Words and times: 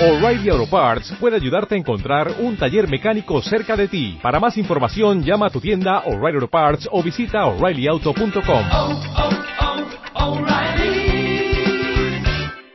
O'Reilly 0.00 0.50
Auto 0.50 0.66
Parts 0.68 1.14
puede 1.20 1.36
ayudarte 1.36 1.76
a 1.76 1.78
encontrar 1.78 2.40
un 2.40 2.56
taller 2.56 2.88
mecánico 2.88 3.40
cerca 3.40 3.76
de 3.76 3.86
ti. 3.86 4.18
Para 4.20 4.40
más 4.40 4.58
información, 4.58 5.22
llama 5.22 5.46
a 5.46 5.50
tu 5.50 5.60
tienda 5.60 6.00
O'Reilly 6.00 6.34
Auto 6.34 6.48
Parts 6.48 6.88
o 6.90 7.00
visita 7.00 7.46
oreillyauto.com. 7.46 8.64
oh, 8.72 9.00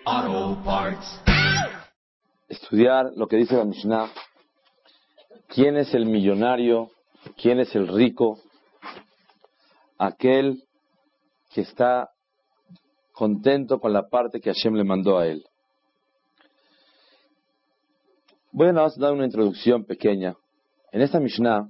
oh, 0.06 0.64
Parts. 0.64 1.22
estudiar 2.48 3.12
lo 3.18 3.28
que 3.28 3.36
dice 3.36 3.58
la 3.58 3.66
Mishnah. 3.66 4.10
¿Quién 5.50 5.76
es 5.76 5.94
el 5.94 6.06
millonario? 6.06 6.90
¿Quién 7.36 7.60
es 7.60 7.76
el 7.76 7.90
rico? 7.90 8.40
Aquel 9.98 10.64
que 11.54 11.62
está 11.62 12.12
contento 13.12 13.80
con 13.80 13.92
la 13.92 14.08
parte 14.08 14.40
que 14.40 14.54
Hashem 14.54 14.76
le 14.76 14.86
mandó 14.86 15.18
a 15.18 15.28
él. 15.28 15.44
Voy 18.52 18.68
a 18.70 18.74
dar 18.98 19.14
una 19.14 19.26
introducción 19.26 19.86
pequeña. 19.86 20.36
En 20.92 21.02
esta 21.02 21.20
Mishnah, 21.20 21.70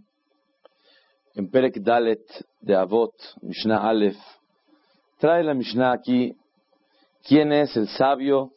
en 1.35 1.49
Perek 1.51 1.81
Dalet 1.81 2.23
de 2.61 2.73
Avot, 2.73 3.11
Mishnah 3.41 3.89
Aleph, 3.89 4.15
trae 5.17 5.43
la 5.43 5.53
Mishnah 5.53 5.91
aquí 5.91 6.33
quién 7.27 7.51
es 7.51 7.75
el 7.75 7.89
sabio, 7.89 8.53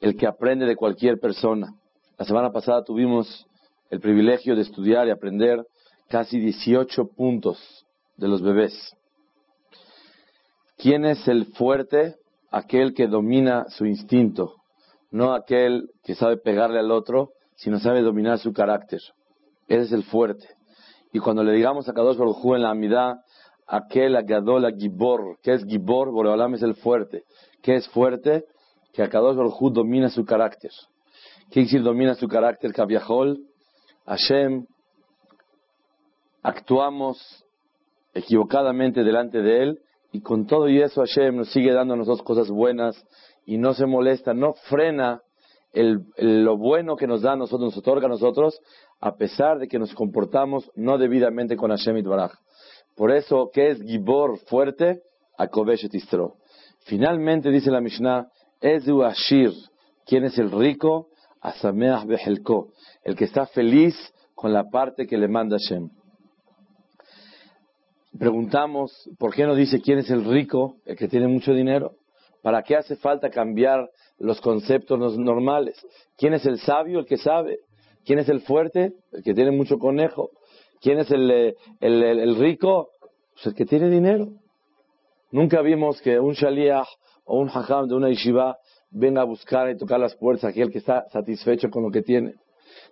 el 0.00 0.16
que 0.16 0.26
aprende 0.26 0.64
de 0.64 0.74
cualquier 0.74 1.20
persona. 1.20 1.68
La 2.16 2.24
semana 2.24 2.50
pasada 2.50 2.82
tuvimos 2.82 3.46
el 3.90 4.00
privilegio 4.00 4.56
de 4.56 4.62
estudiar 4.62 5.06
y 5.06 5.10
aprender 5.10 5.62
casi 6.08 6.40
18 6.40 7.08
puntos 7.08 7.58
de 8.16 8.26
los 8.26 8.40
bebés. 8.40 8.96
¿Quién 10.78 11.04
es 11.04 11.28
el 11.28 11.44
fuerte? 11.52 12.16
Aquel 12.50 12.94
que 12.94 13.06
domina 13.06 13.66
su 13.68 13.84
instinto, 13.84 14.59
no 15.10 15.34
aquel 15.34 15.90
que 16.04 16.14
sabe 16.14 16.36
pegarle 16.36 16.78
al 16.78 16.90
otro, 16.90 17.30
sino 17.56 17.78
sabe 17.78 18.02
dominar 18.02 18.38
su 18.38 18.52
carácter. 18.52 19.00
Ese 19.68 19.82
es 19.82 19.92
el 19.92 20.04
fuerte. 20.04 20.48
Y 21.12 21.18
cuando 21.18 21.42
le 21.42 21.52
digamos 21.52 21.88
a 21.88 21.92
Kadosh 21.92 22.16
Baruj 22.16 22.44
Hu 22.44 22.54
en 22.54 22.62
la 22.62 22.70
amidad, 22.70 23.16
aquel 23.66 24.16
agadol 24.16 24.64
a 24.64 24.72
Gibor, 24.72 25.38
¿qué 25.42 25.54
es 25.54 25.64
Gibor? 25.64 26.10
Boreolam 26.10 26.54
es 26.54 26.62
el 26.62 26.74
fuerte. 26.74 27.24
¿Qué 27.62 27.76
es 27.76 27.88
fuerte? 27.88 28.44
Que 28.92 29.02
Akadosh 29.02 29.36
Baruj 29.36 29.60
Hu 29.60 29.70
domina 29.70 30.08
su 30.08 30.24
carácter. 30.24 30.70
¿Qué 31.50 31.60
decir 31.60 31.82
domina 31.82 32.14
su 32.14 32.28
carácter? 32.28 32.72
Kaviahol, 32.72 33.40
Hashem, 34.06 34.66
actuamos 36.42 37.44
equivocadamente 38.14 39.04
delante 39.04 39.42
de 39.42 39.62
Él 39.62 39.78
y 40.12 40.20
con 40.20 40.46
todo 40.46 40.68
y 40.68 40.80
eso 40.80 41.02
Hashem 41.02 41.36
nos 41.36 41.50
sigue 41.50 41.72
dando 41.72 41.94
a 41.94 41.96
nosotros 41.96 42.22
cosas 42.22 42.50
buenas 42.50 42.96
y 43.44 43.58
no 43.58 43.74
se 43.74 43.86
molesta, 43.86 44.34
no 44.34 44.54
frena 44.68 45.22
lo 45.72 46.56
bueno 46.56 46.96
que 46.96 47.06
nos 47.06 47.22
da 47.22 47.32
a 47.32 47.36
nosotros, 47.36 47.74
nos 47.74 47.78
otorga 47.78 48.06
a 48.06 48.10
nosotros, 48.10 48.60
a 49.00 49.16
pesar 49.16 49.58
de 49.58 49.68
que 49.68 49.78
nos 49.78 49.94
comportamos 49.94 50.70
no 50.74 50.98
debidamente 50.98 51.56
con 51.56 51.70
Hashem 51.70 51.96
y 51.96 52.02
Baraj. 52.02 52.32
Por 52.96 53.12
eso, 53.12 53.50
¿qué 53.52 53.70
es 53.70 53.82
Gibor 53.82 54.38
fuerte? 54.38 55.02
Akovesh 55.38 55.86
et 55.86 55.94
Istro. 55.94 56.36
Finalmente 56.80 57.50
dice 57.50 57.70
la 57.70 57.80
Mishnah, 57.80 58.28
Ezu 58.60 59.02
Ashir, 59.02 59.52
¿quién 60.04 60.24
es 60.24 60.38
el 60.38 60.50
rico? 60.50 61.08
Asameach 61.40 62.04
Behelko, 62.04 62.72
el 63.04 63.16
que 63.16 63.24
está 63.24 63.46
feliz 63.46 63.94
con 64.34 64.52
la 64.52 64.68
parte 64.68 65.06
que 65.06 65.16
le 65.16 65.28
manda 65.28 65.56
Hashem. 65.56 65.88
Preguntamos, 68.18 69.08
¿por 69.18 69.34
qué 69.34 69.46
no 69.46 69.54
dice 69.54 69.80
quién 69.80 69.98
es 69.98 70.10
el 70.10 70.24
rico, 70.24 70.76
el 70.84 70.96
que 70.96 71.08
tiene 71.08 71.28
mucho 71.28 71.54
dinero? 71.54 71.92
¿Para 72.42 72.62
qué 72.62 72.76
hace 72.76 72.96
falta 72.96 73.30
cambiar 73.30 73.88
los 74.18 74.40
conceptos 74.40 75.18
normales? 75.18 75.76
¿Quién 76.16 76.34
es 76.34 76.46
el 76.46 76.58
sabio, 76.58 77.00
el 77.00 77.06
que 77.06 77.16
sabe? 77.18 77.58
¿Quién 78.04 78.18
es 78.18 78.28
el 78.28 78.40
fuerte, 78.40 78.92
el 79.12 79.22
que 79.22 79.34
tiene 79.34 79.50
mucho 79.50 79.78
conejo? 79.78 80.30
¿Quién 80.80 80.98
es 80.98 81.10
el, 81.10 81.30
eh, 81.30 81.54
el- 81.80 82.36
rico? 82.36 82.88
Pues 83.34 83.46
el 83.48 83.54
que 83.54 83.66
tiene 83.66 83.90
dinero. 83.90 84.28
Nunca 85.30 85.60
vimos 85.60 86.00
que 86.00 86.18
un 86.18 86.32
shaliach 86.32 86.88
o 87.24 87.38
un 87.38 87.48
hajam 87.48 87.86
de 87.86 87.94
una 87.94 88.08
yeshiva 88.08 88.56
venga 88.90 89.20
a 89.20 89.24
buscar 89.24 89.70
y 89.70 89.76
tocar 89.76 90.00
las 90.00 90.16
puertas 90.16 90.44
a 90.44 90.48
aquel 90.48 90.70
que 90.72 90.78
está 90.78 91.06
satisfecho 91.10 91.68
con 91.70 91.82
lo 91.82 91.90
que 91.90 92.02
tiene. 92.02 92.34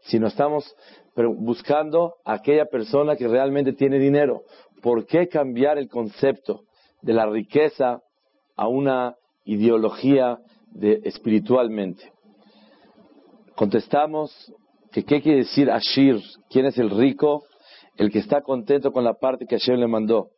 Sino 0.02 0.26
estamos 0.28 0.74
buscando 1.16 2.14
a 2.24 2.34
aquella 2.34 2.66
persona 2.66 3.16
que 3.16 3.26
realmente 3.26 3.72
tiene 3.72 3.98
dinero. 3.98 4.42
¿Por 4.82 5.06
qué 5.06 5.26
cambiar 5.28 5.78
el 5.78 5.88
concepto 5.88 6.62
de 7.02 7.14
la 7.14 7.26
riqueza 7.26 8.00
a 8.56 8.68
una 8.68 9.16
ideología 9.48 10.38
de 10.70 11.00
espiritualmente? 11.04 12.12
Contestamos 13.56 14.52
que 14.92 15.04
qué 15.04 15.20
quiere 15.20 15.38
decir 15.38 15.70
Ashir, 15.70 16.20
quién 16.50 16.66
es 16.66 16.78
el 16.78 16.90
rico, 16.90 17.44
el 17.96 18.10
que 18.10 18.20
está 18.20 18.42
contento 18.42 18.92
con 18.92 19.04
la 19.04 19.14
parte 19.14 19.46
que 19.46 19.58
Hashem 19.58 19.80
le 19.80 19.88
mandó. 19.88 20.28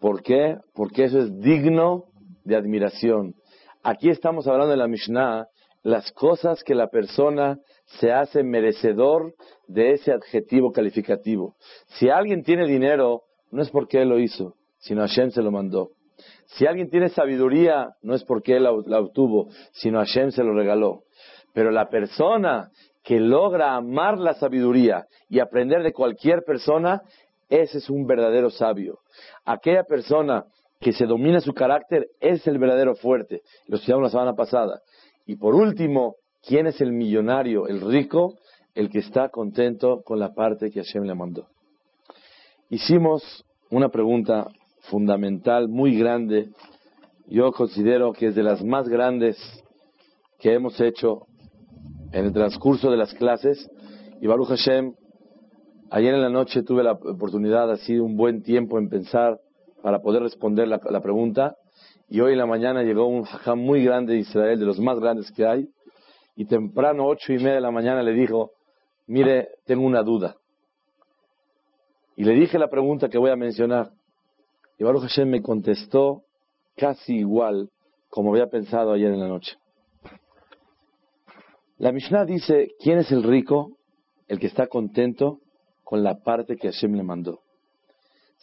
¿Por 0.00 0.22
qué? 0.22 0.56
Porque 0.74 1.04
eso 1.04 1.20
es 1.20 1.38
digno 1.38 2.04
de 2.44 2.56
admiración. 2.56 3.34
Aquí 3.82 4.10
estamos 4.10 4.46
hablando 4.46 4.72
de 4.72 4.76
la 4.76 4.88
Mishnah, 4.88 5.46
las 5.82 6.10
cosas 6.12 6.64
que 6.64 6.74
la 6.74 6.88
persona 6.88 7.58
se 8.00 8.10
hace 8.10 8.42
merecedor 8.42 9.34
de 9.68 9.92
ese 9.92 10.12
adjetivo 10.12 10.72
calificativo. 10.72 11.54
Si 11.98 12.08
alguien 12.08 12.42
tiene 12.42 12.66
dinero, 12.66 13.22
no 13.50 13.62
es 13.62 13.70
porque 13.70 14.02
él 14.02 14.08
lo 14.08 14.18
hizo, 14.18 14.54
sino 14.78 15.02
Hashem 15.02 15.30
se 15.30 15.42
lo 15.42 15.52
mandó. 15.52 15.90
Si 16.46 16.66
alguien 16.66 16.90
tiene 16.90 17.08
sabiduría, 17.08 17.88
no 18.02 18.14
es 18.14 18.24
porque 18.24 18.56
él 18.56 18.64
la 18.64 19.00
obtuvo, 19.00 19.48
sino 19.72 19.98
Hashem 19.98 20.30
se 20.30 20.44
lo 20.44 20.54
regaló. 20.54 21.02
Pero 21.52 21.70
la 21.70 21.88
persona 21.88 22.70
que 23.02 23.20
logra 23.20 23.74
amar 23.74 24.18
la 24.18 24.34
sabiduría 24.34 25.06
y 25.28 25.38
aprender 25.38 25.82
de 25.82 25.92
cualquier 25.92 26.42
persona, 26.44 27.02
ese 27.48 27.78
es 27.78 27.90
un 27.90 28.06
verdadero 28.06 28.50
sabio. 28.50 28.98
Aquella 29.44 29.84
persona 29.84 30.44
que 30.80 30.92
se 30.92 31.06
domina 31.06 31.40
su 31.40 31.52
carácter 31.52 32.08
es 32.20 32.46
el 32.46 32.58
verdadero 32.58 32.94
fuerte. 32.94 33.42
Lo 33.68 33.76
estudiamos 33.76 34.04
la 34.04 34.10
semana 34.10 34.34
pasada. 34.34 34.80
Y 35.26 35.36
por 35.36 35.54
último, 35.54 36.16
¿quién 36.46 36.66
es 36.66 36.80
el 36.80 36.92
millonario, 36.92 37.68
el 37.68 37.80
rico? 37.80 38.34
El 38.74 38.90
que 38.90 38.98
está 38.98 39.28
contento 39.28 40.02
con 40.02 40.18
la 40.18 40.34
parte 40.34 40.70
que 40.70 40.82
Hashem 40.82 41.04
le 41.04 41.14
mandó. 41.14 41.46
Hicimos 42.70 43.44
una 43.70 43.88
pregunta 43.88 44.48
fundamental, 44.90 45.68
muy 45.68 45.98
grande. 45.98 46.50
Yo 47.26 47.52
considero 47.52 48.12
que 48.12 48.28
es 48.28 48.34
de 48.34 48.42
las 48.42 48.62
más 48.64 48.88
grandes 48.88 49.36
que 50.38 50.52
hemos 50.52 50.80
hecho 50.80 51.26
en 52.12 52.26
el 52.26 52.32
transcurso 52.32 52.90
de 52.90 52.96
las 52.96 53.14
clases. 53.14 53.70
Y 54.20 54.26
Baruch 54.26 54.48
Hashem, 54.48 54.94
ayer 55.90 56.14
en 56.14 56.22
la 56.22 56.28
noche 56.28 56.62
tuve 56.62 56.82
la 56.82 56.92
oportunidad, 56.92 57.74
sido 57.76 58.04
un 58.04 58.16
buen 58.16 58.42
tiempo 58.42 58.78
en 58.78 58.88
pensar 58.88 59.38
para 59.82 60.00
poder 60.00 60.22
responder 60.22 60.68
la, 60.68 60.80
la 60.90 61.00
pregunta. 61.00 61.56
Y 62.08 62.20
hoy 62.20 62.32
en 62.32 62.38
la 62.38 62.46
mañana 62.46 62.82
llegó 62.82 63.06
un 63.06 63.24
hajam 63.24 63.58
muy 63.58 63.82
grande 63.82 64.14
de 64.14 64.20
Israel, 64.20 64.58
de 64.58 64.66
los 64.66 64.78
más 64.78 64.98
grandes 65.00 65.30
que 65.32 65.46
hay. 65.46 65.68
Y 66.36 66.46
temprano, 66.46 67.06
ocho 67.06 67.32
y 67.32 67.38
media 67.38 67.54
de 67.54 67.60
la 67.60 67.70
mañana, 67.70 68.02
le 68.02 68.12
dijo, 68.12 68.52
mire, 69.06 69.48
tengo 69.64 69.86
una 69.86 70.02
duda. 70.02 70.36
Y 72.16 72.24
le 72.24 72.34
dije 72.34 72.58
la 72.58 72.68
pregunta 72.68 73.08
que 73.08 73.18
voy 73.18 73.30
a 73.30 73.36
mencionar. 73.36 73.90
Y 74.78 74.84
Baruch 74.84 75.02
Hashem 75.02 75.28
me 75.28 75.42
contestó 75.42 76.22
casi 76.76 77.16
igual 77.16 77.70
como 78.08 78.30
había 78.30 78.48
pensado 78.48 78.92
ayer 78.92 79.12
en 79.12 79.20
la 79.20 79.28
noche. 79.28 79.56
La 81.78 81.92
Mishnah 81.92 82.24
dice, 82.24 82.68
¿quién 82.78 82.98
es 82.98 83.10
el 83.10 83.22
rico? 83.22 83.76
El 84.28 84.38
que 84.38 84.46
está 84.46 84.68
contento 84.68 85.40
con 85.82 86.02
la 86.02 86.20
parte 86.22 86.56
que 86.56 86.70
Hashem 86.70 86.94
le 86.94 87.02
mandó. 87.02 87.40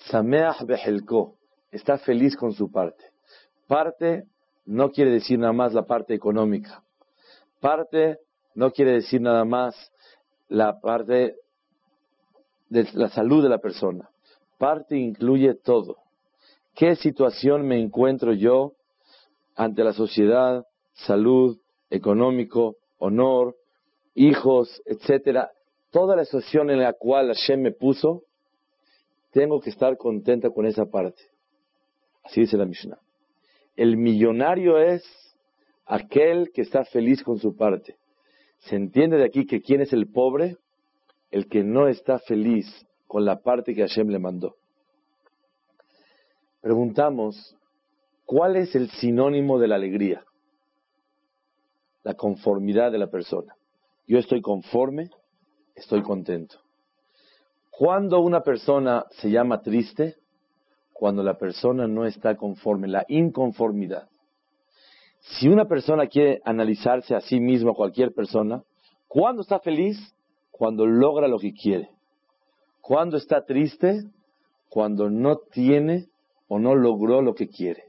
Sameach 0.09 0.64
behelko, 0.66 1.36
está 1.72 1.97
feliz 1.97 2.36
con 2.36 2.53
su 2.53 2.72
parte. 2.72 3.03
Parte 3.68 4.25
no 4.66 4.91
quiere 4.91 5.12
decir 5.12 5.40
nada 5.40 5.53
más 5.53 5.74
la 5.74 5.86
parte 5.86 6.14
económica. 6.14 6.84
Parte 7.59 8.20
no 8.55 8.72
quiere 8.72 8.94
decir 8.94 9.22
nada 9.22 9.46
más 9.46 9.76
la 10.50 10.79
parte 10.79 11.35
de 12.70 12.88
la 12.94 13.09
salud 13.09 13.44
de 13.44 13.50
la 13.50 13.59
persona. 13.59 14.09
Parte 14.58 14.97
incluye 14.97 15.55
todo. 15.55 15.97
¿Qué 16.76 16.96
situación 16.96 17.68
me 17.68 17.79
encuentro 17.79 18.34
yo 18.34 18.73
ante 19.56 19.84
la 19.84 19.94
sociedad, 19.94 20.66
salud, 20.94 21.58
económico, 21.90 22.78
honor, 22.97 23.56
hijos, 24.16 24.82
etcétera? 24.85 25.52
Toda 25.91 26.16
la 26.16 26.26
situación 26.26 26.70
en 26.70 26.79
la 26.79 26.94
cual 26.94 27.28
Hashem 27.28 27.62
me 27.62 27.72
puso, 27.72 28.23
tengo 29.32 29.59
que 29.59 29.70
estar 29.70 29.97
contenta 29.97 30.50
con 30.50 30.66
esa 30.66 30.85
parte. 30.85 31.22
Así 32.23 32.41
dice 32.41 32.58
la 32.58 32.66
Mishnah. 32.66 33.00
El 33.76 33.97
millonario 33.97 34.78
es 34.78 35.03
aquel 35.85 36.52
que 36.53 36.62
está 36.62 36.85
feliz 36.85 37.24
con 37.24 37.40
su 37.40 37.56
parte. 37.56 37.97
Se 38.59 38.76
entiende 38.76 39.17
de 39.17 39.26
aquí 39.26 39.46
que 39.46 39.62
quién 39.62 39.82
es 39.82 39.91
el 39.91 40.08
pobre, 40.08 40.58
el 41.32 41.47
que 41.47 41.64
no 41.64 41.88
está 41.88 42.20
feliz 42.20 42.67
con 43.08 43.26
la 43.26 43.41
parte 43.41 43.74
que 43.74 43.82
Hashem 43.82 44.09
le 44.09 44.20
mandó. 44.20 44.56
Preguntamos, 46.61 47.55
¿cuál 48.25 48.55
es 48.55 48.75
el 48.75 48.90
sinónimo 48.91 49.59
de 49.59 49.67
la 49.67 49.75
alegría? 49.75 50.23
la 52.03 52.16
conformidad 52.16 52.91
de 52.91 52.97
la 52.97 53.08
persona. 53.08 53.55
Yo 54.08 54.17
estoy 54.17 54.41
conforme, 54.41 55.09
estoy 55.75 56.02
contento. 56.02 56.58
Cuando 57.69 58.19
una 58.19 58.41
persona 58.41 59.05
se 59.11 59.29
llama 59.29 59.61
triste, 59.61 60.16
cuando 60.93 61.23
la 61.23 61.37
persona 61.37 61.87
no 61.87 62.05
está 62.05 62.35
conforme, 62.35 62.87
la 62.87 63.05
inconformidad. 63.07 64.09
Si 65.19 65.47
una 65.47 65.66
persona 65.66 66.07
quiere 66.07 66.41
analizarse 66.46 67.16
a 67.16 67.22
sí 67.22 67.40
misma, 67.40 67.73
cualquier 67.73 68.14
persona, 68.14 68.64
¿cuándo 69.07 69.41
está 69.41 69.59
feliz? 69.59 69.97
Cuando 70.52 70.85
logra 70.85 71.28
lo 71.28 71.40
que 71.40 71.53
quiere. 71.53 71.90
¿Cuándo 72.81 73.17
está 73.17 73.46
triste? 73.46 74.03
Cuando 74.69 75.09
no 75.09 75.37
tiene 75.37 76.07
o 76.53 76.59
no 76.59 76.76
logró 76.76 77.22
lo 77.22 77.34
que 77.34 77.48
quiere. 77.48 77.86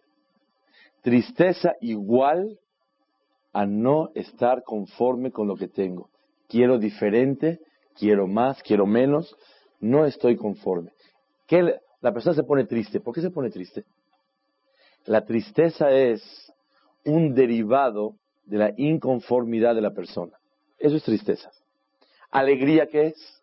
Tristeza 1.00 1.72
igual 1.80 2.60
a 3.52 3.66
no 3.66 4.10
estar 4.14 4.62
conforme 4.62 5.32
con 5.32 5.48
lo 5.48 5.56
que 5.56 5.66
tengo. 5.66 6.10
Quiero 6.48 6.78
diferente, 6.78 7.58
quiero 7.98 8.28
más, 8.28 8.62
quiero 8.62 8.86
menos, 8.86 9.34
no 9.80 10.06
estoy 10.06 10.36
conforme. 10.36 10.92
¿Qué, 11.48 11.74
la 12.00 12.12
persona 12.12 12.36
se 12.36 12.44
pone 12.44 12.64
triste. 12.64 13.00
¿Por 13.00 13.12
qué 13.12 13.20
se 13.20 13.32
pone 13.32 13.50
triste? 13.50 13.84
La 15.06 15.24
tristeza 15.24 15.90
es 15.90 16.22
un 17.04 17.34
derivado 17.34 18.14
de 18.44 18.58
la 18.58 18.72
inconformidad 18.76 19.74
de 19.74 19.80
la 19.80 19.90
persona. 19.90 20.38
Eso 20.78 20.94
es 20.94 21.02
tristeza. 21.02 21.50
Alegría, 22.30 22.86
¿qué 22.86 23.08
es? 23.08 23.42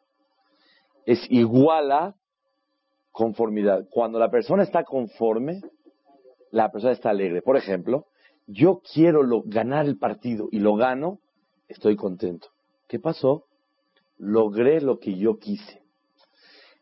Es 1.05 1.19
igual 1.29 1.91
a 1.91 2.15
conformidad. 3.11 3.87
Cuando 3.89 4.19
la 4.19 4.29
persona 4.29 4.63
está 4.63 4.83
conforme, 4.83 5.61
la 6.51 6.71
persona 6.71 6.93
está 6.93 7.09
alegre. 7.09 7.41
Por 7.41 7.57
ejemplo, 7.57 8.07
yo 8.47 8.81
quiero 8.93 9.21
ganar 9.45 9.85
el 9.85 9.97
partido 9.97 10.47
y 10.51 10.59
lo 10.59 10.75
gano, 10.75 11.19
estoy 11.67 11.95
contento. 11.95 12.47
¿Qué 12.87 12.99
pasó? 12.99 13.45
Logré 14.17 14.81
lo 14.81 14.99
que 14.99 15.15
yo 15.15 15.37
quise. 15.37 15.83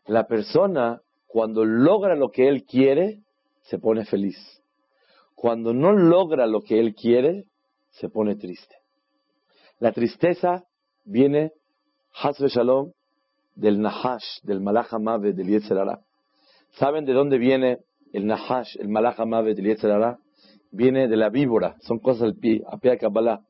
La 0.06 0.26
persona, 0.26 1.02
cuando 1.26 1.64
logra 1.64 2.16
lo 2.16 2.30
que 2.30 2.48
él 2.48 2.64
quiere, 2.64 3.20
se 3.62 3.78
pone 3.78 4.06
feliz. 4.06 4.36
Cuando 5.34 5.74
no 5.74 5.92
logra 5.92 6.46
lo 6.46 6.62
que 6.62 6.80
él 6.80 6.94
quiere, 6.94 7.44
se 7.90 8.08
pone 8.08 8.34
triste. 8.36 8.76
La 9.78 9.92
tristeza 9.92 10.64
viene, 11.04 11.52
Hasbe 12.14 12.48
Shalom, 12.48 12.92
del 13.54 13.80
Nahash, 13.80 14.40
del 14.42 14.60
Malach 14.60 14.90
del 14.90 15.46
Yetzerara. 15.46 16.00
¿Saben 16.72 17.04
de 17.04 17.12
dónde 17.12 17.38
viene 17.38 17.78
el 18.12 18.26
Nahash, 18.26 18.76
el 18.78 18.88
Malach 18.88 19.18
Mave 19.18 19.54
del 19.54 19.66
Yetzerara? 19.66 20.18
Viene 20.70 21.08
de 21.08 21.16
la 21.16 21.30
víbora, 21.30 21.76
son 21.80 21.98
cosas 21.98 22.22
al 22.22 22.34
pie, 22.36 22.62
a 22.70 22.76
pie 22.78 22.98
Kabbalah. 22.98 23.40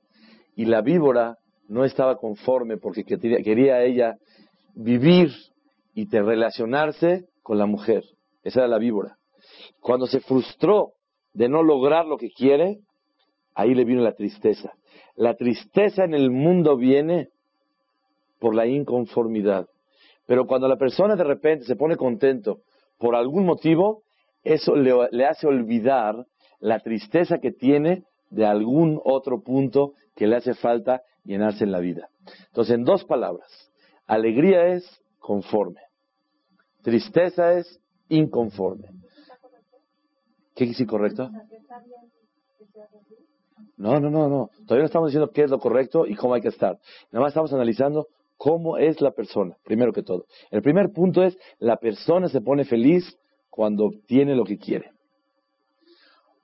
Y 0.55 0.65
la 0.65 0.83
víbora 0.83 1.37
no 1.69 1.85
estaba 1.85 2.17
conforme 2.17 2.79
porque 2.79 3.05
quería 3.05 3.83
ella 3.83 4.17
vivir 4.75 5.31
y 5.95 6.07
te 6.07 6.23
relacionarse 6.23 7.27
con 7.43 7.59
la 7.59 7.67
mujer. 7.67 8.05
Esa 8.43 8.61
era 8.61 8.69
la 8.69 8.79
víbora. 8.79 9.17
Cuando 9.81 10.07
se 10.07 10.21
frustró 10.21 10.93
de 11.33 11.49
no 11.49 11.63
lograr 11.63 12.07
lo 12.07 12.17
que 12.17 12.31
quiere, 12.31 12.79
ahí 13.55 13.75
le 13.75 13.85
vino 13.85 14.03
la 14.03 14.15
tristeza. 14.15 14.73
La 15.17 15.35
tristeza 15.35 16.05
en 16.05 16.15
el 16.15 16.31
mundo 16.31 16.77
viene 16.77 17.29
por 18.39 18.55
la 18.55 18.67
inconformidad. 18.67 19.67
Pero 20.27 20.47
cuando 20.47 20.69
la 20.69 20.77
persona 20.77 21.17
de 21.17 21.25
repente 21.25 21.65
se 21.65 21.77
pone 21.77 21.97
contento 21.97 22.61
por 22.99 23.15
algún 23.15 23.47
motivo, 23.47 24.03
eso 24.43 24.75
le, 24.77 25.27
hace 25.27 25.47
olvidar 25.47 26.27
la 26.61 26.81
tristeza 26.81 27.39
que 27.39 27.53
tiene 27.53 28.05
de 28.31 28.47
algún 28.47 29.01
otro 29.05 29.41
punto 29.43 29.95
que 30.15 30.27
le 30.27 30.37
hace 30.37 30.55
falta 30.55 31.03
llenarse 31.25 31.65
en 31.65 31.73
la 31.73 31.81
vida. 31.81 32.09
Entonces, 32.49 32.75
en 32.75 32.85
dos 32.85 33.05
palabras, 33.05 33.71
alegría 34.07 34.67
es 34.69 35.03
conforme, 35.19 35.81
tristeza 36.83 37.55
es 37.55 37.81
inconforme. 38.09 38.89
¿Qué 40.55 40.65
es 40.65 40.81
incorrecto? 40.81 41.31
No, 43.77 44.01
no, 44.01 44.11
no, 44.11 44.29
no. 44.29 44.51
Todavía 44.67 44.83
no 44.83 44.87
estamos 44.87 45.09
diciendo 45.09 45.31
qué 45.31 45.45
es 45.45 45.51
lo 45.51 45.61
correcto 45.61 46.05
y 46.05 46.17
cómo 46.17 46.35
hay 46.35 46.41
que 46.41 46.49
estar. 46.49 46.79
Nada 47.13 47.23
más 47.23 47.31
estamos 47.31 47.53
analizando 47.53 48.09
cómo 48.39 48.79
es 48.79 49.01
la 49.03 49.11
persona, 49.11 49.57
primero 49.65 49.93
que 49.93 50.03
todo. 50.03 50.25
El 50.51 50.63
primer 50.63 50.93
punto 50.93 51.23
es, 51.23 51.37
la 51.59 51.77
persona 51.77 52.29
se 52.29 52.41
pone 52.41 52.65
feliz 52.65 53.19
cuando 53.51 53.87
obtiene 53.87 54.35
lo 54.35 54.45
que 54.45 54.57
quiere. 54.57 54.93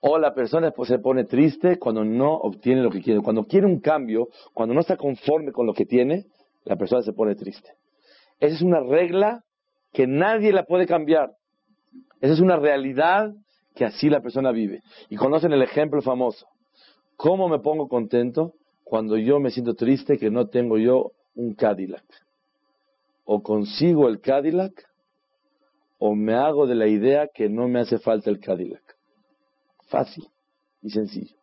O 0.01 0.19
la 0.19 0.35
persona 0.35 0.71
se 0.87 0.99
pone 0.99 1.25
triste 1.25 1.79
cuando 1.79 2.05
no 2.05 2.35
obtiene 2.35 2.83
lo 2.83 2.91
que 2.91 3.01
quiere. 3.01 3.23
Cuando 3.23 3.45
quiere 3.45 3.67
un 3.67 3.81
cambio, 3.81 4.29
cuando 4.53 4.75
no 4.75 4.81
está 4.81 4.99
conforme 4.99 5.53
con 5.53 5.67
lo 5.67 5.73
que 5.73 5.87
tiene, 5.87 6.27
la 6.65 6.77
persona 6.77 7.01
se 7.01 7.15
pone 7.15 7.37
triste. 7.37 7.71
Esa 8.39 8.57
es 8.57 8.63
una 8.63 8.81
regla 8.81 9.45
que 9.93 10.07
nadie 10.07 10.53
la 10.53 10.65
puede 10.65 10.87
cambiar. 10.87 11.31
Esa 12.21 12.35
es 12.35 12.41
una 12.41 12.57
realidad 12.57 13.33
que 13.75 13.85
así 13.85 14.11
la 14.11 14.21
persona 14.21 14.51
vive. 14.51 14.83
Y 15.09 15.17
conocen 15.17 15.53
el 15.53 15.63
ejemplo 15.63 16.03
famoso. 16.03 16.47
¿Cómo 17.17 17.49
me 17.49 17.61
pongo 17.61 17.89
contento 17.89 18.53
cuando 18.83 19.17
yo 19.17 19.41
me 19.41 19.51
siento 19.51 19.75
triste 19.75 20.19
que 20.19 20.31
no 20.31 20.49
tengo 20.49 20.77
yo 20.77 21.13
un 21.35 21.55
Cadillac. 21.55 22.05
O 23.25 23.43
consigo 23.43 24.09
el 24.09 24.21
Cadillac 24.21 24.73
o 25.99 26.15
me 26.15 26.35
hago 26.35 26.67
de 26.67 26.75
la 26.75 26.87
idea 26.87 27.29
que 27.29 27.49
no 27.49 27.69
me 27.69 27.81
hace 27.81 27.99
falta 27.99 28.31
el 28.31 28.41
Cadillac. 28.41 28.83
Fácil 29.89 30.29
y 30.83 30.91
sencillo. 30.91 31.37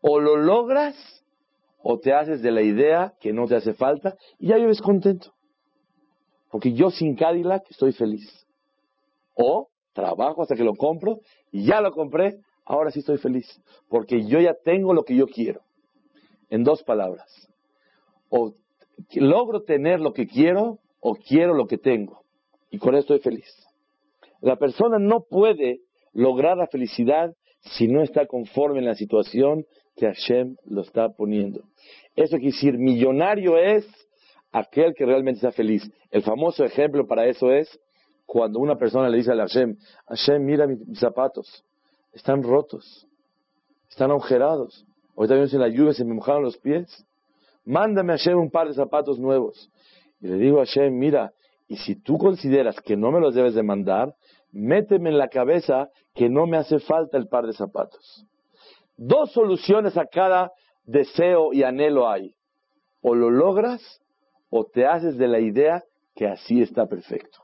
O 0.00 0.20
lo 0.20 0.36
logras 0.36 0.94
o 1.82 1.98
te 1.98 2.12
haces 2.12 2.42
de 2.42 2.50
la 2.50 2.62
idea 2.62 3.14
que 3.20 3.32
no 3.32 3.46
te 3.46 3.56
hace 3.56 3.74
falta 3.74 4.16
y 4.38 4.48
ya 4.48 4.56
vives 4.56 4.80
contento. 4.80 5.32
Porque 6.50 6.72
yo 6.72 6.90
sin 6.90 7.16
Cadillac 7.16 7.68
estoy 7.70 7.92
feliz. 7.92 8.46
O 9.34 9.68
trabajo 9.92 10.42
hasta 10.42 10.54
que 10.54 10.64
lo 10.64 10.74
compro 10.74 11.20
y 11.50 11.66
ya 11.66 11.80
lo 11.80 11.92
compré, 11.92 12.40
ahora 12.64 12.90
sí 12.90 13.00
estoy 13.00 13.18
feliz. 13.18 13.60
Porque 13.88 14.24
yo 14.24 14.40
ya 14.40 14.54
tengo 14.54 14.94
lo 14.94 15.02
que 15.02 15.16
yo 15.16 15.26
quiero. 15.26 15.62
En 16.50 16.64
dos 16.64 16.82
palabras. 16.82 17.48
O 18.30 18.52
logro 19.14 19.62
tener 19.62 20.00
lo 20.00 20.12
que 20.12 20.26
quiero 20.26 20.78
o 21.00 21.14
quiero 21.14 21.54
lo 21.54 21.66
que 21.66 21.78
tengo. 21.78 22.22
Y 22.70 22.78
con 22.78 22.94
esto 22.94 23.14
estoy 23.14 23.32
feliz. 23.32 23.68
La 24.40 24.56
persona 24.56 24.98
no 24.98 25.24
puede 25.28 25.80
lograr 26.12 26.56
la 26.56 26.66
felicidad 26.66 27.34
si 27.60 27.88
no 27.88 28.02
está 28.02 28.26
conforme 28.26 28.78
en 28.78 28.86
la 28.86 28.94
situación 28.94 29.66
que 29.96 30.06
Hashem 30.06 30.56
lo 30.64 30.82
está 30.82 31.08
poniendo. 31.10 31.62
Eso 32.14 32.36
quiere 32.36 32.52
decir, 32.52 32.78
millonario 32.78 33.58
es 33.58 33.86
aquel 34.52 34.94
que 34.94 35.04
realmente 35.04 35.38
está 35.38 35.52
feliz. 35.52 35.90
El 36.10 36.22
famoso 36.22 36.64
ejemplo 36.64 37.06
para 37.06 37.26
eso 37.26 37.52
es 37.52 37.78
cuando 38.26 38.60
una 38.60 38.76
persona 38.76 39.08
le 39.08 39.18
dice 39.18 39.32
a 39.32 39.36
Hashem, 39.36 39.76
Hashem, 40.06 40.44
mira 40.44 40.66
mis, 40.66 40.98
zapatos, 40.98 41.64
están 42.12 42.42
rotos, 42.42 43.06
están 43.90 44.10
agujerados. 44.10 44.86
Ahorita 45.16 45.34
vimos 45.34 45.54
en 45.54 45.60
la 45.60 45.68
lluvia, 45.68 45.92
se 45.92 46.04
me 46.04 46.14
mojaron 46.14 46.42
los 46.42 46.58
pies 46.58 47.06
mándame 47.68 48.14
a 48.14 48.16
Hashem 48.16 48.38
un 48.38 48.50
par 48.50 48.66
de 48.66 48.74
zapatos 48.74 49.18
nuevos. 49.18 49.70
Y 50.20 50.26
le 50.26 50.36
digo 50.36 50.60
a 50.60 50.64
Hashem, 50.64 50.98
mira, 50.98 51.32
y 51.68 51.76
si 51.76 51.96
tú 52.00 52.16
consideras 52.16 52.80
que 52.80 52.96
no 52.96 53.12
me 53.12 53.20
los 53.20 53.34
debes 53.34 53.54
de 53.54 53.62
mandar, 53.62 54.14
méteme 54.50 55.10
en 55.10 55.18
la 55.18 55.28
cabeza 55.28 55.90
que 56.14 56.30
no 56.30 56.46
me 56.46 56.56
hace 56.56 56.78
falta 56.78 57.18
el 57.18 57.28
par 57.28 57.46
de 57.46 57.52
zapatos. 57.52 58.24
Dos 58.96 59.32
soluciones 59.32 59.96
a 59.98 60.06
cada 60.06 60.50
deseo 60.84 61.52
y 61.52 61.62
anhelo 61.62 62.08
hay. 62.08 62.34
O 63.02 63.14
lo 63.14 63.30
logras 63.30 64.00
o 64.48 64.64
te 64.64 64.86
haces 64.86 65.18
de 65.18 65.28
la 65.28 65.38
idea 65.38 65.84
que 66.14 66.26
así 66.26 66.62
está 66.62 66.86
perfecto. 66.86 67.38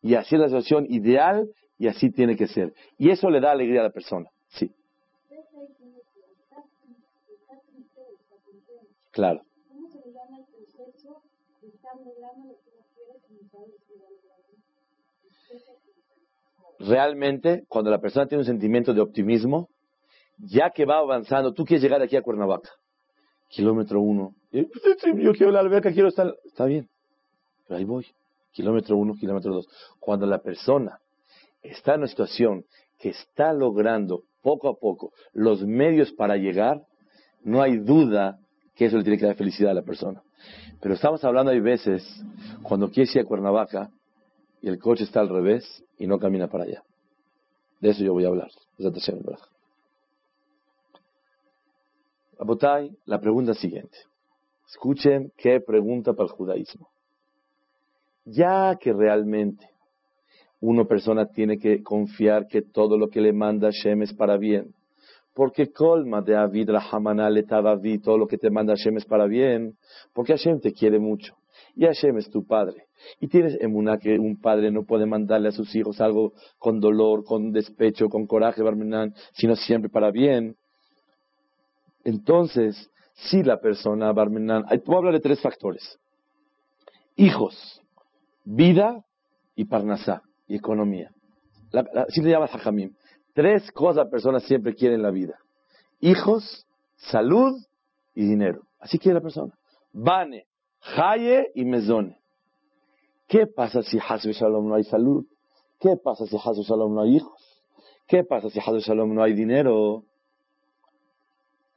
Y 0.00 0.14
así 0.14 0.36
es 0.36 0.40
la 0.40 0.46
situación 0.46 0.86
ideal 0.88 1.48
y 1.78 1.88
así 1.88 2.10
tiene 2.10 2.36
que 2.36 2.46
ser. 2.46 2.72
Y 2.96 3.10
eso 3.10 3.28
le 3.28 3.40
da 3.40 3.50
alegría 3.50 3.80
a 3.80 3.84
la 3.84 3.90
persona. 3.90 4.30
Sí. 4.48 4.70
Claro. 9.10 9.42
Realmente, 16.78 17.64
cuando 17.68 17.90
la 17.90 18.00
persona 18.00 18.26
tiene 18.26 18.42
un 18.42 18.46
sentimiento 18.46 18.92
de 18.92 19.00
optimismo, 19.00 19.68
ya 20.38 20.70
que 20.70 20.84
va 20.84 20.98
avanzando, 20.98 21.52
tú 21.52 21.64
quieres 21.64 21.82
llegar 21.82 22.02
aquí 22.02 22.16
a 22.16 22.22
Cuernavaca, 22.22 22.70
kilómetro 23.48 24.00
uno, 24.00 24.34
yo 24.50 25.32
quiero 25.32 25.52
la 25.52 25.60
alberca, 25.60 25.92
quiero 25.92 26.08
estar, 26.08 26.34
está 26.44 26.64
bien, 26.64 26.88
pero 27.66 27.78
ahí 27.78 27.84
voy, 27.84 28.06
kilómetro 28.52 28.96
uno, 28.96 29.14
kilómetro 29.14 29.54
dos. 29.54 29.68
Cuando 30.00 30.26
la 30.26 30.38
persona 30.38 30.98
está 31.62 31.94
en 31.94 32.00
una 32.00 32.08
situación 32.08 32.64
que 32.98 33.10
está 33.10 33.52
logrando 33.52 34.22
poco 34.42 34.68
a 34.68 34.74
poco 34.78 35.12
los 35.32 35.64
medios 35.64 36.12
para 36.12 36.36
llegar, 36.36 36.82
no 37.42 37.62
hay 37.62 37.78
duda 37.78 38.38
que 38.74 38.86
eso 38.86 38.96
le 38.96 39.04
tiene 39.04 39.18
que 39.18 39.26
dar 39.26 39.36
felicidad 39.36 39.70
a 39.70 39.74
la 39.74 39.82
persona. 39.82 40.22
Pero 40.80 40.94
estamos 40.94 41.24
hablando, 41.24 41.50
hay 41.50 41.60
veces, 41.60 42.04
cuando 42.62 42.90
quieres 42.90 43.14
ir 43.16 43.22
a 43.22 43.24
Cuernavaca 43.24 43.90
y 44.60 44.68
el 44.68 44.78
coche 44.78 45.04
está 45.04 45.20
al 45.20 45.28
revés 45.28 45.84
y 45.98 46.06
no 46.06 46.18
camina 46.18 46.48
para 46.48 46.64
allá. 46.64 46.82
De 47.80 47.90
eso 47.90 48.02
yo 48.02 48.12
voy 48.12 48.24
a 48.24 48.28
hablar. 48.28 48.50
Abotay, 52.38 52.96
la 53.06 53.20
pregunta 53.20 53.54
siguiente. 53.54 53.96
Escuchen 54.68 55.32
qué 55.36 55.60
pregunta 55.60 56.12
para 56.12 56.28
el 56.28 56.34
judaísmo. 56.34 56.88
Ya 58.24 58.76
que 58.80 58.92
realmente 58.92 59.68
una 60.60 60.84
persona 60.84 61.26
tiene 61.26 61.58
que 61.58 61.82
confiar 61.82 62.46
que 62.48 62.62
todo 62.62 62.96
lo 62.96 63.08
que 63.08 63.20
le 63.20 63.32
manda 63.32 63.70
Hashem 63.70 64.02
es 64.02 64.14
para 64.14 64.38
bien, 64.38 64.74
porque 65.34 65.72
colma 65.72 66.22
de 66.22 66.36
Avid 66.36 66.70
Rahamana 66.70 67.28
le 67.28 67.42
todo 67.42 68.18
lo 68.18 68.26
que 68.26 68.38
te 68.38 68.50
manda 68.50 68.74
Hashem 68.74 68.96
es 68.96 69.04
para 69.04 69.26
bien, 69.26 69.76
porque 70.12 70.32
Hashem 70.32 70.60
te 70.60 70.72
quiere 70.72 70.98
mucho 70.98 71.36
y 71.76 71.84
Hashem 71.84 72.18
es 72.18 72.30
tu 72.30 72.46
padre. 72.46 72.86
Y 73.20 73.28
tienes 73.28 73.60
emuná 73.60 73.98
que 73.98 74.18
un 74.18 74.40
padre 74.40 74.70
no 74.70 74.84
puede 74.84 75.06
mandarle 75.06 75.48
a 75.48 75.52
sus 75.52 75.74
hijos 75.74 76.00
algo 76.00 76.32
con 76.58 76.80
dolor, 76.80 77.24
con 77.24 77.52
despecho, 77.52 78.08
con 78.08 78.26
coraje, 78.26 78.62
Barmenán, 78.62 79.14
sino 79.32 79.56
siempre 79.56 79.90
para 79.90 80.10
bien. 80.10 80.56
Entonces, 82.04 82.90
si 83.14 83.42
la 83.42 83.60
persona, 83.60 84.12
Barmenán, 84.12 84.64
voy 84.86 84.94
a 84.94 84.98
hablar 84.98 85.14
de 85.14 85.20
tres 85.20 85.40
factores. 85.40 85.98
Hijos, 87.16 87.82
vida 88.44 89.04
y 89.54 89.64
parnasá, 89.66 90.22
y 90.46 90.56
economía. 90.56 91.10
así 91.72 92.22
le 92.22 92.30
llamas. 92.30 92.50
Tres 93.34 93.70
cosas 93.72 94.08
personas 94.08 94.44
siempre 94.44 94.74
quieren 94.74 95.00
en 95.00 95.02
la 95.02 95.10
vida. 95.10 95.38
Hijos, 96.00 96.66
salud 96.96 97.60
y 98.14 98.24
dinero. 98.24 98.62
Así 98.78 98.98
quiere 98.98 99.14
la 99.14 99.20
persona. 99.20 99.52
Bane, 99.92 100.46
Haye 100.96 101.50
y 101.54 101.64
Mezone. 101.64 102.20
¿Qué 103.26 103.46
pasa 103.46 103.82
si 103.82 103.98
Hasbe 103.98 104.32
Shalom 104.32 104.68
no 104.68 104.74
hay 104.74 104.84
salud? 104.84 105.26
¿Qué 105.80 105.96
pasa 105.96 106.26
si 106.26 106.36
Hasbe 106.36 106.62
Shalom 106.62 106.94
no 106.94 107.02
hay 107.02 107.16
hijos? 107.16 107.62
¿Qué 108.06 108.22
pasa 108.22 108.50
si 108.50 108.60
Hasbe 108.60 108.80
Shalom 108.80 109.14
no 109.14 109.22
hay 109.22 109.32
dinero? 109.32 110.04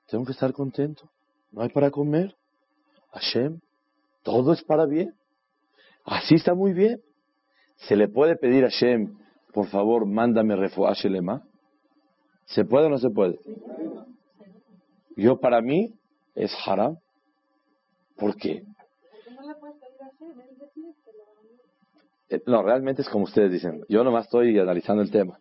Tengo 0.07 0.25
que 0.25 0.33
estar 0.33 0.53
contento. 0.53 1.09
No 1.51 1.61
hay 1.61 1.69
para 1.69 1.89
comer. 1.89 2.35
Hashem, 3.11 3.61
todo 4.23 4.53
es 4.53 4.63
para 4.63 4.85
bien. 4.85 5.15
Así 6.03 6.35
está 6.35 6.53
muy 6.53 6.73
bien. 6.73 7.01
¿Se 7.77 7.95
le 7.95 8.07
puede 8.07 8.35
pedir 8.35 8.65
a 8.65 8.69
Hashem, 8.69 9.17
por 9.53 9.67
favor, 9.67 10.05
mándame 10.05 10.55
refuah 10.55 10.93
Shelema? 10.93 11.41
¿Se 12.45 12.63
puede 12.65 12.87
o 12.87 12.89
no 12.89 12.97
se 12.97 13.09
puede? 13.09 13.39
Yo 15.15 15.39
para 15.39 15.61
mí 15.61 15.93
es 16.35 16.55
haram. 16.65 16.97
¿Por 18.15 18.35
qué? 18.35 18.63
Eh, 22.29 22.41
no, 22.45 22.61
realmente 22.61 23.01
es 23.01 23.09
como 23.09 23.25
ustedes 23.25 23.51
dicen. 23.51 23.83
Yo 23.89 24.03
nomás 24.03 24.25
estoy 24.25 24.57
analizando 24.59 25.01
el 25.01 25.11
tema. 25.11 25.39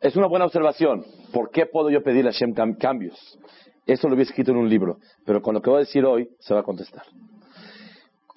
Es 0.00 0.16
una 0.16 0.26
buena 0.26 0.46
observación. 0.46 1.04
¿Por 1.32 1.50
qué 1.50 1.66
puedo 1.66 1.90
yo 1.90 2.02
pedirle 2.02 2.30
a 2.30 2.32
Hashem 2.32 2.54
cambios? 2.78 3.38
Eso 3.86 4.08
lo 4.08 4.14
había 4.14 4.24
escrito 4.24 4.50
en 4.50 4.58
un 4.58 4.68
libro. 4.68 4.98
Pero 5.24 5.42
con 5.42 5.54
lo 5.54 5.62
que 5.62 5.70
voy 5.70 5.78
a 5.78 5.80
decir 5.80 6.04
hoy, 6.04 6.30
se 6.38 6.54
va 6.54 6.60
a 6.60 6.64
contestar. 6.64 7.04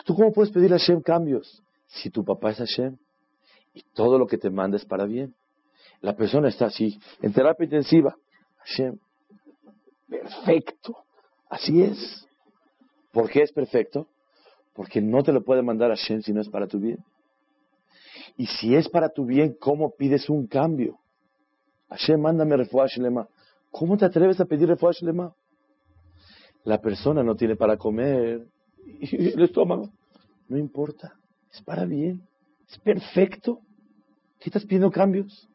¿Tú 0.05 0.15
cómo 0.15 0.31
puedes 0.31 0.51
pedirle 0.51 0.75
a 0.75 0.79
Hashem 0.79 1.01
cambios? 1.01 1.63
Si 1.87 2.09
tu 2.09 2.23
papá 2.23 2.51
es 2.51 2.57
Hashem 2.57 2.97
y 3.77 3.83
todo 3.93 4.17
lo 4.17 4.25
que 4.25 4.39
te 4.39 4.49
manda 4.49 4.77
es 4.77 4.85
para 4.85 5.05
bien. 5.05 5.35
La 6.01 6.15
persona 6.15 6.49
está 6.49 6.65
así, 6.65 6.99
en 7.21 7.31
terapia 7.31 7.65
intensiva. 7.65 8.15
Hashem, 8.57 8.97
perfecto. 10.09 10.97
Así 11.47 11.83
es. 11.83 12.27
¿Por 13.11 13.29
qué 13.29 13.43
es 13.43 13.51
perfecto? 13.51 14.07
Porque 14.73 14.99
no 14.99 15.23
te 15.23 15.31
lo 15.31 15.43
puede 15.43 15.61
mandar 15.61 15.89
Hashem 15.89 16.21
si 16.23 16.33
no 16.33 16.41
es 16.41 16.49
para 16.49 16.67
tu 16.67 16.79
bien. 16.79 17.03
Y 18.35 18.47
si 18.47 18.75
es 18.75 18.89
para 18.89 19.09
tu 19.09 19.25
bien, 19.25 19.55
¿cómo 19.59 19.91
pides 19.95 20.27
un 20.29 20.47
cambio? 20.47 20.99
Hashem, 21.89 22.19
mándame 22.19 22.57
refuah 22.57 22.87
shlema. 22.87 23.27
¿Cómo 23.69 23.95
te 23.95 24.05
atreves 24.05 24.39
a 24.39 24.45
pedir 24.45 24.67
refuah 24.67 24.91
shlema? 24.91 25.33
La 26.63 26.81
persona 26.81 27.23
no 27.23 27.35
tiene 27.35 27.55
para 27.55 27.77
comer 27.77 28.47
y 28.85 29.27
el 29.33 29.43
estómago. 29.43 29.91
No 30.49 30.57
importa, 30.57 31.15
es 31.51 31.61
para 31.61 31.85
bien, 31.85 32.27
es 32.67 32.79
perfecto. 32.79 33.61
¿Qué 34.39 34.49
estás 34.49 34.63
pidiendo 34.63 34.91
cambios? 34.91 35.49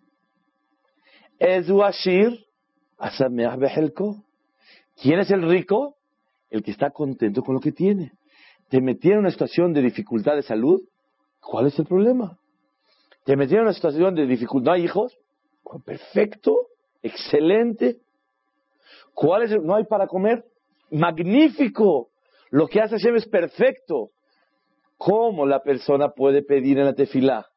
¿Quién 5.01 5.21
es 5.21 5.31
el 5.31 5.49
rico? 5.49 5.97
El 6.51 6.63
que 6.63 6.71
está 6.71 6.91
contento 6.91 7.43
con 7.43 7.55
lo 7.55 7.61
que 7.61 7.73
tiene. 7.73 8.13
Te 8.69 8.81
metieron 8.81 9.21
en 9.21 9.25
una 9.25 9.31
situación 9.31 9.73
de 9.73 9.83
dificultad 9.83 10.35
de 10.35 10.43
salud. 10.43 10.83
¿Cuál 11.41 11.67
es 11.67 11.79
el 11.79 11.87
problema? 11.87 12.39
Te 13.25 13.37
metieron 13.37 13.65
en 13.65 13.69
una 13.69 13.75
situación 13.75 14.15
de 14.15 14.27
dificultad, 14.27 14.77
hijos. 14.77 15.17
Perfecto, 15.85 16.69
excelente. 17.03 18.01
¿Cuál 19.15 19.43
es 19.43 19.63
no 19.63 19.75
hay 19.75 19.85
para 19.85 20.07
comer? 20.07 20.45
Magnífico. 20.91 22.11
Lo 22.51 22.69
que 22.69 22.81
hace 22.81 22.97
Hashem 22.97 23.17
es 23.17 23.27
perfecto. 23.27 24.11
¿Cómo 24.97 25.47
la 25.47 25.63
persona 25.63 26.11
puede 26.11 26.43
pedir 26.43 26.79
en 26.79 26.85
la 26.87 26.95
tefilá? 26.95 27.52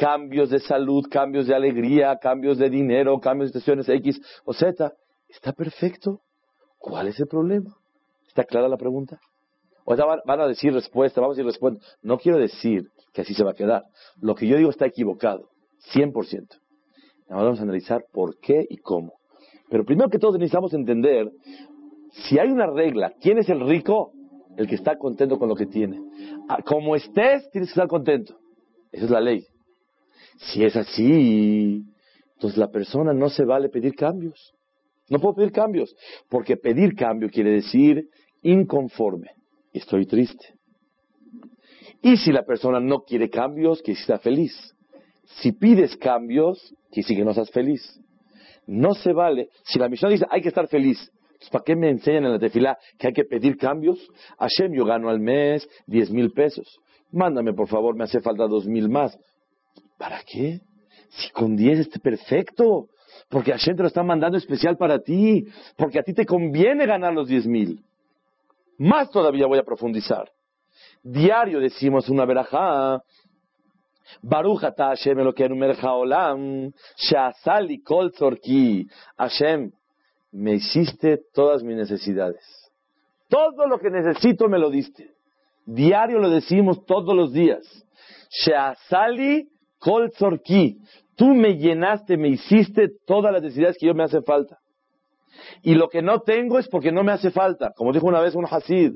Cambios 0.00 0.48
de 0.48 0.60
salud, 0.60 1.04
cambios 1.10 1.46
de 1.46 1.54
alegría, 1.54 2.16
cambios 2.16 2.56
de 2.56 2.70
dinero, 2.70 3.20
cambios 3.20 3.52
de 3.52 3.60
situaciones 3.60 3.86
X 3.86 4.18
o 4.46 4.54
Z. 4.54 4.94
Está 5.28 5.52
perfecto. 5.52 6.22
¿Cuál 6.78 7.08
es 7.08 7.20
el 7.20 7.26
problema? 7.26 7.76
¿Está 8.26 8.44
clara 8.44 8.66
la 8.66 8.78
pregunta? 8.78 9.20
O 9.84 9.94
sea, 9.94 10.06
van 10.06 10.40
a 10.40 10.46
decir 10.46 10.72
respuesta, 10.72 11.20
vamos 11.20 11.34
a 11.34 11.36
decir 11.36 11.44
respuesta. 11.44 11.84
No 12.00 12.16
quiero 12.16 12.38
decir 12.38 12.88
que 13.12 13.20
así 13.20 13.34
se 13.34 13.44
va 13.44 13.50
a 13.50 13.54
quedar. 13.54 13.82
Lo 14.22 14.34
que 14.34 14.46
yo 14.46 14.56
digo 14.56 14.70
está 14.70 14.86
equivocado, 14.86 15.50
100%. 15.92 16.46
Ahora 17.28 17.44
vamos 17.44 17.60
a 17.60 17.64
analizar 17.64 18.02
por 18.10 18.38
qué 18.38 18.66
y 18.70 18.78
cómo. 18.78 19.12
Pero 19.68 19.84
primero 19.84 20.08
que 20.08 20.18
todo 20.18 20.32
necesitamos 20.32 20.72
entender, 20.72 21.30
si 22.12 22.38
hay 22.38 22.48
una 22.48 22.68
regla, 22.68 23.12
¿quién 23.20 23.36
es 23.36 23.50
el 23.50 23.60
rico? 23.60 24.12
El 24.56 24.66
que 24.66 24.76
está 24.76 24.96
contento 24.96 25.38
con 25.38 25.50
lo 25.50 25.54
que 25.54 25.66
tiene. 25.66 26.00
Ah, 26.48 26.62
como 26.64 26.96
estés, 26.96 27.50
tienes 27.50 27.68
que 27.68 27.74
estar 27.74 27.86
contento. 27.86 28.38
Esa 28.92 29.04
es 29.04 29.10
la 29.10 29.20
ley. 29.20 29.44
Si 30.40 30.64
es 30.64 30.74
así, 30.74 31.84
entonces 32.34 32.58
la 32.58 32.70
persona 32.70 33.12
no 33.12 33.28
se 33.28 33.44
vale 33.44 33.68
pedir 33.68 33.94
cambios. 33.94 34.54
No 35.10 35.18
puedo 35.18 35.34
pedir 35.34 35.52
cambios, 35.52 35.94
porque 36.28 36.56
pedir 36.56 36.94
cambio 36.94 37.28
quiere 37.28 37.50
decir 37.50 38.08
inconforme. 38.42 39.28
Estoy 39.72 40.06
triste. 40.06 40.54
Y 42.02 42.16
si 42.16 42.32
la 42.32 42.44
persona 42.44 42.80
no 42.80 43.00
quiere 43.00 43.28
cambios, 43.28 43.82
que 43.82 43.92
está 43.92 44.18
feliz. 44.18 44.54
Si 45.40 45.52
pides 45.52 45.96
cambios, 45.96 46.74
que 46.90 47.02
sí 47.02 47.14
que 47.14 47.24
no 47.24 47.30
estás 47.30 47.50
feliz. 47.50 47.82
No 48.66 48.94
se 48.94 49.12
vale. 49.12 49.48
Si 49.64 49.78
la 49.78 49.88
misión 49.88 50.10
dice 50.10 50.24
hay 50.30 50.40
que 50.40 50.48
estar 50.48 50.68
feliz, 50.68 51.10
¿para 51.52 51.64
qué 51.64 51.76
me 51.76 51.90
enseñan 51.90 52.24
en 52.24 52.32
la 52.32 52.38
tefila 52.38 52.78
que 52.98 53.08
hay 53.08 53.12
que 53.12 53.24
pedir 53.24 53.58
cambios? 53.58 53.98
Hashem, 54.38 54.72
yo 54.72 54.84
gano 54.86 55.10
al 55.10 55.20
mes 55.20 55.68
diez 55.86 56.10
mil 56.10 56.32
pesos. 56.32 56.78
Mándame, 57.12 57.52
por 57.52 57.68
favor, 57.68 57.94
me 57.94 58.04
hace 58.04 58.20
falta 58.20 58.46
dos 58.46 58.66
mil 58.66 58.88
más. 58.88 59.18
¿Para 60.00 60.22
qué? 60.22 60.62
Si 61.10 61.30
con 61.30 61.56
diez 61.56 61.78
esté 61.78 61.98
perfecto. 62.00 62.88
Porque 63.28 63.52
Hashem 63.52 63.76
te 63.76 63.82
lo 63.82 63.88
está 63.88 64.02
mandando 64.02 64.38
especial 64.38 64.78
para 64.78 64.98
ti. 64.98 65.46
Porque 65.76 65.98
a 65.98 66.02
ti 66.02 66.14
te 66.14 66.24
conviene 66.24 66.86
ganar 66.86 67.12
los 67.12 67.28
diez 67.28 67.46
mil. 67.46 67.84
Más 68.78 69.10
todavía 69.10 69.46
voy 69.46 69.58
a 69.58 69.62
profundizar. 69.62 70.30
Diario 71.02 71.60
decimos 71.60 72.08
una 72.08 72.24
verajá. 72.24 73.02
Baruch 74.22 74.64
ata 74.64 74.86
Hashem 74.86 75.18
Elokeinu 75.18 75.54
melech 75.54 75.84
haolam, 75.84 76.72
she'asali 76.96 77.82
kol 77.82 78.10
tzorki. 78.10 78.88
Hashem, 79.18 79.70
me 80.32 80.54
hiciste 80.54 81.20
todas 81.34 81.62
mis 81.62 81.76
necesidades. 81.76 82.42
Todo 83.28 83.66
lo 83.66 83.78
que 83.78 83.90
necesito 83.90 84.48
me 84.48 84.58
lo 84.58 84.70
diste. 84.70 85.10
Diario 85.66 86.18
lo 86.18 86.30
decimos 86.30 86.86
todos 86.86 87.14
los 87.14 87.32
días. 87.34 87.62
She'asali 88.30 89.46
kol 89.80 90.12
tzorki. 90.12 90.78
Tú 91.16 91.34
me 91.34 91.56
llenaste, 91.56 92.16
me 92.16 92.28
hiciste 92.28 92.88
todas 93.04 93.32
las 93.32 93.42
necesidades 93.42 93.76
que 93.78 93.86
yo 93.86 93.94
me 93.94 94.04
hace 94.04 94.22
falta. 94.22 94.58
Y 95.62 95.74
lo 95.74 95.88
que 95.88 96.02
no 96.02 96.20
tengo 96.20 96.58
es 96.58 96.68
porque 96.68 96.92
no 96.92 97.02
me 97.02 97.12
hace 97.12 97.32
falta. 97.32 97.72
Como 97.76 97.92
dijo 97.92 98.06
una 98.06 98.20
vez 98.20 98.34
un 98.36 98.46
Hasid, 98.46 98.94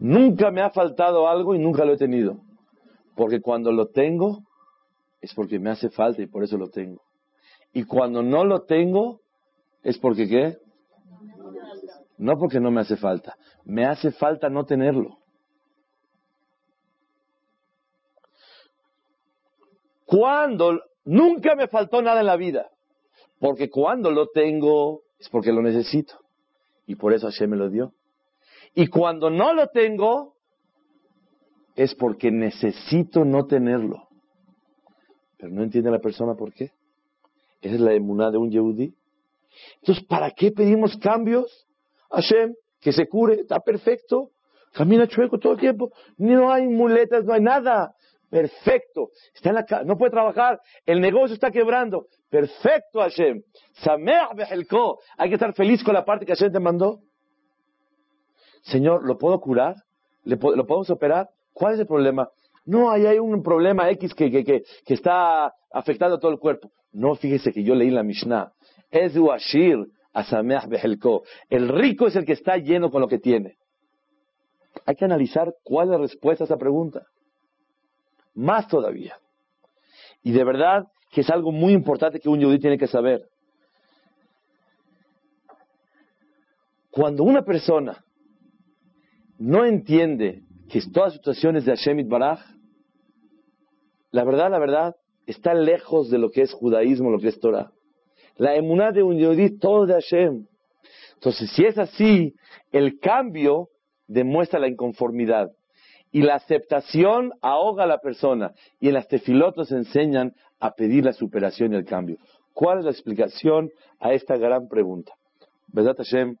Nunca 0.00 0.50
me 0.50 0.62
ha 0.62 0.70
faltado 0.70 1.28
algo 1.28 1.54
y 1.54 1.58
nunca 1.58 1.84
lo 1.84 1.92
he 1.92 1.98
tenido. 1.98 2.38
Porque 3.14 3.42
cuando 3.42 3.70
lo 3.70 3.88
tengo, 3.88 4.38
es 5.20 5.34
porque 5.34 5.58
me 5.58 5.68
hace 5.68 5.90
falta 5.90 6.22
y 6.22 6.26
por 6.26 6.42
eso 6.42 6.56
lo 6.56 6.70
tengo. 6.70 7.02
Y 7.74 7.84
cuando 7.84 8.22
no 8.22 8.44
lo 8.44 8.62
tengo, 8.62 9.20
es 9.82 9.98
porque 9.98 10.26
qué? 10.26 10.56
No 12.16 12.38
porque 12.38 12.60
no 12.60 12.70
me 12.70 12.80
hace 12.80 12.96
falta. 12.96 13.36
Me 13.64 13.84
hace 13.84 14.10
falta 14.10 14.48
no 14.48 14.64
tenerlo. 14.64 15.18
Cuando 20.10 20.80
nunca 21.04 21.54
me 21.54 21.68
faltó 21.68 22.02
nada 22.02 22.18
en 22.18 22.26
la 22.26 22.36
vida. 22.36 22.68
Porque 23.38 23.70
cuando 23.70 24.10
lo 24.10 24.26
tengo, 24.26 25.02
es 25.20 25.28
porque 25.28 25.52
lo 25.52 25.62
necesito. 25.62 26.14
Y 26.84 26.96
por 26.96 27.12
eso 27.12 27.26
Hashem 27.26 27.50
me 27.50 27.56
lo 27.56 27.70
dio. 27.70 27.92
Y 28.74 28.88
cuando 28.88 29.30
no 29.30 29.54
lo 29.54 29.68
tengo, 29.68 30.34
es 31.76 31.94
porque 31.94 32.32
necesito 32.32 33.24
no 33.24 33.46
tenerlo. 33.46 34.08
Pero 35.38 35.52
no 35.52 35.62
entiende 35.62 35.92
la 35.92 36.00
persona 36.00 36.34
por 36.34 36.52
qué. 36.52 36.72
Esa 37.62 37.76
es 37.76 37.80
la 37.80 37.94
emuná 37.94 38.32
de 38.32 38.38
un 38.38 38.50
yehudí. 38.50 38.92
Entonces, 39.76 40.04
¿para 40.06 40.32
qué 40.32 40.50
pedimos 40.50 40.96
cambios? 40.96 41.68
Hashem, 42.10 42.54
que 42.80 42.92
se 42.92 43.06
cure, 43.06 43.34
está 43.34 43.60
perfecto, 43.60 44.30
camina 44.72 45.06
chueco 45.06 45.38
todo 45.38 45.52
el 45.52 45.60
tiempo, 45.60 45.92
no 46.16 46.52
hay 46.52 46.66
muletas, 46.66 47.24
no 47.24 47.32
hay 47.32 47.40
nada. 47.40 47.94
Perfecto. 48.30 49.10
Está 49.34 49.50
en 49.50 49.54
la 49.56 49.82
no 49.84 49.98
puede 49.98 50.12
trabajar, 50.12 50.60
el 50.86 51.00
negocio 51.00 51.34
está 51.34 51.50
quebrando. 51.50 52.06
Perfecto, 52.30 53.00
Hashem. 53.00 53.42
Hay 55.18 55.28
que 55.28 55.34
estar 55.34 55.52
feliz 55.52 55.82
con 55.82 55.94
la 55.94 56.04
parte 56.04 56.24
que 56.24 56.32
Hashem 56.32 56.52
te 56.52 56.60
mandó. 56.60 57.00
Señor, 58.62 59.04
¿lo 59.04 59.18
puedo 59.18 59.40
curar? 59.40 59.74
¿Lo 60.24 60.38
podemos 60.38 60.90
operar? 60.90 61.28
¿Cuál 61.52 61.74
es 61.74 61.80
el 61.80 61.86
problema? 61.86 62.28
No, 62.64 62.90
ahí 62.90 63.06
hay 63.06 63.18
un 63.18 63.42
problema 63.42 63.90
X 63.90 64.14
que, 64.14 64.30
que, 64.30 64.44
que, 64.44 64.94
está 64.94 65.52
afectando 65.72 66.16
a 66.16 66.20
todo 66.20 66.30
el 66.30 66.38
cuerpo. 66.38 66.70
No, 66.92 67.16
fíjese 67.16 67.52
que 67.52 67.64
yo 67.64 67.74
leí 67.74 67.90
la 67.90 68.02
Mishnah. 68.02 68.52
Es 68.90 69.14
Ashir 69.16 69.86
El 71.48 71.68
rico 71.68 72.06
es 72.06 72.16
el 72.16 72.24
que 72.24 72.34
está 72.34 72.58
lleno 72.58 72.90
con 72.90 73.00
lo 73.00 73.08
que 73.08 73.18
tiene. 73.18 73.56
Hay 74.86 74.94
que 74.94 75.04
analizar 75.04 75.52
cuál 75.64 75.88
es 75.88 75.92
la 75.92 75.98
respuesta 75.98 76.44
a 76.44 76.46
esa 76.46 76.58
pregunta. 76.58 77.06
Más 78.40 78.66
todavía. 78.68 79.18
Y 80.22 80.32
de 80.32 80.44
verdad 80.44 80.88
que 81.12 81.20
es 81.20 81.28
algo 81.28 81.52
muy 81.52 81.74
importante 81.74 82.20
que 82.20 82.28
un 82.30 82.42
judío 82.42 82.58
tiene 82.58 82.78
que 82.78 82.86
saber. 82.86 83.28
Cuando 86.90 87.22
una 87.22 87.42
persona 87.42 88.02
no 89.36 89.66
entiende 89.66 90.42
que 90.70 90.80
todas 90.90 91.12
situaciones 91.12 91.66
de 91.66 91.76
Hashem 91.76 92.08
Baraj, 92.08 92.40
la 94.10 94.24
verdad, 94.24 94.50
la 94.50 94.58
verdad, 94.58 94.96
está 95.26 95.52
lejos 95.52 96.08
de 96.08 96.16
lo 96.16 96.30
que 96.30 96.40
es 96.40 96.54
judaísmo, 96.54 97.10
lo 97.10 97.18
que 97.18 97.28
es 97.28 97.38
Torah. 97.40 97.70
La 98.36 98.54
emuná 98.56 98.90
de 98.90 99.02
un 99.02 99.18
yodí, 99.18 99.58
todo 99.58 99.84
de 99.84 99.92
Hashem. 99.92 100.46
Entonces, 101.14 101.50
si 101.54 101.66
es 101.66 101.76
así, 101.76 102.34
el 102.72 102.98
cambio 103.00 103.68
demuestra 104.06 104.58
la 104.58 104.68
inconformidad. 104.68 105.52
Y 106.12 106.22
la 106.22 106.34
aceptación 106.34 107.32
ahoga 107.40 107.84
a 107.84 107.86
la 107.86 107.98
persona. 107.98 108.52
Y 108.80 108.88
en 108.88 108.94
las 108.94 109.08
tefilotos 109.08 109.70
enseñan 109.72 110.34
a 110.58 110.72
pedir 110.72 111.04
la 111.04 111.12
superación 111.12 111.72
y 111.72 111.76
el 111.76 111.84
cambio. 111.84 112.18
¿Cuál 112.52 112.80
es 112.80 112.84
la 112.84 112.90
explicación 112.90 113.70
a 114.00 114.12
esta 114.12 114.36
gran 114.36 114.68
pregunta? 114.68 115.12
¿Verdad, 115.68 115.96
Hashem? 115.96 116.36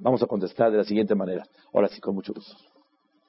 Vamos 0.00 0.22
a 0.22 0.26
contestar 0.26 0.70
de 0.70 0.78
la 0.78 0.84
siguiente 0.84 1.14
manera. 1.14 1.44
Ahora 1.72 1.88
sí, 1.88 2.00
con 2.00 2.14
mucho 2.14 2.32
gusto. 2.32 2.56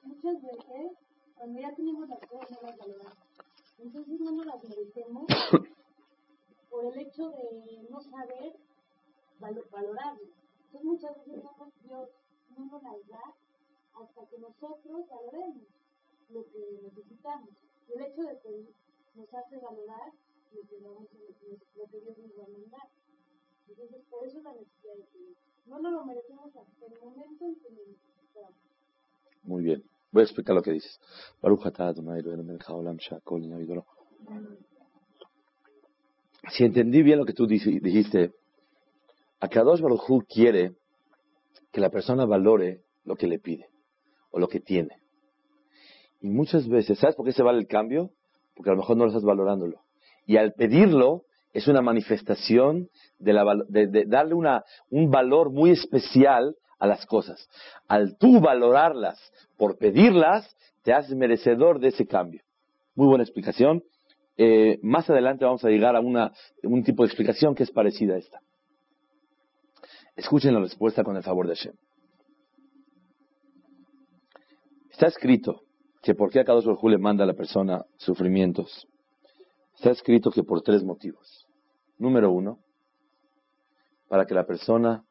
Muchas 0.04 0.42
veces, 0.42 0.92
cuando 1.36 1.60
ya 1.60 1.74
tenemos 1.76 2.08
las 2.08 2.20
cosas, 2.20 2.52
no 2.52 2.68
las 2.68 2.78
valoramos. 2.78 3.18
Entonces 3.80 4.20
no 4.22 4.32
nos 4.32 4.46
las 4.46 4.64
merecemos 4.64 5.26
por 6.70 6.86
el 6.86 7.00
hecho 7.00 7.30
de 7.30 7.88
no 7.90 8.02
saber 8.02 8.54
valorarlo. 9.40 10.24
Entonces 10.66 10.84
muchas 10.84 11.18
veces 11.18 11.44
no 11.44 11.52
nos, 11.58 11.82
Dios 11.84 12.10
no 12.58 12.66
nos 12.66 12.84
las 12.84 13.08
da 13.08 13.36
hasta 13.96 14.26
que 14.28 14.38
nosotros 14.38 15.08
valoremos 15.10 15.68
lo 16.30 16.44
que 16.50 16.80
necesitamos. 16.82 17.50
Y 17.88 17.94
el 17.94 18.06
hecho 18.06 18.24
de 18.24 18.40
que 18.40 18.66
nos 19.16 19.34
hace 19.34 19.58
valorar 19.58 20.12
lo 20.54 20.62
que, 20.68 20.80
vamos 20.80 21.08
a, 21.12 21.78
lo 21.78 21.88
que 21.88 22.00
Dios 22.02 22.18
nos 22.18 22.32
va 22.40 22.46
a 22.46 22.50
mandar. 22.50 22.88
Entonces, 23.68 24.02
por 24.10 24.26
eso 24.26 24.42
la 24.42 24.54
necesidad 24.54 24.96
de 24.96 25.06
que 25.08 25.34
no 25.66 25.80
nos 25.80 25.92
lo 25.94 26.06
merecemos 26.06 26.56
hasta 26.56 26.86
el 26.86 27.00
momento 27.00 27.46
en 27.46 27.56
que 27.56 27.70
lo 27.70 27.82
necesitamos. 27.86 28.56
Muy 29.44 29.64
bien. 29.64 29.84
Voy 30.12 30.22
a 30.22 30.26
explicar 30.26 30.56
lo 30.56 30.62
que 30.62 30.72
dices. 30.72 31.00
Si 36.52 36.64
entendí 36.64 37.02
bien 37.02 37.18
lo 37.18 37.26
que 37.26 37.34
tú 37.34 37.48
dijiste, 37.48 38.32
Akadosh 39.40 39.82
Baruj 39.82 40.24
quiere 40.28 40.76
que 41.72 41.82
la 41.82 41.90
persona 41.90 42.26
valore 42.26 42.84
lo 43.06 43.16
que 43.16 43.28
le 43.28 43.40
pide 43.40 43.73
o 44.34 44.40
lo 44.40 44.48
que 44.50 44.60
tiene. 44.60 44.98
Y 46.20 46.30
muchas 46.30 46.68
veces, 46.68 47.00
¿sabes 47.00 47.16
por 47.16 47.26
qué 47.26 47.32
se 47.32 47.44
vale 47.44 47.60
el 47.60 47.68
cambio? 47.68 48.10
Porque 48.56 48.70
a 48.70 48.74
lo 48.74 48.80
mejor 48.80 48.98
no 48.98 49.04
lo 49.04 49.12
estás 49.12 49.24
valorándolo. 49.24 49.82
Y 50.26 50.38
al 50.38 50.54
pedirlo 50.54 51.24
es 51.54 51.68
una 51.68 51.82
manifestación 51.82 52.90
de, 53.20 54.06
darle 54.08 54.34
un 54.34 55.12
valor 55.12 55.52
muy 55.52 55.70
especial 55.72 56.56
a 56.80 56.88
las 56.88 57.06
cosas. 57.06 57.48
Al 57.88 58.18
tú 58.18 58.40
valorarlas 58.40 59.20
por 59.58 59.78
pedirlas, 59.78 60.56
te 60.82 60.94
haces 60.94 61.16
merecedor 61.16 61.80
de 61.80 61.90
ese 61.90 62.08
cambio. 62.08 62.42
Muy 62.96 63.08
buena 63.08 63.24
explicación. 63.24 63.84
Eh, 64.36 64.80
más 64.82 65.10
adelante 65.10 65.46
vamos 65.46 65.64
a 65.64 65.70
llegar 65.70 65.96
a 65.96 66.00
un 66.00 66.84
tipo 66.84 67.04
de 67.04 67.08
explicación 67.08 67.54
que 67.54 67.64
es 67.64 67.72
parecida 67.72 68.16
a 68.16 68.18
esta. 68.18 68.40
Escuchen 70.16 70.54
la 70.54 70.60
respuesta 70.60 71.04
con 71.04 71.16
el 71.18 71.24
favor 71.24 71.48
de 71.48 71.56
Hashem. 71.56 71.74
Está 74.94 75.08
escrito 75.08 75.64
que 76.04 76.14
por 76.14 76.30
qué 76.30 76.40
a 76.40 76.46
cada 76.46 76.60
uno 76.60 76.78
le 76.90 77.00
manda 77.00 77.24
a 77.24 77.28
la 77.28 77.34
persona 77.34 77.84
sufrimientos. 77.98 78.88
Está 79.76 79.90
escrito 79.90 80.30
que 80.30 80.44
por 80.44 80.62
tres 80.62 80.84
motivos. 80.84 81.48
Número 81.98 82.32
uno, 82.32 82.60
para 84.08 84.26
que 84.26 84.36
la 84.36 84.46
persona 84.46 85.04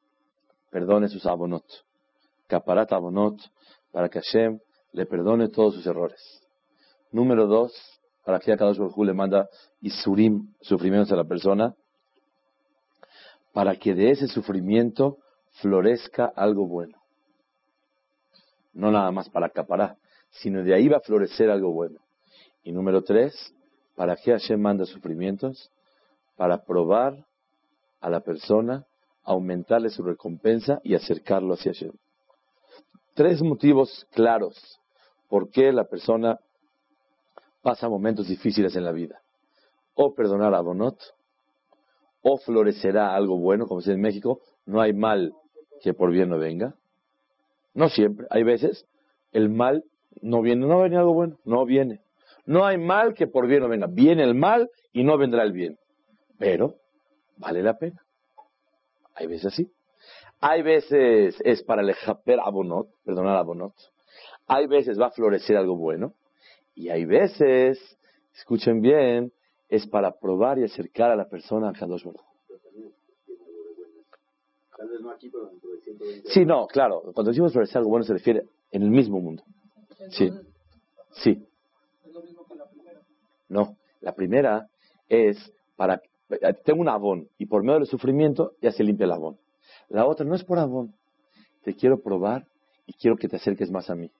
perdone 0.70 1.08
sus 1.08 1.26
abonot. 1.26 1.64
Caparat 2.46 2.92
abonot, 2.92 3.40
para 3.90 4.08
que 4.08 4.20
Hashem 4.20 4.60
le 4.92 5.04
perdone 5.04 5.48
todos 5.48 5.74
sus 5.74 5.84
errores. 5.84 6.20
Número 7.10 7.48
dos, 7.48 7.72
para 8.24 8.38
que 8.38 8.52
a 8.52 8.56
cada 8.56 8.70
uno 8.70 9.04
le 9.04 9.14
manda 9.14 9.48
isurim, 9.80 10.54
sufrimientos 10.60 11.10
a 11.10 11.16
la 11.16 11.24
persona, 11.24 11.74
para 13.52 13.74
que 13.74 13.94
de 13.94 14.12
ese 14.12 14.28
sufrimiento 14.28 15.18
florezca 15.60 16.26
algo 16.36 16.68
bueno. 16.68 17.01
No 18.72 18.90
nada 18.90 19.10
más 19.10 19.28
para 19.28 19.46
acaparar, 19.46 19.96
sino 20.30 20.62
de 20.62 20.74
ahí 20.74 20.88
va 20.88 20.98
a 20.98 21.00
florecer 21.00 21.50
algo 21.50 21.72
bueno. 21.72 22.00
Y 22.62 22.72
número 22.72 23.02
tres, 23.02 23.54
¿para 23.96 24.16
que 24.16 24.32
Hashem 24.32 24.60
manda 24.60 24.86
sufrimientos? 24.86 25.70
Para 26.36 26.64
probar 26.64 27.26
a 28.00 28.10
la 28.10 28.20
persona 28.20 28.86
aumentarle 29.24 29.90
su 29.90 30.02
recompensa 30.02 30.80
y 30.82 30.94
acercarlo 30.94 31.54
hacia 31.54 31.72
Hashem. 31.72 31.92
Tres 33.14 33.42
motivos 33.42 34.06
claros 34.12 34.80
por 35.28 35.50
qué 35.50 35.72
la 35.72 35.84
persona 35.84 36.38
pasa 37.62 37.88
momentos 37.88 38.28
difíciles 38.28 38.74
en 38.76 38.84
la 38.84 38.92
vida. 38.92 39.22
O 39.94 40.14
perdonar 40.14 40.54
a 40.54 40.60
Bonot, 40.60 40.98
o 42.22 42.38
florecerá 42.38 43.14
algo 43.14 43.38
bueno, 43.38 43.66
como 43.66 43.80
se 43.80 43.90
dice 43.90 43.96
en 43.96 44.02
México, 44.02 44.40
no 44.66 44.80
hay 44.80 44.92
mal 44.92 45.32
que 45.82 45.94
por 45.94 46.10
bien 46.10 46.30
no 46.30 46.38
venga. 46.38 46.74
No 47.74 47.88
siempre, 47.88 48.26
hay 48.30 48.42
veces 48.42 48.86
el 49.32 49.48
mal 49.48 49.84
no 50.20 50.42
viene, 50.42 50.66
no 50.66 50.80
viene 50.80 50.96
algo 50.96 51.14
bueno, 51.14 51.38
no 51.44 51.64
viene. 51.64 52.00
No 52.44 52.66
hay 52.66 52.76
mal 52.76 53.14
que 53.14 53.26
por 53.26 53.46
bien 53.46 53.62
no 53.62 53.68
venga, 53.68 53.86
viene 53.86 54.24
el 54.24 54.34
mal 54.34 54.70
y 54.92 55.04
no 55.04 55.16
vendrá 55.16 55.42
el 55.42 55.52
bien. 55.52 55.78
Pero 56.38 56.76
vale 57.36 57.62
la 57.62 57.78
pena. 57.78 58.02
Hay 59.14 59.26
veces 59.26 59.46
así. 59.46 59.70
Hay 60.40 60.62
veces 60.62 61.40
es 61.44 61.62
para 61.62 61.82
el 61.82 61.94
japer 61.94 62.40
abonot, 62.40 62.88
perdonar 63.04 63.36
abonot. 63.36 63.74
Hay 64.48 64.66
veces 64.66 65.00
va 65.00 65.06
a 65.06 65.10
florecer 65.10 65.56
algo 65.56 65.76
bueno. 65.76 66.14
Y 66.74 66.88
hay 66.88 67.04
veces, 67.04 67.78
escuchen 68.34 68.80
bien, 68.80 69.32
es 69.68 69.86
para 69.86 70.18
probar 70.18 70.58
y 70.58 70.64
acercar 70.64 71.10
a 71.10 71.16
la 71.16 71.28
persona 71.28 71.68
a 71.68 71.72
Kadosh 71.72 72.04
Baruch. 72.04 72.31
Sí, 76.26 76.44
no, 76.44 76.66
claro. 76.66 77.02
Cuando 77.14 77.30
decimos 77.30 77.52
florecer 77.52 77.78
algo 77.78 77.90
bueno 77.90 78.04
se 78.04 78.12
refiere 78.12 78.44
en 78.70 78.82
el 78.82 78.90
mismo 78.90 79.20
mundo. 79.20 79.42
Sí. 80.10 80.30
Sí. 81.12 81.46
No, 83.48 83.76
la 84.00 84.14
primera 84.14 84.68
es 85.08 85.52
para 85.76 86.00
tengo 86.64 86.80
un 86.80 86.88
abón 86.88 87.28
y 87.38 87.46
por 87.46 87.62
medio 87.62 87.78
del 87.78 87.86
sufrimiento 87.86 88.52
ya 88.60 88.72
se 88.72 88.84
limpia 88.84 89.04
el 89.04 89.12
abón. 89.12 89.38
La 89.88 90.06
otra 90.06 90.24
no 90.24 90.34
es 90.34 90.44
por 90.44 90.58
abón. 90.58 90.94
Te 91.62 91.74
quiero 91.74 92.00
probar 92.00 92.46
y 92.86 92.94
quiero 92.94 93.16
que 93.16 93.28
te 93.28 93.36
acerques 93.36 93.70
más 93.70 93.90
a 93.90 93.94
mí. 93.94 94.10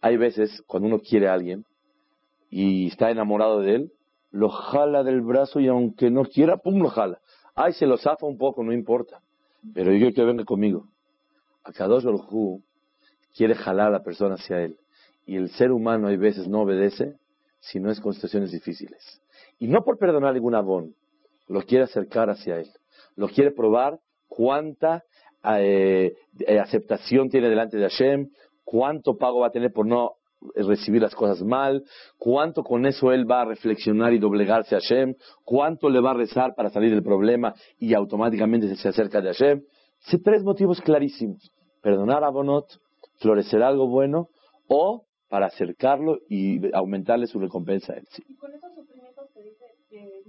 Hay 0.00 0.16
veces 0.16 0.62
cuando 0.66 0.88
uno 0.88 0.98
quiere 0.98 1.28
a 1.28 1.34
alguien 1.34 1.64
y 2.48 2.88
está 2.88 3.10
enamorado 3.10 3.60
de 3.60 3.74
él, 3.76 3.92
lo 4.30 4.48
jala 4.48 5.02
del 5.02 5.20
brazo 5.20 5.60
y 5.60 5.68
aunque 5.68 6.10
no 6.10 6.24
quiera, 6.24 6.56
pum, 6.56 6.80
lo 6.82 6.88
jala. 6.88 7.20
Ay, 7.54 7.72
se 7.72 7.86
lo 7.86 7.96
zafa 7.96 8.26
un 8.26 8.38
poco, 8.38 8.62
no 8.62 8.72
importa. 8.72 9.20
Pero 9.74 9.92
yo 9.92 9.98
quiero 9.98 10.14
que 10.14 10.24
venga 10.24 10.44
conmigo. 10.44 10.88
Akadosh 11.64 12.04
Baruj 12.04 12.60
quiere 13.36 13.54
jalar 13.54 13.88
a 13.88 13.90
la 13.90 14.02
persona 14.02 14.34
hacia 14.34 14.62
él. 14.62 14.78
Y 15.26 15.36
el 15.36 15.50
ser 15.50 15.70
humano 15.70 16.08
hay 16.08 16.16
veces 16.16 16.48
no 16.48 16.62
obedece 16.62 17.16
si 17.60 17.78
no 17.78 17.90
es 17.90 18.00
con 18.00 18.14
situaciones 18.14 18.50
difíciles. 18.50 19.20
Y 19.58 19.68
no 19.68 19.84
por 19.84 19.98
perdonar 19.98 20.34
ningún 20.34 20.54
abón, 20.54 20.94
lo 21.46 21.62
quiere 21.62 21.84
acercar 21.84 22.30
hacia 22.30 22.58
él. 22.58 22.70
Lo 23.16 23.28
quiere 23.28 23.50
probar 23.50 24.00
cuánta 24.28 25.04
eh, 25.44 26.14
eh, 26.38 26.58
aceptación 26.58 27.28
tiene 27.28 27.48
delante 27.48 27.76
de 27.76 27.88
Hashem, 27.88 28.30
cuánto 28.64 29.16
pago 29.16 29.40
va 29.40 29.48
a 29.48 29.52
tener 29.52 29.72
por 29.72 29.86
no 29.86 30.14
recibir 30.54 31.02
las 31.02 31.14
cosas 31.14 31.42
mal, 31.42 31.84
cuánto 32.18 32.62
con 32.62 32.86
eso 32.86 33.12
él 33.12 33.30
va 33.30 33.42
a 33.42 33.44
reflexionar 33.44 34.12
y 34.12 34.18
doblegarse 34.18 34.74
a 34.74 34.78
Hashem, 34.80 35.14
cuánto 35.44 35.88
le 35.88 36.00
va 36.00 36.12
a 36.12 36.14
rezar 36.14 36.54
para 36.54 36.70
salir 36.70 36.90
del 36.90 37.02
problema 37.02 37.54
y 37.78 37.94
automáticamente 37.94 38.74
se 38.76 38.88
acerca 38.88 39.20
de 39.20 39.28
Hashem. 39.28 39.62
Son 39.98 40.22
tres 40.22 40.42
motivos 40.42 40.80
clarísimos. 40.80 41.50
Perdonar 41.82 42.24
a 42.24 42.30
Bonot, 42.30 42.66
florecer 43.18 43.62
algo 43.62 43.88
bueno 43.88 44.28
o 44.68 45.04
para 45.28 45.46
acercarlo 45.46 46.18
y 46.28 46.60
aumentarle 46.74 47.26
su 47.26 47.38
recompensa 47.38 47.92
a 47.92 47.96
él. 47.96 48.04
Y 48.28 48.36
con 48.36 48.52
esos 48.52 48.74
sufrimientos 48.74 49.30
que 49.32 49.42
dice 49.42 49.64
que 49.88 50.22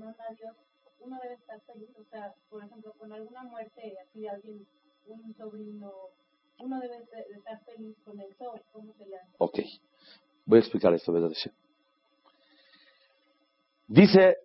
uno 1.00 1.18
debe 1.22 1.36
estar 1.36 1.60
feliz. 1.62 1.90
O 1.98 2.04
sea, 2.06 2.34
por 2.50 2.64
ejemplo, 2.64 2.94
con 2.98 3.12
alguna 3.12 3.44
muerte 3.44 3.94
así 4.08 4.28
alguien, 4.28 4.66
un 5.08 5.34
sobrino, 5.34 5.92
uno 6.64 6.80
debe 6.80 6.98
de 7.00 7.36
estar 7.38 7.64
feliz 7.66 7.96
con 8.04 8.20
el 8.20 8.34
sol. 8.36 8.62
¿Cómo 8.72 8.94
se 8.94 9.06
llama? 9.06 9.28
Ok. 9.38 9.60
Voy 10.46 10.58
a 10.58 10.62
explicar 10.62 10.94
esto, 10.94 11.12
¿verdad? 11.12 11.32
Dice, 13.88 14.38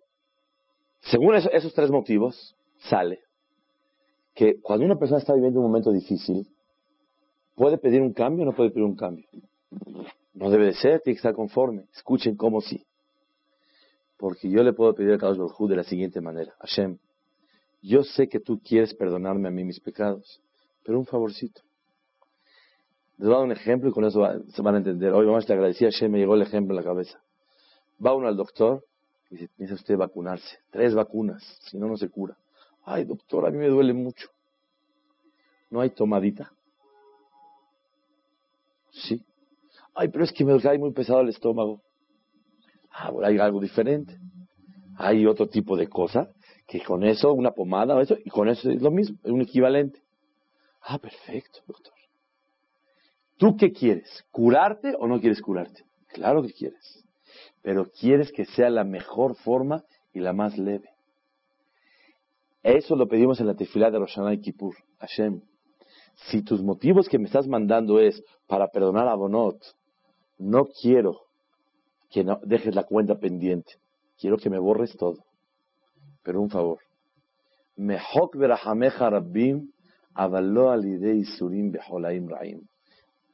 según 1.01 1.35
eso- 1.35 1.51
esos 1.51 1.73
tres 1.73 1.89
motivos, 1.89 2.55
sale 2.89 3.21
que 4.35 4.59
cuando 4.61 4.85
una 4.85 4.97
persona 4.99 5.19
está 5.19 5.33
viviendo 5.33 5.59
un 5.59 5.65
momento 5.67 5.91
difícil, 5.91 6.47
puede 7.55 7.77
pedir 7.77 8.01
un 8.01 8.13
cambio 8.13 8.43
o 8.43 8.45
no 8.45 8.55
puede 8.55 8.69
pedir 8.69 8.83
un 8.83 8.95
cambio. 8.95 9.27
No 10.33 10.49
debe 10.51 10.65
de 10.67 10.73
ser, 10.73 11.01
tiene 11.01 11.15
que 11.15 11.19
estar 11.19 11.33
conforme. 11.33 11.85
Escuchen 11.95 12.35
cómo 12.35 12.61
sí. 12.61 12.85
Porque 14.17 14.49
yo 14.49 14.61
le 14.63 14.73
puedo 14.73 14.93
pedir 14.93 15.13
a 15.13 15.17
Baruj 15.17 15.59
Hu 15.59 15.67
de 15.67 15.75
la 15.77 15.83
siguiente 15.83 16.21
manera. 16.21 16.53
Hashem, 16.59 16.97
yo 17.81 18.03
sé 18.03 18.27
que 18.27 18.39
tú 18.39 18.59
quieres 18.59 18.93
perdonarme 18.93 19.47
a 19.47 19.51
mí 19.51 19.63
mis 19.63 19.79
pecados, 19.79 20.41
pero 20.83 20.99
un 20.99 21.05
favorcito. 21.05 21.61
Les 23.17 23.25
voy 23.27 23.33
a 23.33 23.37
dar 23.37 23.45
un 23.45 23.51
ejemplo 23.51 23.89
y 23.89 23.93
con 23.93 24.05
eso 24.05 24.19
va- 24.19 24.37
se 24.49 24.61
van 24.61 24.75
a 24.75 24.77
entender. 24.77 25.11
Hoy 25.13 25.25
vamos 25.25 25.49
a 25.49 25.53
agradecer 25.53 25.87
a 25.87 25.91
Hashem, 25.91 26.11
me 26.11 26.19
llegó 26.19 26.35
el 26.35 26.41
ejemplo 26.43 26.73
en 26.73 26.77
la 26.77 26.83
cabeza. 26.83 27.19
Va 28.03 28.13
uno 28.13 28.27
al 28.27 28.37
doctor 28.37 28.83
y 29.29 29.35
dice, 29.37 29.49
necesita 29.57 29.75
usted 29.81 29.97
vacunarse. 29.97 30.59
Tres 30.71 30.93
vacunas, 30.93 31.43
si 31.61 31.77
no, 31.77 31.87
no 31.87 31.97
se 31.97 32.09
cura. 32.09 32.37
Ay, 32.83 33.05
doctor, 33.05 33.45
a 33.47 33.51
mí 33.51 33.57
me 33.57 33.67
duele 33.67 33.93
mucho. 33.93 34.29
¿No 35.69 35.81
hay 35.81 35.89
tomadita? 35.89 36.51
Sí. 38.91 39.23
Ay, 39.95 40.09
pero 40.09 40.23
es 40.23 40.31
que 40.31 40.45
me 40.45 40.59
cae 40.61 40.77
muy 40.77 40.91
pesado 40.91 41.21
el 41.21 41.29
estómago. 41.29 41.81
Ah, 42.91 43.09
bueno, 43.11 43.27
hay 43.27 43.37
algo 43.39 43.59
diferente. 43.59 44.17
Hay 44.97 45.25
otro 45.25 45.47
tipo 45.47 45.75
de 45.75 45.87
cosa 45.87 46.29
que 46.67 46.81
con 46.83 47.03
eso, 47.03 47.31
una 47.33 47.51
pomada 47.51 47.95
o 47.95 48.01
eso, 48.01 48.15
y 48.23 48.29
con 48.29 48.47
eso 48.49 48.69
es 48.69 48.81
lo 48.81 48.91
mismo, 48.91 49.17
es 49.23 49.31
un 49.31 49.41
equivalente. 49.41 50.01
Ah, 50.81 50.97
perfecto, 50.99 51.59
doctor. 51.67 51.93
¿Tú 53.37 53.55
qué 53.55 53.71
quieres? 53.71 54.25
¿Curarte 54.31 54.95
o 54.99 55.07
no 55.07 55.19
quieres 55.19 55.41
curarte? 55.41 55.83
Claro 56.07 56.41
que 56.41 56.53
quieres. 56.53 57.05
Pero 57.61 57.85
quieres 57.85 58.31
que 58.31 58.45
sea 58.45 58.69
la 58.69 58.83
mejor 58.83 59.35
forma 59.35 59.83
y 60.13 60.19
la 60.19 60.33
más 60.33 60.57
leve. 60.57 60.89
Eso 62.63 62.95
lo 62.95 63.07
pedimos 63.07 63.39
en 63.39 63.47
la 63.47 63.55
tefilá 63.55 63.91
de 63.91 63.99
Rosh 63.99 64.17
y 64.33 64.41
Kippur. 64.41 64.75
Hashem, 64.99 65.41
si 66.15 66.41
tus 66.41 66.61
motivos 66.63 67.07
que 67.07 67.19
me 67.19 67.25
estás 67.25 67.47
mandando 67.47 67.99
es 67.99 68.23
para 68.47 68.67
perdonar 68.69 69.07
a 69.07 69.15
Bonot, 69.15 69.57
no 70.39 70.65
quiero 70.65 71.21
que 72.09 72.25
dejes 72.43 72.73
la 72.75 72.83
cuenta 72.83 73.19
pendiente. 73.19 73.73
Quiero 74.19 74.37
que 74.37 74.49
me 74.49 74.59
borres 74.59 74.95
todo. 74.97 75.23
Pero 76.23 76.41
un 76.41 76.49
favor. 76.49 76.79
Mehok 77.75 78.35
verahameja 78.35 79.11
rabbim 79.11 79.71
avalo 80.15 80.71
alidei 80.71 81.23
surim 81.23 81.71
beholaim 81.71 82.27
raim. 82.27 82.67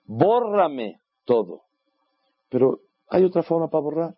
Bórrame 0.06 1.00
todo. 1.26 1.64
Pero 2.50 2.80
hay 3.10 3.24
otra 3.24 3.44
forma 3.44 3.70
para 3.70 3.82
borrar. 3.82 4.16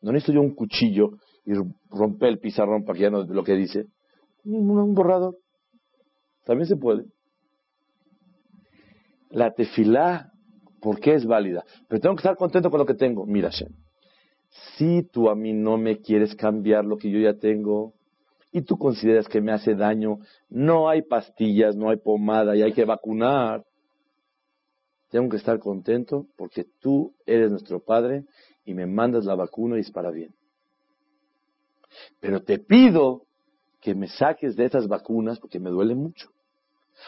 No 0.00 0.12
necesito 0.12 0.34
yo 0.34 0.42
un 0.42 0.54
cuchillo 0.54 1.12
y 1.46 1.52
romper 1.90 2.28
el 2.30 2.38
pizarrón 2.38 2.84
para 2.84 2.96
que 2.96 3.02
ya 3.02 3.10
no 3.10 3.24
lo 3.24 3.44
que 3.44 3.54
dice. 3.54 3.86
Un, 4.44 4.94
borrador. 4.94 5.36
También 6.44 6.66
se 6.66 6.76
puede. 6.76 7.04
La 9.30 9.52
tefilá, 9.52 10.30
¿por 10.80 11.00
qué 11.00 11.14
es 11.14 11.26
válida? 11.26 11.64
Pero 11.88 12.00
tengo 12.00 12.14
que 12.14 12.20
estar 12.20 12.36
contento 12.36 12.70
con 12.70 12.78
lo 12.78 12.86
que 12.86 12.94
tengo. 12.94 13.24
Mira, 13.24 13.48
Shem, 13.50 13.72
si 14.76 15.02
tú 15.10 15.30
a 15.30 15.34
mí 15.34 15.52
no 15.52 15.78
me 15.78 15.98
quieres 15.98 16.34
cambiar 16.34 16.84
lo 16.84 16.96
que 16.96 17.10
yo 17.10 17.18
ya 17.18 17.34
tengo 17.38 17.94
y 18.52 18.62
tú 18.62 18.76
consideras 18.76 19.26
que 19.26 19.40
me 19.40 19.52
hace 19.52 19.74
daño, 19.74 20.18
no 20.48 20.88
hay 20.88 21.02
pastillas, 21.02 21.74
no 21.74 21.90
hay 21.90 21.96
pomada 21.96 22.54
y 22.54 22.62
hay 22.62 22.72
que 22.72 22.84
vacunar, 22.84 23.64
tengo 25.14 25.28
que 25.28 25.36
estar 25.36 25.60
contento 25.60 26.26
porque 26.36 26.64
tú 26.80 27.14
eres 27.24 27.48
nuestro 27.48 27.78
Padre 27.78 28.24
y 28.64 28.74
me 28.74 28.84
mandas 28.84 29.24
la 29.24 29.36
vacuna 29.36 29.76
y 29.76 29.82
es 29.82 29.92
para 29.92 30.10
bien. 30.10 30.34
Pero 32.18 32.42
te 32.42 32.58
pido 32.58 33.22
que 33.80 33.94
me 33.94 34.08
saques 34.08 34.56
de 34.56 34.64
esas 34.64 34.88
vacunas 34.88 35.38
porque 35.38 35.60
me 35.60 35.70
duele 35.70 35.94
mucho. 35.94 36.30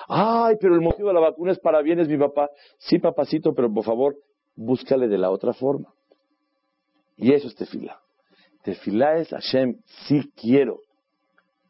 Ay, 0.06 0.54
pero 0.60 0.76
el 0.76 0.82
motivo 0.82 1.08
de 1.08 1.14
la 1.14 1.20
vacuna 1.20 1.50
es 1.50 1.58
para 1.58 1.82
bien, 1.82 1.98
es 1.98 2.06
mi 2.06 2.16
papá. 2.16 2.48
Sí, 2.78 3.00
papacito, 3.00 3.52
pero 3.54 3.74
por 3.74 3.82
favor, 3.82 4.16
búscale 4.54 5.08
de 5.08 5.18
la 5.18 5.32
otra 5.32 5.52
forma. 5.52 5.92
Y 7.16 7.32
eso 7.32 7.48
es 7.48 7.56
tefilá. 7.56 7.98
Tefilá 8.62 9.16
es 9.16 9.30
Hashem, 9.30 9.80
sí 10.06 10.30
quiero 10.36 10.78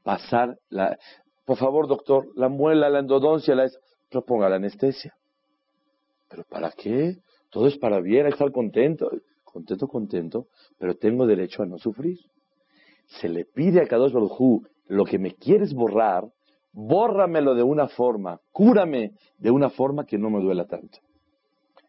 pasar 0.02 0.58
la... 0.68 0.98
Por 1.46 1.56
favor, 1.56 1.88
doctor, 1.88 2.26
la 2.34 2.50
muela, 2.50 2.90
la 2.90 2.98
endodoncia, 2.98 3.54
la... 3.54 3.70
proponga 4.10 4.50
la 4.50 4.56
anestesia. 4.56 5.16
¿Pero 6.28 6.44
para 6.44 6.70
qué? 6.72 7.16
Todo 7.50 7.66
es 7.66 7.76
para 7.78 8.00
bien, 8.00 8.26
estar 8.26 8.50
contento. 8.52 9.10
Contento, 9.44 9.88
contento, 9.88 10.46
pero 10.78 10.96
tengo 10.96 11.26
derecho 11.26 11.62
a 11.62 11.66
no 11.66 11.78
sufrir. 11.78 12.18
Se 13.06 13.28
le 13.28 13.44
pide 13.46 13.80
a 13.80 13.86
Kadosh 13.86 14.12
Baruj 14.12 14.38
Hu, 14.38 14.62
lo 14.88 15.04
que 15.04 15.18
me 15.18 15.34
quieres 15.34 15.72
borrar, 15.72 16.24
bórramelo 16.72 17.54
de 17.54 17.62
una 17.62 17.88
forma, 17.88 18.40
cúrame 18.52 19.12
de 19.38 19.50
una 19.50 19.70
forma 19.70 20.04
que 20.04 20.18
no 20.18 20.28
me 20.28 20.42
duela 20.42 20.66
tanto. 20.66 20.98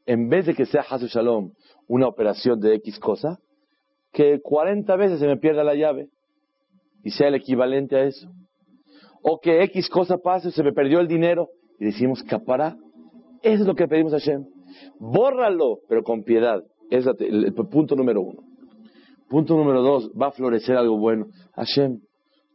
En 0.05 0.29
vez 0.29 0.45
de 0.45 0.55
que 0.55 0.65
sea 0.65 0.85
Hasu 0.89 1.07
Shalom 1.07 1.51
una 1.87 2.07
operación 2.07 2.61
de 2.61 2.75
X 2.75 2.99
cosa, 2.99 3.39
que 4.13 4.39
40 4.41 4.95
veces 4.95 5.19
se 5.19 5.27
me 5.27 5.37
pierda 5.37 5.63
la 5.63 5.75
llave 5.75 6.09
y 7.03 7.11
sea 7.11 7.27
el 7.27 7.35
equivalente 7.35 7.97
a 7.97 8.03
eso. 8.05 8.31
O 9.21 9.39
que 9.39 9.61
X 9.63 9.89
cosa 9.89 10.17
pase, 10.17 10.51
se 10.51 10.63
me 10.63 10.71
perdió 10.71 11.01
el 11.01 11.07
dinero 11.07 11.49
y 11.79 11.85
decimos 11.85 12.23
capará. 12.23 12.77
Eso 13.47 13.61
es 13.63 13.67
lo 13.67 13.75
que 13.75 13.87
pedimos 13.87 14.13
a 14.13 14.19
Hashem. 14.19 14.45
Bórralo, 14.99 15.79
pero 15.87 16.03
con 16.03 16.23
piedad. 16.23 16.63
Es 16.89 17.05
el 17.05 17.53
punto 17.53 17.95
número 17.95 18.21
uno. 18.21 18.43
Punto 19.29 19.55
número 19.55 19.81
dos, 19.81 20.11
va 20.11 20.27
a 20.27 20.31
florecer 20.31 20.75
algo 20.75 20.97
bueno. 20.97 21.27
Hashem, 21.53 22.01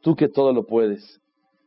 tú 0.02 0.14
que 0.14 0.28
todo 0.28 0.52
lo 0.52 0.66
puedes, 0.66 1.20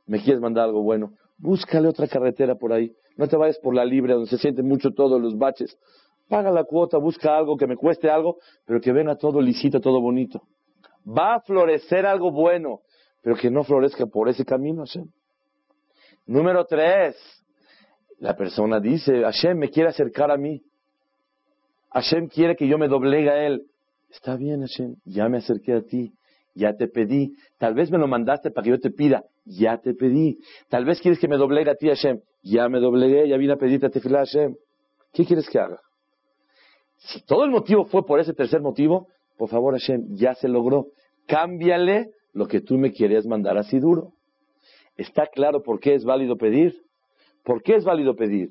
me 0.06 0.22
quieres 0.22 0.42
mandar 0.42 0.66
algo 0.66 0.84
bueno, 0.84 1.14
búscale 1.38 1.88
otra 1.88 2.08
carretera 2.08 2.56
por 2.56 2.72
ahí. 2.72 2.92
No 3.18 3.28
te 3.28 3.36
vayas 3.36 3.58
por 3.60 3.74
la 3.74 3.86
libre, 3.86 4.14
donde 4.14 4.30
se 4.30 4.38
sienten 4.38 4.68
mucho 4.68 4.92
todos 4.92 5.22
los 5.22 5.38
baches. 5.38 5.78
Paga 6.28 6.52
la 6.52 6.64
cuota, 6.64 6.98
busca 6.98 7.36
algo 7.38 7.58
que 7.58 7.68
me 7.68 7.78
cueste 7.78 8.10
algo, 8.10 8.38
pero 8.66 8.82
que 8.82 8.92
venga 8.92 9.16
todo 9.16 9.42
lisito, 9.42 9.80
todo 9.80 10.02
bonito. 10.02 10.42
Va 11.08 11.36
a 11.36 11.42
florecer 11.42 12.06
algo 12.06 12.32
bueno, 12.32 12.82
pero 13.22 13.36
que 13.36 13.50
no 13.50 13.64
florezca 13.64 14.06
por 14.06 14.30
ese 14.30 14.44
camino, 14.44 14.82
Hashem. 14.86 15.06
Número 16.26 16.66
tres, 16.66 17.16
la 18.20 18.36
persona 18.36 18.80
dice, 18.80 19.22
Hashem 19.22 19.58
me 19.58 19.70
quiere 19.70 19.90
acercar 19.90 20.32
a 20.32 20.38
mí. 20.38 20.62
Hashem 21.92 22.28
quiere 22.28 22.56
que 22.56 22.68
yo 22.68 22.78
me 22.78 22.88
doblegue 22.88 23.30
a 23.30 23.46
él. 23.46 23.68
Está 24.10 24.36
bien, 24.36 24.62
Hashem, 24.62 24.96
ya 25.06 25.28
me 25.28 25.38
acerqué 25.38 25.74
a 25.74 25.82
ti, 25.82 26.14
ya 26.54 26.76
te 26.76 26.88
pedí. 26.88 27.34
Tal 27.58 27.74
vez 27.74 27.92
me 27.92 27.98
lo 27.98 28.08
mandaste 28.08 28.52
para 28.52 28.64
que 28.64 28.72
yo 28.72 28.80
te 28.80 28.92
pida, 28.92 29.24
ya 29.46 29.78
te 29.78 29.94
pedí. 29.94 30.40
Tal 30.70 30.86
vez 30.86 31.02
quieres 31.02 31.20
que 31.20 31.28
me 31.28 31.38
doblegue 31.38 31.72
a 31.72 31.76
ti, 31.76 31.88
Hashem, 31.88 32.20
ya 32.44 32.70
me 32.70 32.80
doblegué, 32.80 33.28
ya 33.28 33.38
vine 33.38 33.54
a 33.54 33.58
pedirte 33.58 33.88
a 33.88 33.90
tefilá, 33.90 34.20
Hashem. 34.20 34.56
¿Qué 35.14 35.26
quieres 35.26 35.50
que 35.50 35.60
haga? 35.60 35.80
Si 36.98 37.22
todo 37.26 37.44
el 37.44 37.52
motivo 37.52 37.86
fue 37.86 38.06
por 38.06 38.20
ese 38.20 38.34
tercer 38.34 38.62
motivo, 38.62 39.08
por 39.38 39.50
favor, 39.50 39.74
Hashem, 39.74 40.16
ya 40.16 40.34
se 40.36 40.48
logró. 40.48 40.88
Cámbiale 41.28 42.12
lo 42.34 42.48
que 42.48 42.62
tú 42.62 42.78
me 42.78 42.92
querías 42.92 43.26
mandar 43.26 43.58
así 43.58 43.80
duro. 43.80 44.14
¿Está 44.98 45.28
claro 45.28 45.62
por 45.62 45.80
qué 45.80 45.96
es 45.96 46.06
válido 46.06 46.38
pedir? 46.38 46.85
¿Por 47.46 47.62
qué 47.62 47.76
es 47.76 47.86
válido 47.86 48.16
pedir? 48.16 48.50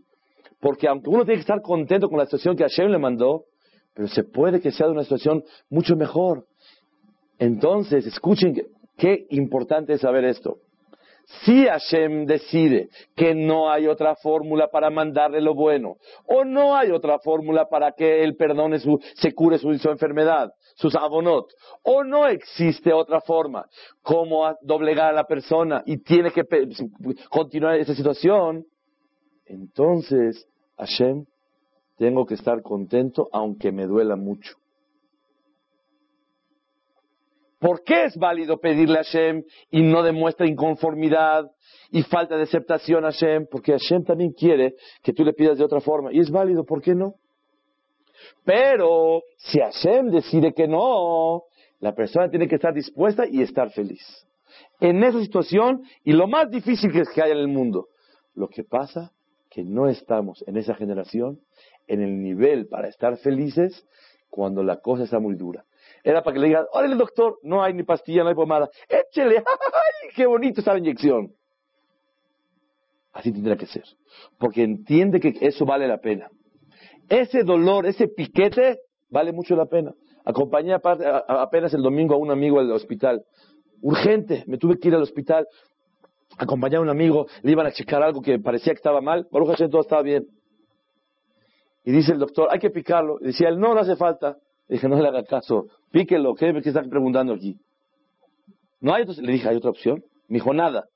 Porque 0.61 0.89
aunque 0.89 1.11
uno 1.11 1.25
tiene 1.25 1.37
que 1.37 1.43
estar 1.43 1.61
contento 1.61 2.09
con 2.09 2.19
la 2.19 2.25
situación 2.25 2.57
que 2.57 2.63
Hashem 2.63 2.89
le 2.91 2.99
mandó, 2.99 3.45
pero 3.93 4.09
se 4.09 4.25
puede 4.25 4.61
que 4.61 4.71
sea 4.71 4.87
de 4.87 4.93
una 4.93 5.03
situación 5.03 5.45
mucho 5.69 5.97
mejor. 5.97 6.47
Entonces, 7.39 8.07
escuchen 8.07 8.55
qué 8.97 9.27
importante 9.31 9.93
es 9.93 10.01
saber 10.01 10.25
esto. 10.25 10.59
Si 11.45 11.67
Hashem 11.67 12.27
decide 12.27 12.91
que 13.17 13.35
no 13.35 13.71
hay 13.71 13.87
otra 13.87 14.15
fórmula 14.15 14.69
para 14.69 14.91
mandarle 14.91 15.41
lo 15.41 15.55
bueno, 15.55 15.97
o 16.27 16.45
no 16.45 16.77
hay 16.77 16.91
otra 16.91 17.19
fórmula 17.19 17.67
para 17.69 17.93
que 17.93 18.23
él 18.23 18.37
perdone 18.37 18.79
su, 18.79 19.01
se 19.15 19.33
cure 19.33 19.59
su, 19.59 19.71
enfermedad, 19.71 20.53
sus 20.77 20.95
abonot, 20.95 21.47
o 21.83 22.05
no 22.05 22.27
existe 22.27 22.93
otra 22.93 23.21
forma 23.23 23.67
como 24.03 24.55
doblegar 24.61 25.11
a 25.11 25.17
la 25.17 25.25
persona 25.25 25.83
y 25.87 25.99
tiene 25.99 26.31
que 26.31 26.45
continuar 27.31 27.79
esa 27.79 27.95
situación, 27.95 28.67
entonces 29.47 30.49
Hashem 30.77 31.27
tengo 31.97 32.27
que 32.27 32.35
estar 32.35 32.63
contento 32.63 33.29
aunque 33.33 33.73
me 33.73 33.87
duela 33.87 34.17
mucho. 34.17 34.57
¿Por 37.65 37.83
qué 37.83 38.05
es 38.05 38.17
válido 38.19 38.59
pedirle 38.59 38.99
a 38.99 39.05
Hashem 39.05 39.43
y 39.71 39.81
no 39.81 40.03
demuestra 40.03 40.47
inconformidad 40.47 41.51
y 41.91 42.03
falta 42.03 42.37
de 42.37 42.43
aceptación 42.43 43.07
a 43.07 43.11
Hashem? 43.11 43.47
Porque 43.51 43.73
Hashem 43.73 44.05
también 44.05 44.33
quiere 44.33 44.75
que 45.03 45.15
tú 45.15 45.25
le 45.25 45.33
pidas 45.33 45.57
de 45.57 45.65
otra 45.65 45.81
forma. 45.81 46.13
Y 46.13 46.19
es 46.19 46.31
válido, 46.31 46.65
¿por 46.65 46.83
qué 46.83 46.95
no? 46.95 47.15
Pero 48.45 49.23
si 49.39 49.61
Hashem 49.61 50.11
decide 50.11 50.53
que 50.53 50.69
no, 50.69 51.45
la 51.81 51.95
persona 51.95 52.29
tiene 52.29 52.49
que 52.49 52.57
estar 52.57 52.75
dispuesta 52.75 53.25
y 53.27 53.41
estar 53.41 53.71
feliz. 53.71 54.27
En 54.79 55.03
esa 55.03 55.21
situación, 55.23 55.85
y 56.05 56.13
lo 56.13 56.29
más 56.29 56.51
difícil 56.51 56.93
que 56.93 57.01
es 57.01 57.09
que 57.15 57.23
haya 57.23 57.33
en 57.33 57.39
el 57.39 57.49
mundo, 57.49 57.89
lo 58.35 58.49
que 58.49 58.65
pasa 58.65 59.14
que 59.55 59.63
no 59.63 59.89
estamos 59.89 60.43
en 60.49 60.57
esa 60.57 60.75
generación 60.75 61.39
en 61.87 62.03
el 62.03 62.21
nivel 62.21 62.67
para 62.67 62.89
estar 62.89 63.17
felices 63.19 63.87
cuando 64.29 64.65
la 64.65 64.81
cosa 64.81 65.05
está 65.05 65.21
muy 65.21 65.37
dura. 65.37 65.65
Era 66.03 66.25
para 66.25 66.35
que 66.35 66.41
le 66.41 66.49
digan, 66.49 66.65
órale 66.73 66.97
doctor, 66.97 67.39
no 67.45 67.63
hay 67.63 67.73
ni 67.73 67.85
pastilla, 67.85 68.25
no 68.25 68.31
hay 68.31 68.35
pomada, 68.35 68.69
échele, 68.89 69.37
¡ay, 69.47 70.11
qué 70.17 70.27
bonito 70.27 70.61
está 70.61 70.73
la 70.73 70.81
inyección! 70.81 71.33
Así 73.13 73.31
tendrá 73.31 73.57
que 73.57 73.67
ser, 73.67 73.85
porque 74.39 74.65
entiende 74.65 75.21
que 75.21 75.33
eso 75.41 75.65
vale 75.65 75.87
la 75.87 75.99
pena. 75.99 76.29
Ese 77.09 77.45
dolor, 77.45 77.87
ese 77.87 78.09
piquete, 78.09 78.81
vale 79.09 79.31
mucho 79.31 79.55
la 79.55 79.67
pena. 79.67 79.95
Acompañé 80.25 80.75
apenas 80.75 81.73
el 81.75 81.83
domingo 81.83 82.15
a 82.15 82.19
un 82.19 82.33
amigo 82.33 82.59
al 82.59 82.73
hospital. 82.73 83.25
Urgente, 83.83 84.43
me 84.49 84.59
tuve 84.59 84.79
que 84.81 84.89
ir 84.89 84.95
al 84.97 85.03
hospital. 85.03 85.47
Acompañé 86.39 86.77
a 86.77 86.81
un 86.81 86.89
amigo, 86.89 87.27
le 87.43 87.53
iban 87.53 87.67
a 87.67 87.73
checar 87.73 88.03
algo 88.03 88.21
que 88.21 88.39
parecía 88.39 88.73
que 88.73 88.79
estaba 88.79 89.01
mal. 89.01 89.27
Baruch 89.31 89.51
Hashem, 89.51 89.71
todo 89.71 89.83
estaba 89.83 90.03
bien. 90.03 90.27
Y 91.85 91.93
dice 91.93 92.13
el 92.13 92.19
doctor, 92.19 92.49
hay 92.51 92.59
que 92.59 92.71
picarlo. 92.71 93.19
Y 93.21 93.27
decía 93.27 93.49
él, 93.49 93.59
no, 93.59 93.75
no 93.75 93.81
hace 93.81 93.97
falta. 93.97 94.37
Le 94.69 94.77
dije, 94.77 94.89
no 94.89 95.01
le 95.01 95.09
haga 95.09 95.23
caso, 95.25 95.67
píquelo, 95.91 96.35
¿qué, 96.35 96.53
qué 96.63 96.71
está 96.71 96.83
preguntando 96.83 97.35
aquí? 97.35 97.57
No 98.81 98.95
hay 98.95 99.03
otra, 99.03 99.15
le 99.19 99.33
dije, 99.33 99.49
¿hay 99.49 99.57
otra 99.57 99.71
opción? 99.71 100.03
Me 100.29 100.39
dijo, 100.39 100.55
nada. 100.55 100.87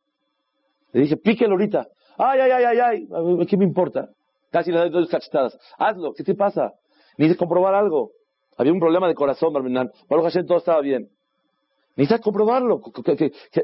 Le 0.93 1.03
dije, 1.03 1.17
píquelo 1.19 1.53
ahorita. 1.53 1.87
Ay, 2.17 2.41
ay, 2.41 2.51
ay, 2.51 2.65
ay, 2.65 2.79
ay, 2.81 3.47
¿qué 3.47 3.57
me 3.57 3.65
importa? 3.65 4.09
Casi 4.51 4.73
le 4.73 4.79
doy 4.79 4.91
dos 4.91 5.09
cachetadas. 5.09 5.59
Hazlo, 5.79 6.15
¿qué 6.15 6.25
te 6.25 6.35
pasa? 6.35 6.73
Necesitas 7.19 7.39
comprobar 7.39 7.75
algo. 7.75 8.13
Había 8.57 8.73
un 8.73 8.81
problema 8.81 9.07
de 9.07 9.15
corazón, 9.15 9.53
Barminan. 9.53 9.91
Baruch 10.09 10.25
Hashem, 10.25 10.47
todo 10.47 10.59
estaba 10.59 10.81
bien. 10.81 11.09
Necesitas 11.97 12.21
comprobarlo. 12.23 12.81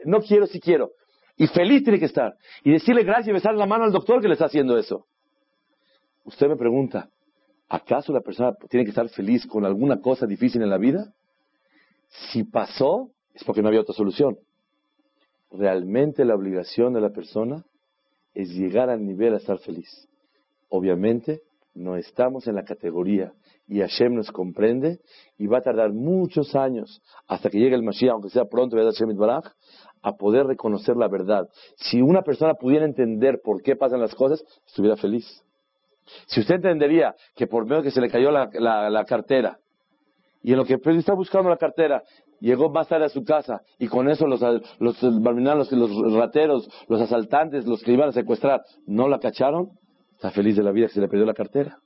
no 0.05 0.21
quiero, 0.21 0.47
si 0.47 0.61
quiero. 0.61 0.91
Y 1.37 1.47
feliz 1.49 1.83
tiene 1.83 1.99
que 1.99 2.05
estar. 2.07 2.37
Y 2.63 2.71
decirle 2.71 3.03
gracias 3.03 3.29
y 3.29 3.33
besar 3.33 3.55
la 3.55 3.67
mano 3.67 3.85
al 3.85 3.93
doctor 3.93 4.21
que 4.21 4.29
le 4.29 4.35
está 4.35 4.47
haciendo 4.47 4.79
eso. 4.79 5.07
Usted 6.25 6.49
me 6.49 6.57
pregunta, 6.57 7.11
¿acaso 7.69 8.13
la 8.13 8.21
persona 8.21 8.55
tiene 8.71 8.85
que 8.85 8.91
estar 8.91 9.09
feliz 9.09 9.47
con 9.47 9.65
alguna 9.65 10.01
cosa 10.01 10.27
difícil 10.27 10.63
en 10.63 10.71
la 10.71 10.79
vida? 10.79 11.13
Si 12.09 12.45
pasó, 12.45 13.11
es 13.35 13.43
porque 13.45 13.63
no 13.63 13.69
había 13.69 13.81
otra 13.81 13.95
solución. 13.95 14.39
Realmente 15.51 16.25
la 16.25 16.35
obligación 16.35 16.95
de 16.95 17.01
la 17.01 17.11
persona 17.11 17.65
es 18.33 18.51
llegar 18.51 18.91
al 18.91 19.05
nivel 19.05 19.35
a 19.35 19.39
estar 19.39 19.59
feliz. 19.59 20.09
Obviamente, 20.69 21.43
no 21.75 21.97
estamos 21.97 22.47
en 22.47 22.55
la 22.55 22.65
categoría 22.65 23.33
y 23.67 23.81
Hashem 23.81 24.15
nos 24.15 24.31
comprende 24.31 25.01
y 25.39 25.47
va 25.47 25.59
a 25.59 25.63
tardar 25.63 25.93
muchos 25.93 26.55
años 26.55 27.03
hasta 27.27 27.49
que 27.51 27.59
llegue 27.59 27.75
el 27.75 27.83
Mashiach, 27.83 28.13
aunque 28.13 28.31
sea 28.31 28.45
pronto, 28.45 28.77
a 30.03 30.13
poder 30.13 30.47
reconocer 30.47 30.97
la 30.97 31.09
verdad. 31.09 31.49
Si 31.77 32.03
una 32.03 32.23
persona 32.23 32.55
pudiera 32.55 32.85
entender 32.85 33.41
por 33.43 33.63
qué 33.63 33.75
pasan 33.75 34.01
las 34.01 34.15
cosas, 34.15 34.45
estuviera 34.67 34.97
feliz. 34.97 35.27
Si 36.27 36.41
usted 36.41 36.57
entendería 36.57 37.15
que 37.35 37.47
por 37.47 37.65
medio 37.65 37.83
que 37.83 37.91
se 37.91 38.01
le 38.01 38.11
cayó 38.11 38.31
la, 38.31 39.05
cartera, 39.07 39.59
y 40.43 40.53
en 40.53 40.59
lo 40.59 40.67
que 40.67 40.79
está 40.85 41.15
buscando 41.15 41.49
la 41.49 41.57
cartera, 41.57 42.03
llegó 42.41 42.69
más 42.69 42.89
tarde 42.89 43.07
a 43.07 43.09
su 43.09 43.25
casa, 43.25 43.63
y 43.79 43.89
con 43.89 44.11
eso 44.11 44.27
los, 44.27 44.43
los, 44.79 45.03
los, 45.03 45.73
los 45.73 46.13
rateros, 46.13 46.69
los 46.89 47.01
asaltantes, 47.01 47.67
los 47.67 47.83
que 47.83 47.93
iban 47.93 48.11
a 48.11 48.13
secuestrar, 48.13 48.63
no 48.87 49.09
la 49.09 49.19
cacharon, 49.19 49.71
está 50.13 50.31
feliz 50.31 50.55
de 50.57 50.63
la 50.63 50.73
vida 50.73 50.89
que 50.89 50.93
se 50.93 51.01
le 51.01 51.09
perdió 51.09 51.25
la 51.25 51.33
cartera. 51.33 51.79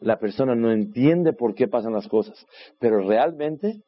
La 0.00 0.18
persona 0.18 0.54
no 0.54 0.70
entiende 0.70 1.32
por 1.32 1.54
qué 1.54 1.68
pasan 1.68 1.92
las 1.92 2.06
cosas, 2.08 2.46
pero 2.78 3.00
realmente 3.00 3.82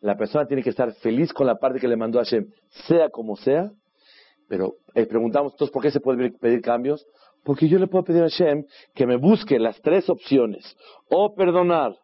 la 0.00 0.16
persona 0.16 0.46
tiene 0.46 0.62
que 0.62 0.70
estar 0.70 0.92
feliz 0.94 1.32
con 1.32 1.46
la 1.46 1.56
parte 1.56 1.80
que 1.80 1.88
le 1.88 1.96
mandó 1.96 2.18
Hashem, 2.18 2.46
sea 2.86 3.08
como 3.10 3.36
sea, 3.36 3.70
pero 4.48 4.74
eh, 4.94 5.06
preguntamos 5.06 5.52
entonces 5.52 5.72
por 5.72 5.82
qué 5.82 5.90
se 5.90 6.00
puede 6.00 6.30
pedir 6.30 6.60
cambios, 6.60 7.06
porque 7.44 7.68
yo 7.68 7.78
le 7.78 7.86
puedo 7.86 8.04
pedir 8.04 8.22
a 8.22 8.28
Hashem 8.28 8.64
que 8.94 9.06
me 9.06 9.16
busque 9.16 9.58
las 9.58 9.80
tres 9.80 10.08
opciones, 10.08 10.76
o 11.08 11.34
perdonar, 11.34 11.96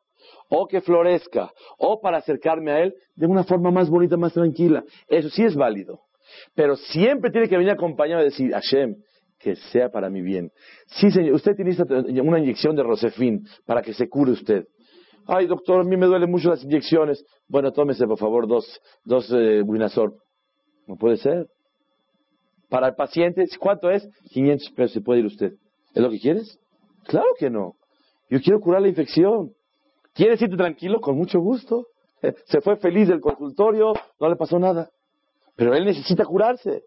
o 0.49 0.67
que 0.67 0.81
florezca, 0.81 1.53
o 1.79 2.01
para 2.01 2.19
acercarme 2.19 2.73
a 2.73 2.81
Él 2.81 2.95
de 3.15 3.27
una 3.27 3.45
forma 3.45 3.71
más 3.71 3.89
bonita, 3.89 4.17
más 4.17 4.33
tranquila. 4.33 4.85
Eso 5.09 5.29
sí 5.31 5.43
es 5.45 5.55
válido. 5.55 6.01
Pero 6.55 6.77
siempre 6.77 7.31
tiene 7.31 7.49
que 7.49 7.57
venir 7.57 7.73
acompañado 7.73 8.21
de 8.21 8.27
decir, 8.27 8.53
Hashem, 8.53 8.97
que 9.43 9.57
sea 9.57 9.91
para 9.91 10.09
mi 10.09 10.23
bien. 10.23 10.51
Sí, 10.87 11.11
señor, 11.11 11.35
usted 11.35 11.53
tiene 11.57 12.23
una 12.23 12.39
inyección 12.39 12.77
de 12.77 12.83
Rosefin 12.83 13.45
para 13.67 13.83
que 13.83 13.93
se 13.93 14.09
cure 14.09 14.33
usted. 14.33 14.65
Ay, 15.27 15.47
doctor, 15.47 15.81
a 15.81 15.85
mí 15.85 15.97
me 15.97 16.07
duelen 16.07 16.31
mucho 16.31 16.51
las 16.51 16.63
inyecciones. 16.65 17.25
Bueno, 17.49 17.73
tómese, 17.73 18.07
por 18.07 18.19
favor, 18.19 18.47
dos, 18.49 18.81
dos 19.05 19.31
eh, 19.33 19.63
No 20.87 20.97
puede 20.97 21.17
ser. 21.17 21.47
Para 22.69 22.89
el 22.89 22.95
paciente, 22.95 23.45
¿cuánto 23.61 23.91
es? 23.91 24.09
500 24.31 24.71
pesos, 24.71 24.93
se 24.93 25.01
puede 25.01 25.21
ir 25.21 25.27
usted. 25.27 25.53
¿Es 25.95 26.03
lo 26.03 26.11
que 26.11 26.19
quieres? 26.19 26.59
Claro 27.07 27.29
que 27.39 27.51
no. 27.51 27.75
Yo 28.31 28.41
quiero 28.41 28.61
curar 28.61 28.83
la 28.83 28.89
infección. 28.89 29.53
¿Quieres 30.15 30.41
irte 30.41 30.57
tranquilo? 30.57 31.01
Con 31.01 31.17
mucho 31.17 31.41
gusto. 31.41 31.87
Se 32.47 32.61
fue 32.61 32.77
feliz 32.77 33.09
del 33.09 33.21
consultorio, 33.21 33.93
no 34.19 34.29
le 34.29 34.37
pasó 34.37 34.59
nada. 34.59 34.91
Pero 35.57 35.75
él 35.75 35.85
necesita 35.85 36.25
curarse. 36.25 36.83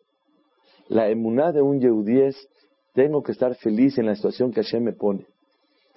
La 0.87 1.09
emuná 1.09 1.51
de 1.51 1.61
un 1.61 1.79
yehudí 1.79 2.21
es, 2.21 2.49
tengo 2.93 3.23
que 3.23 3.31
estar 3.31 3.55
feliz 3.55 3.97
en 3.97 4.05
la 4.05 4.15
situación 4.15 4.51
que 4.51 4.61
Hashem 4.61 4.83
me 4.83 4.93
pone. 4.93 5.25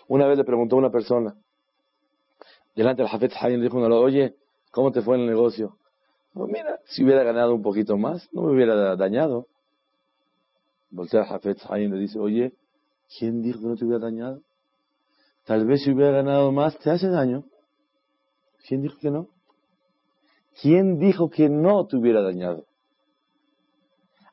Una 0.09 0.27
vez 0.27 0.39
le 0.39 0.45
preguntó 0.45 0.77
a 0.77 0.79
una 0.79 0.91
persona, 0.91 1.35
delante 2.75 3.03
del 3.03 3.11
Hafez 3.13 3.33
Hayim, 3.41 3.61
dijo, 3.61 3.79
oye, 3.79 4.37
¿cómo 4.71 4.91
te 4.93 5.03
fue 5.03 5.17
en 5.17 5.23
el 5.23 5.29
negocio? 5.29 5.77
mira, 6.35 6.79
si 6.85 7.05
hubiera 7.05 7.25
ganado 7.25 7.55
un 7.55 7.63
poquito 7.63 7.97
más, 7.97 8.29
no 8.33 8.43
me 8.43 8.53
hubiera 8.53 8.95
dañado. 8.97 9.47
Voltea 10.91 11.23
a 11.23 11.27
Jafet 11.27 11.59
y 11.77 11.89
le 11.89 11.99
dice, 11.99 12.19
oye, 12.19 12.55
¿quién 13.19 13.43
dijo 13.43 13.61
que 13.61 13.67
no 13.67 13.77
te 13.77 13.85
hubiera 13.85 14.05
dañado? 14.05 14.43
Tal 15.45 15.67
vez 15.67 15.83
si 15.83 15.91
hubiera 15.91 16.13
ganado 16.13 16.53
más 16.53 16.79
te 16.79 16.91
hace 16.91 17.09
daño. 17.09 17.45
¿Quién 18.67 18.83
dijo 18.83 18.99
que 19.01 19.11
no? 19.11 19.29
¿Quién 20.61 20.99
dijo 20.99 21.31
que 21.31 21.49
no 21.49 21.87
te 21.87 21.97
hubiera 21.97 22.23
dañado? 22.23 22.68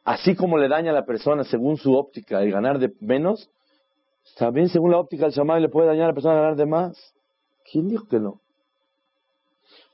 Así 0.06 0.36
como 0.36 0.58
le 0.58 0.70
daña 0.70 0.92
a 0.92 0.94
la 0.94 1.06
persona 1.06 1.44
según 1.44 1.78
su 1.78 1.94
óptica 1.96 2.42
el 2.42 2.52
ganar 2.52 2.80
de 2.80 2.94
menos, 3.02 3.50
también 4.38 4.70
según 4.70 4.92
la 4.92 5.00
óptica 5.00 5.26
del 5.26 5.34
chamán 5.34 5.62
le 5.62 5.70
puede 5.70 5.88
dañar 5.88 6.06
a 6.06 6.08
la 6.10 6.14
persona 6.14 6.36
ganar 6.36 6.56
de 6.56 6.66
más. 6.66 7.14
¿Quién 7.70 7.90
dijo 7.90 8.08
que 8.08 8.20
no? 8.20 8.40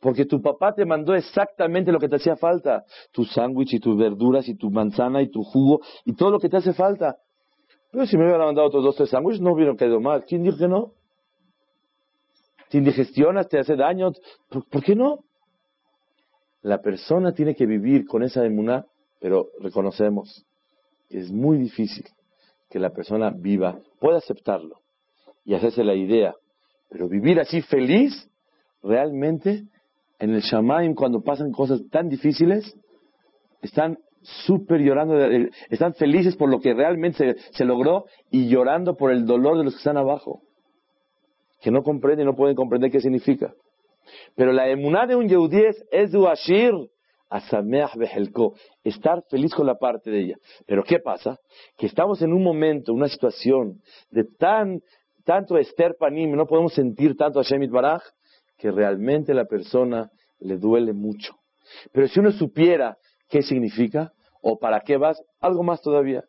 Porque 0.02 0.26
tu 0.26 0.42
papá 0.42 0.74
te 0.74 0.86
mandó 0.86 1.14
exactamente 1.16 1.92
lo 1.92 2.00
que 2.00 2.10
te 2.10 2.18
hacía 2.18 2.36
falta. 2.36 2.84
Tu 3.12 3.24
sándwich 3.24 3.74
y 3.74 3.80
tus 3.80 3.98
verduras 3.98 4.48
y 4.50 4.56
tu 4.56 4.70
manzana 4.70 5.22
y 5.22 5.30
tu 5.30 5.44
jugo 5.44 5.80
y 6.06 6.14
todo 6.14 6.32
lo 6.32 6.40
que 6.40 6.50
te 6.50 6.58
hace 6.58 6.74
falta. 6.74 7.18
Pero 7.92 8.06
si 8.06 8.18
me 8.18 8.24
hubieran 8.24 8.48
mandado 8.48 8.68
otros 8.68 8.84
dos, 8.84 8.96
tres 8.96 9.10
sándwiches, 9.10 9.42
no 9.42 9.54
hubieran 9.54 9.76
caído 9.76 10.00
mal. 10.00 10.26
¿Quién 10.26 10.44
dijo 10.44 10.58
que 10.58 10.68
no? 10.68 10.94
Te 12.70 12.78
indigestionas, 12.78 13.48
te 13.48 13.60
hace 13.60 13.76
daño. 13.76 14.12
¿Por, 14.50 14.84
qué 14.84 14.96
no? 14.96 15.20
La 16.62 16.82
persona 16.82 17.34
tiene 17.34 17.54
que 17.54 17.66
vivir 17.66 18.06
con 18.06 18.24
esa 18.24 18.46
inmunidad, 18.46 18.88
pero 19.22 19.50
reconocemos 19.60 20.46
que 21.08 21.20
es 21.20 21.32
muy 21.32 21.58
difícil 21.58 22.06
que 22.70 22.80
la 22.80 22.90
persona 22.90 23.30
viva, 23.30 23.80
pueda 24.00 24.18
aceptarlo 24.18 24.82
y 25.46 25.54
hacerse 25.54 25.84
la 25.84 25.94
idea. 25.94 26.34
Pero 26.90 27.08
vivir 27.08 27.40
así 27.40 27.62
feliz, 27.62 28.30
realmente 28.82 29.64
en 30.20 30.32
el 30.32 30.42
Shamaim, 30.42 30.96
cuando 30.96 31.22
pasan 31.22 31.52
cosas 31.52 31.82
tan 31.90 32.10
difíciles, 32.10 32.76
están 33.62 33.98
súper 34.22 34.82
llorando, 34.82 35.18
están 35.70 35.94
felices 35.94 36.36
por 36.36 36.50
lo 36.50 36.60
que 36.60 36.74
realmente 36.74 37.36
se, 37.52 37.66
logró 37.66 38.06
y 38.30 38.48
llorando 38.48 38.96
por 38.96 39.12
el 39.12 39.26
dolor 39.26 39.58
de 39.58 39.66
los 39.66 39.74
que 39.74 39.80
están 39.80 39.98
abajo, 39.98 40.42
que 41.62 41.72
no 41.72 41.84
comprenden 41.84 42.28
y 42.28 42.32
no 42.32 42.36
pueden 42.36 42.56
comprender 42.56 42.92
qué 42.92 43.02
significa. 43.02 43.54
Pero 44.36 44.52
la 44.52 44.70
emuná 44.70 45.06
de 45.06 45.16
un 45.16 45.28
Yehudí 45.28 45.64
es, 45.64 45.84
es 45.92 46.12
asameach 47.32 47.96
behelko, 47.96 48.54
estar 48.84 49.24
feliz 49.30 49.56
con 49.56 49.66
la 49.66 49.76
parte 49.76 50.12
de 50.12 50.20
ella. 50.20 50.36
Pero 50.68 50.84
¿qué 50.84 51.00
pasa? 51.00 51.40
Que 51.78 51.88
estamos 51.88 52.22
en 52.22 52.34
un 52.34 52.44
momento, 52.44 52.94
una 52.94 53.08
situación 53.08 53.82
de 54.12 54.26
tan, 54.38 54.82
tanto 55.24 55.58
Esther 55.58 55.96
Panim, 55.98 56.36
no 56.36 56.46
podemos 56.46 56.74
sentir 56.74 57.16
tanto 57.16 57.40
a 57.40 57.44
Shemit 57.44 57.72
Baraj, 57.72 58.04
que 58.58 58.70
realmente 58.70 59.34
la 59.34 59.46
persona 59.46 60.12
le 60.40 60.58
duele 60.58 60.94
mucho. 60.94 61.36
Pero 61.94 62.08
si 62.08 62.20
uno 62.20 62.32
supiera 62.32 62.98
qué 63.30 63.42
significa 63.42 64.12
o 64.42 64.60
para 64.60 64.82
qué 64.82 64.98
vas, 64.98 65.22
algo 65.40 65.64
más 65.64 65.82
todavía. 65.82 66.24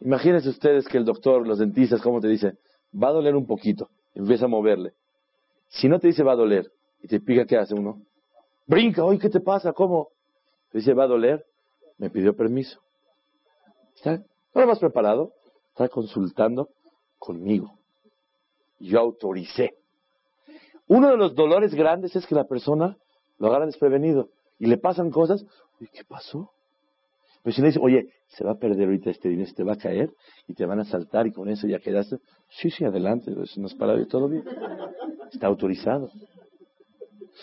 Imagínense 0.00 0.48
ustedes 0.48 0.88
que 0.88 0.98
el 0.98 1.04
doctor, 1.04 1.46
los 1.46 1.58
dentistas, 1.58 2.02
¿cómo 2.02 2.20
te 2.20 2.28
dicen? 2.28 2.58
Va 2.92 3.08
a 3.08 3.12
doler 3.12 3.36
un 3.36 3.46
poquito. 3.46 3.88
empieza 4.14 4.46
a 4.46 4.48
moverle. 4.48 4.92
Si 5.68 5.88
no 5.88 6.00
te 6.00 6.08
dice 6.08 6.24
va 6.24 6.32
a 6.32 6.36
doler 6.36 6.66
y 7.02 7.06
te 7.06 7.20
pica, 7.20 7.44
¿qué 7.44 7.56
hace 7.56 7.74
uno? 7.74 8.02
Brinca, 8.66 9.04
oye, 9.04 9.18
¿qué 9.18 9.28
te 9.28 9.40
pasa? 9.40 9.72
¿Cómo? 9.72 10.08
Dice 10.72 10.94
va 10.94 11.04
a 11.04 11.08
doler, 11.08 11.44
me 11.98 12.10
pidió 12.10 12.34
permiso. 12.34 12.80
¿Está? 13.94 14.18
No 14.54 14.60
lo 14.60 14.66
más 14.66 14.78
preparado, 14.78 15.32
está 15.68 15.88
consultando 15.88 16.68
conmigo. 17.18 17.78
Yo 18.78 18.98
autoricé. 19.00 19.74
Uno 20.86 21.10
de 21.10 21.16
los 21.16 21.34
dolores 21.34 21.74
grandes 21.74 22.16
es 22.16 22.26
que 22.26 22.34
la 22.34 22.44
persona 22.44 22.96
lo 23.38 23.48
agarra 23.48 23.66
desprevenido 23.66 24.30
y 24.58 24.66
le 24.66 24.78
pasan 24.78 25.10
cosas. 25.10 25.44
¿Y 25.78 25.86
qué 25.86 26.04
pasó? 26.04 26.50
Pero 27.42 27.54
si 27.54 27.62
le 27.62 27.68
dice, 27.68 27.80
oye, 27.82 28.08
se 28.28 28.44
va 28.44 28.52
a 28.52 28.58
perder 28.58 28.86
ahorita 28.86 29.10
este 29.10 29.28
dinero, 29.28 29.48
se 29.48 29.54
te 29.54 29.64
va 29.64 29.72
a 29.72 29.76
caer 29.76 30.10
y 30.46 30.54
te 30.54 30.66
van 30.66 30.80
a 30.80 30.84
saltar 30.84 31.26
y 31.26 31.32
con 31.32 31.48
eso 31.48 31.66
ya 31.66 31.78
quedaste. 31.78 32.18
Sí, 32.48 32.70
sí, 32.70 32.84
adelante, 32.84 33.30
no 33.30 33.66
es 33.66 33.74
para 33.74 34.04
todo 34.06 34.28
bien. 34.28 34.44
Está 35.32 35.46
autorizado. 35.46 36.10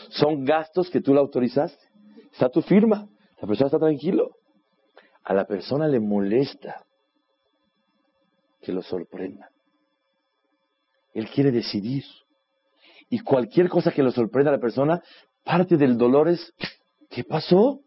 Son 0.09 0.45
gastos 0.45 0.89
que 0.89 1.01
tú 1.01 1.13
le 1.13 1.19
autorizaste. 1.19 1.83
Está 2.31 2.49
tu 2.49 2.61
firma. 2.61 3.07
La 3.41 3.47
persona 3.47 3.67
está 3.67 3.79
tranquilo. 3.79 4.35
A 5.23 5.33
la 5.33 5.45
persona 5.45 5.87
le 5.87 5.99
molesta 5.99 6.85
que 8.61 8.71
lo 8.71 8.81
sorprenda. 8.81 9.49
Él 11.13 11.29
quiere 11.29 11.51
decidir. 11.51 12.03
Y 13.09 13.19
cualquier 13.19 13.69
cosa 13.69 13.91
que 13.91 14.03
lo 14.03 14.11
sorprenda 14.11 14.51
a 14.51 14.55
la 14.55 14.61
persona, 14.61 15.01
parte 15.43 15.77
del 15.77 15.97
dolor 15.97 16.27
es, 16.27 16.53
¿qué 17.09 17.23
pasó? 17.23 17.81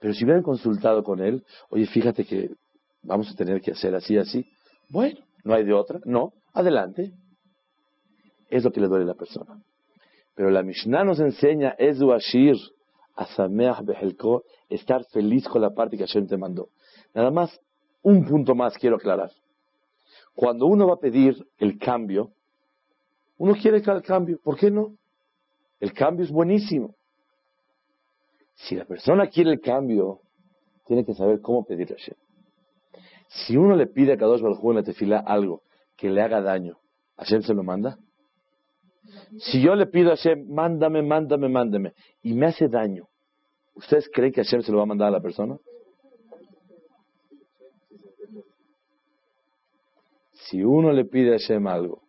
Pero 0.00 0.12
si 0.12 0.24
hubieran 0.24 0.42
consultado 0.42 1.02
con 1.02 1.20
él, 1.20 1.44
oye, 1.70 1.86
fíjate 1.86 2.24
que 2.24 2.50
vamos 3.02 3.30
a 3.30 3.34
tener 3.34 3.60
que 3.60 3.72
hacer 3.72 3.94
así, 3.94 4.18
así. 4.18 4.44
Bueno, 4.90 5.20
no 5.44 5.54
hay 5.54 5.64
de 5.64 5.72
otra. 5.72 6.00
No, 6.04 6.32
adelante. 6.52 7.12
Es 8.50 8.64
lo 8.64 8.72
que 8.72 8.80
le 8.80 8.88
duele 8.88 9.04
a 9.04 9.08
la 9.08 9.14
persona. 9.14 9.62
Pero 10.34 10.50
la 10.50 10.62
Mishnah 10.62 11.04
nos 11.04 11.20
enseña, 11.20 11.74
Ezu 11.78 12.12
Ashir, 12.12 12.56
Asameach 13.14 13.82
Behelko, 13.84 14.44
estar 14.68 15.04
feliz 15.06 15.46
con 15.48 15.62
la 15.62 15.70
parte 15.70 15.96
que 15.96 16.04
Hashem 16.04 16.26
te 16.26 16.36
mandó. 16.36 16.68
Nada 17.14 17.30
más, 17.30 17.60
un 18.02 18.24
punto 18.24 18.54
más 18.54 18.76
quiero 18.76 18.96
aclarar. 18.96 19.30
Cuando 20.34 20.66
uno 20.66 20.86
va 20.88 20.94
a 20.94 20.98
pedir 20.98 21.36
el 21.58 21.78
cambio, 21.78 22.32
uno 23.38 23.54
quiere 23.54 23.78
el 23.78 24.02
cambio, 24.02 24.38
¿por 24.42 24.56
qué 24.56 24.70
no? 24.70 24.96
El 25.80 25.92
cambio 25.92 26.24
es 26.24 26.30
buenísimo. 26.30 26.94
Si 28.54 28.76
la 28.76 28.84
persona 28.84 29.26
quiere 29.26 29.52
el 29.52 29.60
cambio, 29.60 30.20
tiene 30.86 31.04
que 31.04 31.14
saber 31.14 31.40
cómo 31.40 31.64
pedirle 31.64 31.94
a 31.94 31.98
Hashem. 31.98 32.16
Si 33.28 33.56
uno 33.56 33.74
le 33.74 33.86
pide 33.86 34.12
a 34.12 34.16
Kadosh 34.16 34.40
Baruj 34.40 34.64
en 34.70 34.76
la 34.76 34.82
tefila 34.82 35.18
algo 35.18 35.62
que 35.96 36.08
le 36.08 36.22
haga 36.22 36.40
daño, 36.40 36.78
¿Hashem 37.16 37.42
se 37.42 37.54
lo 37.54 37.62
manda? 37.62 37.98
Si 39.38 39.60
yo 39.60 39.74
le 39.74 39.86
pido 39.86 40.12
a 40.12 40.16
Hashem, 40.16 40.48
mándame, 40.48 41.02
mándame, 41.02 41.48
mándame, 41.48 41.92
y 42.22 42.34
me 42.34 42.46
hace 42.46 42.68
daño, 42.68 43.08
¿ustedes 43.74 44.08
creen 44.12 44.32
que 44.32 44.42
Hashem 44.42 44.62
se 44.62 44.70
lo 44.70 44.78
va 44.78 44.84
a 44.84 44.86
mandar 44.86 45.08
a 45.08 45.12
la 45.12 45.20
persona? 45.20 45.58
Si 50.32 50.62
uno 50.62 50.92
le 50.92 51.04
pide 51.04 51.30
a 51.30 51.38
Hashem 51.38 51.66
algo, 51.66 52.02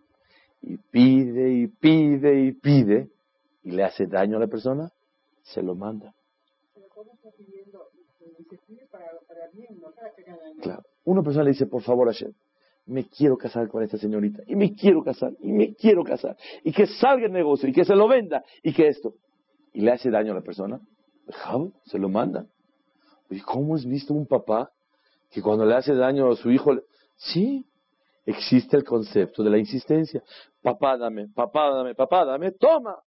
y 0.62 0.78
pide, 0.78 1.54
y 1.54 1.68
pide, 1.68 2.42
y 2.42 2.52
pide, 2.54 3.10
y 3.64 3.72
le 3.72 3.84
hace 3.84 4.08
daño 4.08 4.38
a 4.38 4.40
la 4.40 4.48
persona, 4.48 4.92
se 5.42 5.62
lo 5.62 5.76
manda. 5.76 6.14
Claro. 10.62 10.84
Una 11.06 11.22
persona 11.22 11.44
le 11.44 11.52
dice, 11.52 11.68
por 11.68 11.84
favor, 11.84 12.08
Hashem, 12.08 12.34
me 12.86 13.08
quiero 13.08 13.38
casar 13.38 13.68
con 13.68 13.84
esta 13.84 13.98
señorita, 13.98 14.44
y 14.46 14.56
me 14.56 14.76
quiero 14.76 15.04
casar, 15.04 15.34
y 15.40 15.52
me 15.52 15.74
quiero 15.74 16.04
casar, 16.04 16.38
y 16.64 16.72
que 16.72 16.86
salga 16.86 17.26
el 17.26 17.32
negocio, 17.32 17.68
y 17.68 17.74
que 17.74 17.86
se 17.86 17.96
lo 17.96 18.08
venda, 18.08 18.44
y 18.62 18.74
que 18.74 18.88
esto. 18.88 19.16
Y 19.74 19.82
le 19.82 19.92
hace 19.92 20.10
daño 20.10 20.32
a 20.32 20.36
la 20.36 20.42
persona, 20.42 20.80
se 21.86 21.98
lo 21.98 22.10
manda. 22.10 22.46
¿Y 23.30 23.40
cómo 23.42 23.76
es 23.76 23.86
visto 23.86 24.14
un 24.14 24.28
papá 24.28 24.72
que 25.32 25.42
cuando 25.42 25.66
le 25.66 25.76
hace 25.76 25.96
daño 25.96 26.32
a 26.32 26.36
su 26.36 26.52
hijo, 26.52 26.76
sí, 27.16 27.66
existe 28.26 28.78
el 28.78 28.84
concepto 28.84 29.44
de 29.44 29.50
la 29.50 29.58
insistencia. 29.58 30.24
Papá, 30.62 30.98
dame, 30.98 31.28
papá, 31.30 31.72
dame, 31.72 31.96
papá, 31.96 32.24
dame, 32.24 32.52
toma. 32.52 32.98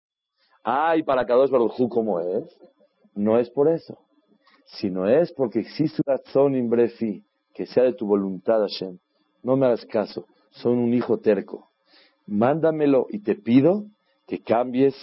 Ay, 0.63 1.05
para 1.05 1.25
Kadosh 1.25 1.51
Baruj 1.51 1.89
¿cómo 1.89 2.21
es? 2.21 2.45
No 3.15 3.39
es 3.39 3.49
por 3.49 3.69
eso, 3.69 3.99
sino 4.67 5.09
es 5.09 5.33
porque 5.33 5.61
existe 5.61 6.03
una 6.05 6.17
razón 6.17 6.55
imbrefi, 6.57 7.25
que 7.55 7.65
sea 7.67 7.85
de 7.85 7.95
tu 7.95 8.07
voluntad, 8.07 8.61
Hashem 8.61 8.99
no 9.43 9.57
me 9.57 9.67
hagas 9.67 9.85
caso, 9.87 10.27
son 10.51 10.79
un 10.79 10.95
hijo 10.95 11.19
terco. 11.19 11.69
Mándamelo 12.27 13.07
y 13.11 13.21
te 13.21 13.35
pido 13.35 13.85
que 14.27 14.43
cambies 14.43 14.95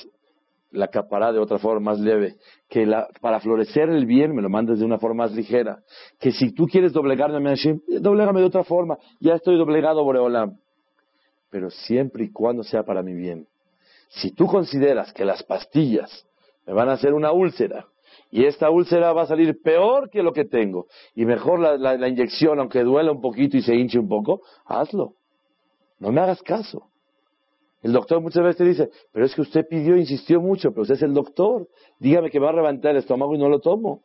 la 0.71 0.89
capará 0.89 1.31
de 1.31 1.39
otra 1.39 1.57
forma 1.57 1.91
más 1.91 1.99
leve, 1.99 2.35
que 2.69 2.85
para 3.21 3.39
florecer 3.39 3.89
el 3.89 4.05
bien 4.05 4.35
me 4.35 4.41
lo 4.41 4.49
mandes 4.49 4.79
de 4.79 4.85
una 4.85 4.99
forma 4.99 5.23
más 5.23 5.33
ligera, 5.33 5.79
que 6.19 6.31
si 6.31 6.51
tú 6.51 6.67
quieres 6.67 6.93
doblegarme 6.93 7.37
a 7.49 7.55
Hashem, 7.55 7.79
doblégame 8.01 8.41
de 8.41 8.47
otra 8.47 8.63
forma, 8.63 8.97
ya 9.19 9.35
estoy 9.35 9.57
doblegado 9.57 10.03
Boreolam, 10.03 10.57
pero 11.49 11.69
siempre 11.69 12.25
y 12.25 12.31
cuando 12.31 12.63
sea 12.63 12.83
para 12.83 13.01
mi 13.01 13.13
bien. 13.13 13.47
Si 14.09 14.31
tú 14.31 14.47
consideras 14.47 15.13
que 15.13 15.25
las 15.25 15.43
pastillas 15.43 16.27
me 16.65 16.73
van 16.73 16.89
a 16.89 16.93
hacer 16.93 17.13
una 17.13 17.31
úlcera, 17.31 17.87
y 18.31 18.45
esta 18.45 18.69
úlcera 18.69 19.13
va 19.13 19.23
a 19.23 19.27
salir 19.27 19.61
peor 19.61 20.09
que 20.09 20.23
lo 20.23 20.33
que 20.33 20.45
tengo. 20.45 20.87
Y 21.13 21.25
mejor 21.25 21.59
la, 21.59 22.07
inyección, 22.07 22.59
aunque 22.59 22.83
duela 22.83 23.11
un 23.11 23.21
poquito 23.21 23.57
y 23.57 23.61
se 23.61 23.75
hinche 23.75 23.99
un 23.99 24.07
poco, 24.07 24.41
hazlo. 24.65 25.13
No 25.99 26.11
me 26.11 26.21
hagas 26.21 26.41
caso. 26.41 26.89
El 27.81 27.93
doctor 27.93 28.19
muchas 28.21 28.43
veces 28.43 28.57
te 28.57 28.63
dice, 28.65 28.89
pero 29.11 29.25
es 29.25 29.35
que 29.35 29.41
usted 29.41 29.65
pidió, 29.69 29.95
insistió 29.95 30.41
mucho, 30.41 30.71
pero 30.71 30.81
usted 30.81 30.95
es 30.95 31.03
el 31.03 31.13
doctor. 31.13 31.67
Dígame 31.99 32.29
que 32.29 32.39
va 32.39 32.49
a 32.49 32.53
levantar 32.53 32.91
el 32.91 32.97
estómago 32.97 33.35
y 33.35 33.37
no 33.37 33.47
lo 33.47 33.59
tomo. 33.59 34.01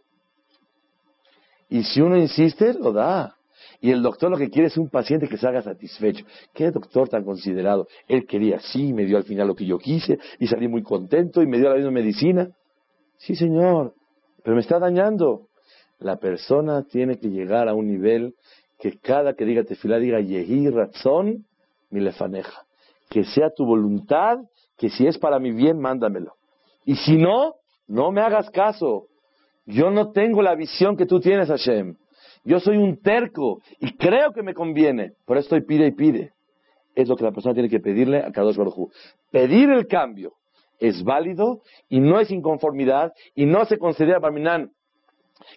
Y 1.68 1.83
si 1.85 2.00
uno 2.00 2.16
insiste, 2.16 2.74
lo 2.74 2.92
da. 2.92 3.37
Y 3.80 3.90
el 3.90 4.02
doctor 4.02 4.30
lo 4.30 4.37
que 4.37 4.50
quiere 4.50 4.68
es 4.68 4.76
un 4.76 4.90
paciente 4.90 5.28
que 5.28 5.38
se 5.38 5.46
haga 5.46 5.62
satisfecho. 5.62 6.26
¿Qué 6.52 6.70
doctor 6.70 7.09
tan 7.09 7.24
considerado? 7.24 7.87
Él 8.06 8.26
quería, 8.26 8.61
sí, 8.61 8.92
me 8.92 9.06
dio 9.06 9.16
al 9.16 9.24
final 9.24 9.48
lo 9.48 9.54
que 9.54 9.64
yo 9.64 9.78
quise 9.78 10.18
y 10.38 10.46
salí 10.46 10.68
muy 10.68 10.83
contento 10.83 11.42
y 11.42 11.46
me 11.46 11.59
dio 11.59 11.70
la 11.70 11.76
misma 11.76 11.92
medicina. 11.92 12.50
Sí, 13.16 13.35
señor, 13.35 13.94
pero 14.42 14.55
me 14.55 14.62
está 14.62 14.79
dañando. 14.79 15.48
La 15.98 16.16
persona 16.16 16.83
tiene 16.85 17.18
que 17.18 17.29
llegar 17.29 17.68
a 17.68 17.74
un 17.74 17.87
nivel 17.87 18.35
que 18.79 18.98
cada 18.98 19.35
que 19.35 19.44
diga 19.44 19.64
tefilá 19.64 19.98
diga 19.98 20.20
yehi 20.20 20.70
razón 20.70 21.44
mi 21.90 22.00
lefaneja. 22.00 22.64
Que 23.11 23.24
sea 23.24 23.50
tu 23.50 23.66
voluntad, 23.66 24.38
que 24.79 24.88
si 24.88 25.07
es 25.07 25.18
para 25.18 25.38
mi 25.38 25.53
bien, 25.53 25.79
mándamelo. 25.79 26.35
Y 26.87 26.96
si 26.96 27.16
no, 27.16 27.57
no 27.87 28.11
me 28.12 28.22
hagas 28.22 28.48
caso. 28.50 29.07
Yo 29.66 29.90
no 29.90 30.12
tengo 30.12 30.40
la 30.40 30.55
visión 30.55 30.96
que 30.96 31.07
tú 31.07 31.20
tienes, 31.20 31.48
Hashem. 31.48 31.96
Yo 32.44 32.61
soy 32.61 32.79
un 32.79 32.96
terco 33.03 33.61
y 33.79 33.96
creo 33.96 34.33
que 34.33 34.42
me 34.42 34.55
conviene. 34.55 35.12
Por 35.26 35.37
eso 35.37 35.46
estoy 35.46 35.62
pide 35.62 35.88
y 35.88 35.92
pide. 35.92 36.33
Es 36.94 37.09
lo 37.09 37.16
que 37.16 37.24
la 37.24 37.33
persona 37.33 37.55
tiene 37.55 37.68
que 37.68 37.81
pedirle 37.81 38.18
a 38.18 38.33
Kadosh 38.33 38.57
Baruj 38.57 38.90
Pedir 39.31 39.70
el 39.70 39.87
cambio 39.87 40.33
es 40.80 41.04
válido 41.04 41.62
y 41.88 42.00
no 42.00 42.18
es 42.18 42.30
inconformidad 42.30 43.12
y 43.34 43.46
no 43.46 43.64
se 43.66 43.78
considera 43.78 44.18
Barminan 44.18 44.72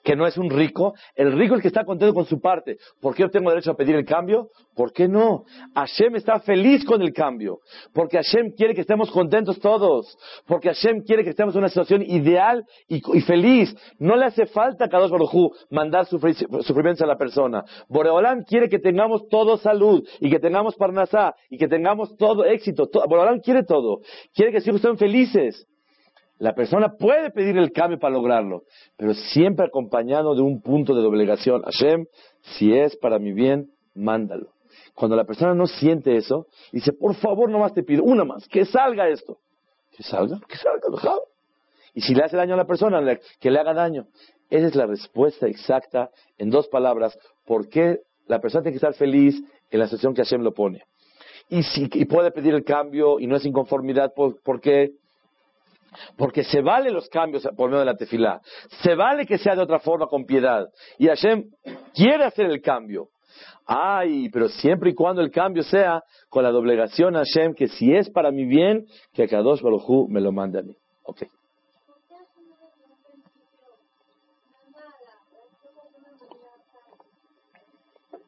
que 0.03 0.15
no 0.15 0.25
es 0.27 0.37
un 0.37 0.49
rico, 0.49 0.93
el 1.15 1.31
rico 1.33 1.55
es 1.55 1.59
el 1.59 1.61
que 1.61 1.67
está 1.67 1.85
contento 1.85 2.13
con 2.13 2.25
su 2.25 2.39
parte. 2.39 2.77
¿Por 3.01 3.15
qué 3.15 3.23
yo 3.23 3.29
tengo 3.29 3.49
derecho 3.49 3.71
a 3.71 3.75
pedir 3.75 3.95
el 3.95 4.05
cambio? 4.05 4.49
¿Por 4.75 4.91
qué 4.91 5.07
no? 5.07 5.43
Hashem 5.75 6.15
está 6.15 6.39
feliz 6.39 6.83
con 6.85 7.01
el 7.01 7.13
cambio, 7.13 7.59
porque 7.93 8.17
Hashem 8.17 8.51
quiere 8.55 8.73
que 8.73 8.81
estemos 8.81 9.11
contentos 9.11 9.59
todos, 9.59 10.17
porque 10.47 10.69
Hashem 10.69 11.03
quiere 11.03 11.23
que 11.23 11.31
estemos 11.31 11.55
en 11.55 11.59
una 11.59 11.69
situación 11.69 12.01
ideal 12.01 12.63
y, 12.87 13.01
feliz. 13.21 13.75
No 13.99 14.15
le 14.15 14.25
hace 14.25 14.45
falta 14.47 14.85
a 14.85 14.89
Kadosh 14.89 15.11
Baruj 15.11 15.53
mandar 15.69 16.05
sufrimiento 16.05 17.03
a 17.03 17.07
la 17.07 17.17
persona. 17.17 17.63
Boreolam 17.89 18.43
quiere 18.43 18.69
que 18.69 18.79
tengamos 18.79 19.27
todo 19.29 19.57
salud 19.57 20.03
y 20.19 20.29
que 20.29 20.39
tengamos 20.39 20.75
parnasá 20.75 21.35
y 21.49 21.57
que 21.57 21.67
tengamos 21.67 22.15
todo 22.17 22.45
éxito. 22.45 22.89
Boreolam 23.07 23.39
quiere 23.39 23.63
todo. 23.63 23.99
Quiere 24.33 24.51
que 24.51 24.61
siempre 24.61 24.77
estén 24.77 24.97
felices. 24.97 25.67
La 26.43 26.53
persona 26.53 26.97
puede 26.97 27.31
pedir 27.31 27.57
el 27.57 27.71
cambio 27.71 27.97
para 27.97 28.15
lograrlo, 28.15 28.63
pero 28.97 29.13
siempre 29.13 29.65
acompañado 29.65 30.35
de 30.35 30.41
un 30.41 30.61
punto 30.61 30.93
de 30.93 31.01
doblegación. 31.01 31.61
Hashem, 31.61 32.05
si 32.41 32.73
es 32.73 32.97
para 32.97 33.17
mi 33.17 33.31
bien, 33.31 33.69
mándalo. 33.95 34.49
Cuando 34.93 35.15
la 35.15 35.23
persona 35.23 35.55
no 35.55 35.67
siente 35.67 36.17
eso, 36.17 36.47
dice, 36.73 36.91
por 36.91 37.15
favor, 37.15 37.49
nomás 37.49 37.73
te 37.73 37.81
pido 37.81 38.03
una 38.03 38.25
más, 38.25 38.45
que 38.49 38.65
salga 38.65 39.07
esto. 39.07 39.37
Que 39.95 40.03
salga, 40.03 40.37
que 40.45 40.57
salga, 40.57 40.81
dejado. 40.91 41.21
Y 41.93 42.01
si 42.01 42.13
le 42.13 42.25
hace 42.25 42.35
daño 42.35 42.55
a 42.55 42.57
la 42.57 42.67
persona, 42.67 42.99
que 43.39 43.49
le 43.49 43.59
haga 43.59 43.73
daño. 43.73 44.07
Esa 44.49 44.67
es 44.67 44.75
la 44.75 44.85
respuesta 44.85 45.47
exacta 45.47 46.09
en 46.37 46.49
dos 46.49 46.67
palabras, 46.67 47.17
por 47.45 47.69
qué 47.69 47.99
la 48.27 48.41
persona 48.41 48.63
tiene 48.63 48.73
que 48.73 48.85
estar 48.85 48.95
feliz 48.95 49.41
en 49.71 49.79
la 49.79 49.85
situación 49.85 50.13
que 50.13 50.23
Hashem 50.25 50.41
lo 50.41 50.53
pone. 50.53 50.83
Y, 51.47 51.63
si, 51.63 51.87
puede 52.03 52.31
pedir 52.31 52.53
el 52.53 52.65
cambio 52.65 53.17
y 53.21 53.27
no 53.27 53.37
es 53.37 53.45
inconformidad, 53.45 54.13
¿por 54.13 54.59
qué? 54.59 54.91
Porque 56.17 56.43
se 56.43 56.61
vale 56.61 56.91
los 56.91 57.07
cambios 57.09 57.47
por 57.55 57.69
medio 57.69 57.79
de 57.79 57.85
la 57.85 57.95
tefilá. 57.95 58.41
Se 58.81 58.95
vale 58.95 59.25
que 59.25 59.37
sea 59.37 59.55
de 59.55 59.61
otra 59.61 59.79
forma 59.79 60.07
con 60.07 60.25
piedad. 60.25 60.67
Y 60.97 61.07
Hashem 61.07 61.45
quiere 61.93 62.23
hacer 62.25 62.45
el 62.47 62.61
cambio. 62.61 63.09
Ay, 63.65 64.29
pero 64.29 64.49
siempre 64.49 64.91
y 64.91 64.93
cuando 64.93 65.21
el 65.21 65.31
cambio 65.31 65.63
sea 65.63 66.03
con 66.29 66.43
la 66.43 66.51
doblegación 66.51 67.15
a 67.15 67.19
Hashem, 67.19 67.53
que 67.53 67.67
si 67.67 67.93
es 67.93 68.09
para 68.09 68.31
mi 68.31 68.45
bien, 68.45 68.85
que 69.13 69.27
Kadosh 69.27 69.61
Baruj 69.61 70.09
me 70.09 70.19
lo 70.19 70.31
mande 70.31 70.59
a 70.59 70.63
mí. 70.63 70.75
Ok. 71.03 71.19
¿Por 71.87 71.97
qué 72.07 72.15
Hashem 72.15 72.49
no 72.49 72.57
desde 72.59 72.91
un 73.13 73.21
principio 73.23 73.61
manda 74.51 74.79
a 74.79 74.83
la 74.83 75.13
acción 75.13 75.47
de 75.61 75.69
una 75.69 75.83
manera 75.83 76.09
tan 78.11 78.19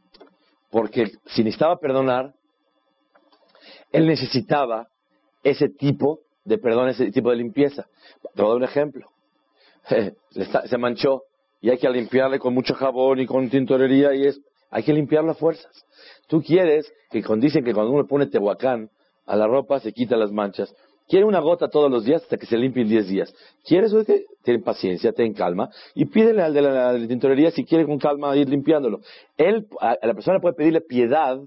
Porque 0.70 1.12
si 1.26 1.44
necesitaba 1.44 1.78
perdonar, 1.78 2.34
él 3.92 4.08
necesitaba 4.08 4.88
ese 5.44 5.70
tipo 5.70 6.20
de 6.46 6.58
perdón, 6.58 6.90
ese 6.90 7.12
tipo 7.12 7.30
de 7.32 7.36
limpieza. 7.38 7.88
Te 8.34 8.42
voy 8.42 8.46
a 8.46 8.48
dar 8.50 8.58
un 8.58 8.64
ejemplo. 8.64 9.10
Se 10.70 10.78
manchó 10.78 11.24
y 11.62 11.70
hay 11.70 11.78
que 11.78 11.90
limpiarle 11.90 12.40
con 12.40 12.54
mucho 12.54 12.76
jabón 12.76 13.20
y 13.20 13.26
con 13.26 13.50
tintorería 13.50 14.14
y 14.14 14.28
es, 14.28 14.40
hay 14.70 14.84
que 14.84 14.94
limpiarlo 14.94 15.32
a 15.32 15.36
fuerzas. 15.36 15.86
Tú 16.28 16.42
quieres 16.42 16.92
que 17.12 17.24
cuando 17.24 17.46
dicen 17.46 17.64
que 17.64 17.74
cuando 17.74 17.92
uno 17.92 18.06
pone 18.08 18.28
tehuacán 18.28 18.90
a 19.26 19.36
la 19.36 19.48
ropa 19.48 19.80
se 19.80 19.92
quita 19.92 20.16
las 20.16 20.32
manchas. 20.32 20.74
Quiere 21.08 21.26
una 21.26 21.40
gota 21.40 21.68
todos 21.68 21.92
los 21.92 22.04
días 22.04 22.24
hasta 22.24 22.38
que 22.38 22.48
se 22.48 22.58
limpie 22.58 22.82
en 22.82 22.90
10 22.90 23.08
días. 23.08 23.34
¿Quieres? 23.64 23.94
Oye, 23.94 24.26
ten 24.44 24.64
paciencia, 24.64 25.12
ten 25.12 25.34
calma 25.34 25.70
y 25.94 26.06
pídele 26.06 26.42
al 26.42 26.54
de 26.54 26.62
la, 26.64 27.08
tintorería 27.08 27.52
si 27.52 27.64
quiere 27.64 27.86
con 27.86 28.00
calma 28.00 28.36
ir 28.36 28.50
limpiándolo. 28.50 29.02
Él, 29.38 29.68
a 29.80 29.98
la 30.02 30.14
persona 30.16 30.40
puede 30.40 30.56
pedirle 30.56 30.82
piedad. 30.82 31.40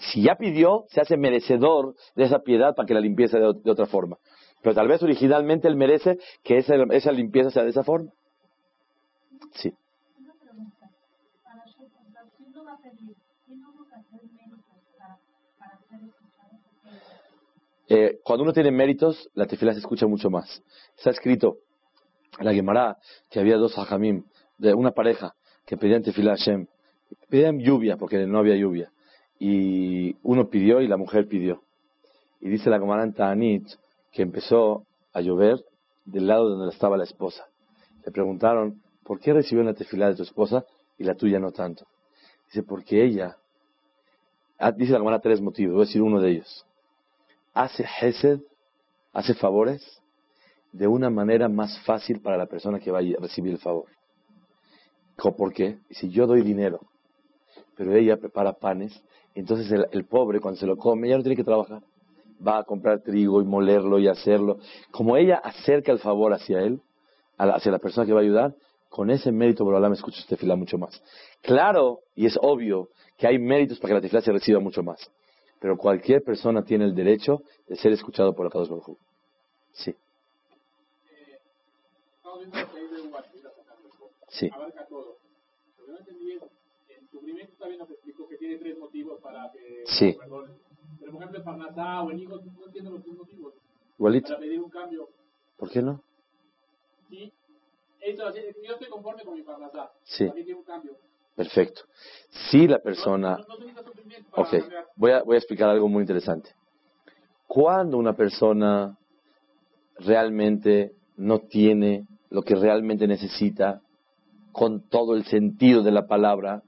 Si 0.00 0.22
ya 0.22 0.34
pidió, 0.36 0.84
se 0.88 1.00
hace 1.00 1.16
merecedor 1.16 1.94
de 2.16 2.24
esa 2.24 2.40
piedad 2.40 2.74
para 2.74 2.86
que 2.86 2.94
la 2.94 3.00
limpieza 3.00 3.38
de, 3.38 3.52
de 3.62 3.70
otra 3.70 3.86
forma. 3.86 4.16
Pero 4.62 4.74
tal 4.74 4.88
vez 4.88 5.02
originalmente 5.02 5.68
él 5.68 5.76
merece 5.76 6.18
que 6.42 6.58
esa, 6.58 6.74
esa 6.90 7.12
limpieza 7.12 7.50
sea 7.50 7.64
de 7.64 7.70
esa 7.70 7.84
forma. 7.84 8.10
Sí. 9.54 9.72
Eh, 17.92 18.20
cuando 18.22 18.44
uno 18.44 18.52
tiene 18.52 18.70
méritos, 18.70 19.28
la 19.34 19.46
tefilá 19.46 19.72
se 19.72 19.80
escucha 19.80 20.06
mucho 20.06 20.30
más. 20.30 20.62
Está 20.96 21.10
escrito 21.10 21.56
en 22.38 22.46
la 22.46 22.54
Gemara 22.54 22.96
que 23.28 23.40
había 23.40 23.56
dos 23.56 23.76
hajamim, 23.76 24.24
de 24.58 24.74
una 24.74 24.92
pareja, 24.92 25.34
que 25.66 25.76
pedían 25.76 26.02
tefilá 26.02 26.32
a 26.32 26.36
Hashem. 26.36 26.68
Pedían 27.28 27.58
lluvia, 27.58 27.96
porque 27.96 28.26
no 28.26 28.38
había 28.38 28.54
lluvia. 28.54 28.92
Y 29.40 30.16
uno 30.22 30.48
pidió 30.48 30.80
y 30.80 30.86
la 30.86 30.96
mujer 30.96 31.26
pidió. 31.26 31.62
Y 32.40 32.48
dice 32.48 32.70
la 32.70 32.78
Gemara 32.78 33.02
en 33.02 33.12
Ta'anit 33.12 33.66
que 34.12 34.22
empezó 34.22 34.86
a 35.12 35.20
llover 35.20 35.64
del 36.04 36.28
lado 36.28 36.48
donde 36.48 36.72
estaba 36.72 36.96
la 36.96 37.04
esposa. 37.04 37.46
Le 38.04 38.12
preguntaron, 38.12 38.80
¿por 39.02 39.18
qué 39.18 39.32
recibió 39.32 39.64
la 39.64 39.74
tefilá 39.74 40.08
de 40.08 40.14
tu 40.14 40.22
esposa 40.22 40.64
y 40.96 41.02
la 41.02 41.16
tuya 41.16 41.40
no 41.40 41.50
tanto? 41.50 41.84
Dice, 42.46 42.62
porque 42.62 43.04
ella, 43.04 43.36
ah, 44.58 44.70
dice 44.70 44.92
la 44.92 44.98
Gemara 44.98 45.18
tres 45.18 45.40
motivos, 45.40 45.74
voy 45.74 45.82
a 45.82 45.86
decir 45.86 46.02
uno 46.02 46.20
de 46.20 46.30
ellos 46.30 46.64
hace 47.54 47.84
hesed, 48.00 48.40
hace 49.12 49.34
favores 49.34 50.00
de 50.72 50.86
una 50.86 51.10
manera 51.10 51.48
más 51.48 51.78
fácil 51.84 52.20
para 52.20 52.36
la 52.36 52.46
persona 52.46 52.78
que 52.78 52.90
va 52.90 52.98
a 52.98 53.20
recibir 53.20 53.52
el 53.52 53.58
favor. 53.58 53.86
¿Por 55.16 55.52
qué? 55.52 55.78
Si 55.90 56.10
yo 56.10 56.26
doy 56.26 56.42
dinero, 56.42 56.80
pero 57.76 57.94
ella 57.94 58.16
prepara 58.16 58.52
panes, 58.52 59.02
entonces 59.34 59.70
el, 59.70 59.86
el 59.92 60.04
pobre 60.04 60.40
cuando 60.40 60.58
se 60.58 60.66
lo 60.66 60.76
come 60.76 61.08
ya 61.08 61.16
no 61.16 61.22
tiene 61.22 61.36
que 61.36 61.44
trabajar. 61.44 61.82
Va 62.46 62.58
a 62.58 62.64
comprar 62.64 63.00
trigo 63.00 63.42
y 63.42 63.44
molerlo 63.44 63.98
y 63.98 64.08
hacerlo. 64.08 64.58
Como 64.90 65.16
ella 65.16 65.36
acerca 65.36 65.92
el 65.92 65.98
favor 65.98 66.32
hacia 66.32 66.60
él, 66.60 66.80
hacia 67.36 67.72
la 67.72 67.78
persona 67.78 68.06
que 68.06 68.12
va 68.12 68.20
a 68.20 68.22
ayudar, 68.22 68.54
con 68.88 69.10
ese 69.10 69.30
mérito, 69.30 69.64
por 69.64 69.78
me 69.80 69.94
escucha 69.94 70.18
este 70.18 70.36
tefilá 70.36 70.56
mucho 70.56 70.76
más. 70.76 71.00
Claro, 71.42 72.00
y 72.16 72.26
es 72.26 72.36
obvio 72.42 72.88
que 73.16 73.26
hay 73.26 73.38
méritos 73.38 73.78
para 73.78 73.90
que 73.90 73.94
la 73.94 74.00
tefilá 74.00 74.20
se 74.20 74.32
reciba 74.32 74.58
mucho 74.58 74.82
más. 74.82 75.10
Pero 75.60 75.76
cualquier 75.76 76.22
persona 76.22 76.64
tiene 76.64 76.86
el 76.86 76.94
derecho 76.94 77.42
de 77.68 77.76
ser 77.76 77.92
escuchado 77.92 78.34
por 78.34 78.46
Akadosh 78.46 78.68
Baruj. 78.68 78.96
Sí, 84.30 84.46
Estamos 84.46 85.09
también 87.58 87.78
nos 87.78 87.90
explicó 87.90 88.26
que 88.28 88.36
tiene 88.36 88.56
tres 88.56 88.78
motivos 88.78 89.20
para 89.20 89.50
que 89.52 89.82
Sí. 89.86 90.16
Pero 90.18 91.12
por 91.12 91.22
ejemplo 91.22 91.38
en 91.38 91.44
Parnasá 91.44 92.02
o 92.02 92.10
en 92.10 92.18
hijos 92.18 92.44
no 92.44 92.66
entiendo 92.66 92.90
los 92.92 93.02
tres 93.02 93.16
motivos. 93.16 93.54
Igualito. 93.98 94.28
Para 94.28 94.40
pedir 94.40 94.60
un 94.60 94.70
cambio. 94.70 95.08
¿Por 95.56 95.70
qué 95.70 95.82
no? 95.82 96.02
Sí. 97.08 97.32
Eso, 98.00 98.26
así, 98.26 98.40
yo 98.66 98.72
estoy 98.74 98.88
conforme 98.88 99.24
con 99.24 99.34
mi 99.34 99.42
Parnasá. 99.42 99.90
Sí. 100.04 100.26
Para 100.26 100.42
quiero 100.42 100.58
un 100.58 100.64
cambio. 100.64 100.96
Perfecto. 101.36 101.82
Si 102.50 102.66
la 102.66 102.78
persona... 102.80 103.38
No, 103.48 103.58
no, 103.58 103.66
no 103.66 103.74
para 104.30 104.42
Ok, 104.42 104.50
cambiar. 104.50 104.86
voy 104.96 105.10
a, 105.12 105.22
voy 105.22 105.34
a 105.36 105.38
explicar 105.38 105.68
algo 105.70 105.88
muy 105.88 106.02
interesante. 106.02 106.50
Cuando 107.46 107.98
una 107.98 108.14
persona 108.14 108.96
realmente 109.98 110.92
no 111.16 111.40
tiene 111.40 112.06
lo 112.30 112.42
que 112.42 112.54
realmente 112.54 113.06
necesita, 113.06 113.80
con 114.52 114.88
todo 114.88 115.14
el 115.14 115.24
sentido 115.24 115.82
de 115.82 115.90
la 115.92 116.06
palabra, 116.06 116.62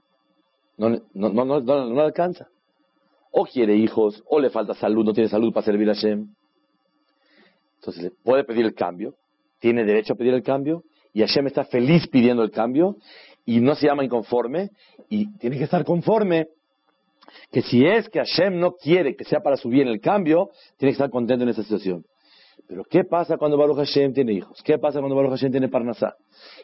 no, 0.77 0.89
no, 1.13 1.29
no, 1.29 1.45
no, 1.61 1.89
no- 1.89 2.01
alcanza. 2.01 2.47
O 3.31 3.45
quiere 3.45 3.75
hijos, 3.75 4.23
o 4.27 4.39
le 4.39 4.49
falta 4.49 4.73
salud, 4.75 5.03
no 5.03 5.13
tiene 5.13 5.29
salud 5.29 5.51
para 5.53 5.65
servir 5.65 5.89
a 5.89 5.93
Hashem. 5.95 6.27
Entonces, 7.79 8.11
puede 8.23 8.43
pedir 8.43 8.65
el 8.65 8.73
cambio, 8.73 9.15
tiene 9.59 9.83
derecho 9.83 10.13
a 10.13 10.15
pedir 10.15 10.33
el 10.33 10.43
cambio, 10.43 10.83
y 11.13 11.21
Hashem 11.21 11.47
está 11.47 11.65
feliz 11.65 12.07
pidiendo 12.07 12.43
el 12.43 12.51
cambio, 12.51 12.97
y 13.45 13.59
no 13.59 13.75
se 13.75 13.87
llama 13.87 14.03
inconforme, 14.03 14.69
y 15.09 15.35
tiene 15.37 15.57
que 15.57 15.65
estar 15.65 15.83
conforme 15.83 16.47
que 17.51 17.61
si 17.61 17.85
es 17.85 18.09
que 18.09 18.19
Hashem 18.19 18.59
no 18.59 18.73
quiere 18.73 19.15
que 19.15 19.25
sea 19.25 19.41
para 19.41 19.57
su 19.57 19.69
bien 19.69 19.87
el 19.87 19.99
cambio, 19.99 20.49
tiene 20.77 20.91
que 20.91 20.97
estar 20.97 21.09
contento 21.09 21.43
en 21.43 21.49
esa 21.49 21.63
situación. 21.63 22.05
Pero 22.67 22.83
¿qué 22.85 23.03
pasa 23.03 23.37
cuando 23.37 23.57
Baruch 23.57 23.77
Hashem 23.77 24.13
tiene 24.13 24.33
hijos? 24.33 24.61
¿Qué 24.63 24.77
pasa 24.77 24.99
cuando 24.99 25.15
Baruch 25.15 25.31
Hashem 25.31 25.51
tiene 25.51 25.67
Parnasá? 25.69 26.15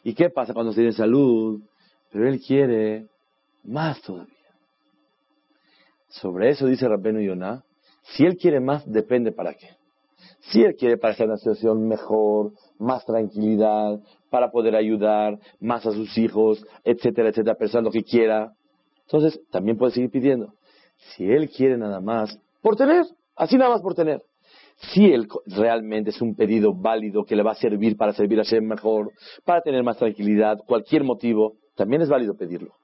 ¿Y 0.04 0.14
qué 0.14 0.30
pasa 0.30 0.54
cuando 0.54 0.74
tiene 0.74 0.92
salud? 0.92 1.62
Pero 2.12 2.28
él 2.28 2.40
quiere 2.40 3.08
más 3.64 4.02
todavía. 4.02 4.34
Sobre 6.10 6.50
eso 6.50 6.66
dice 6.66 6.88
Rabbenu 6.88 7.22
Yonah, 7.22 7.64
si 8.04 8.26
él 8.26 8.38
quiere 8.38 8.60
más, 8.60 8.90
depende 8.92 9.32
para 9.32 9.54
qué. 9.54 9.70
Si 10.40 10.64
él 10.64 10.76
quiere 10.76 10.98
para 10.98 11.12
estar 11.12 11.26
en 11.26 11.32
una 11.32 11.38
situación 11.38 11.88
mejor, 11.88 12.54
más 12.80 13.06
tranquilidad, 13.06 14.00
para 14.30 14.52
poder 14.52 14.76
ayudar 14.76 15.38
más 15.60 15.86
a 15.86 15.92
sus 15.92 16.18
hijos, 16.18 16.66
etcétera, 16.84 17.30
etcétera, 17.30 17.56
pensando 17.56 17.92
que 17.92 18.04
quiera, 18.04 18.54
entonces 19.02 19.40
también 19.52 19.78
puede 19.78 19.92
seguir 19.92 20.10
pidiendo. 20.10 20.54
Si 20.98 21.30
él 21.30 21.50
quiere 21.50 21.78
nada 21.78 22.00
más, 22.00 22.40
por 22.62 22.76
tener, 22.76 23.06
así 23.36 23.58
nada 23.58 23.72
más 23.72 23.82
por 23.82 23.96
tener. 23.96 24.22
Si 24.94 25.06
él 25.06 25.28
realmente 25.46 26.12
es 26.12 26.22
un 26.22 26.36
pedido 26.36 26.74
válido 26.74 27.26
que 27.26 27.36
le 27.36 27.44
va 27.44 27.52
a 27.52 27.56
servir 27.56 27.98
para 27.98 28.14
servir 28.14 28.40
a 28.40 28.44
Hashem 28.44 28.66
mejor, 28.66 29.12
para 29.44 29.62
tener 29.62 29.84
más 29.84 29.98
tranquilidad, 29.98 30.60
cualquier 30.66 31.04
motivo, 31.04 31.56
también 31.76 32.02
es 32.02 32.10
válido 32.10 32.36
pedirlo. 32.36 32.79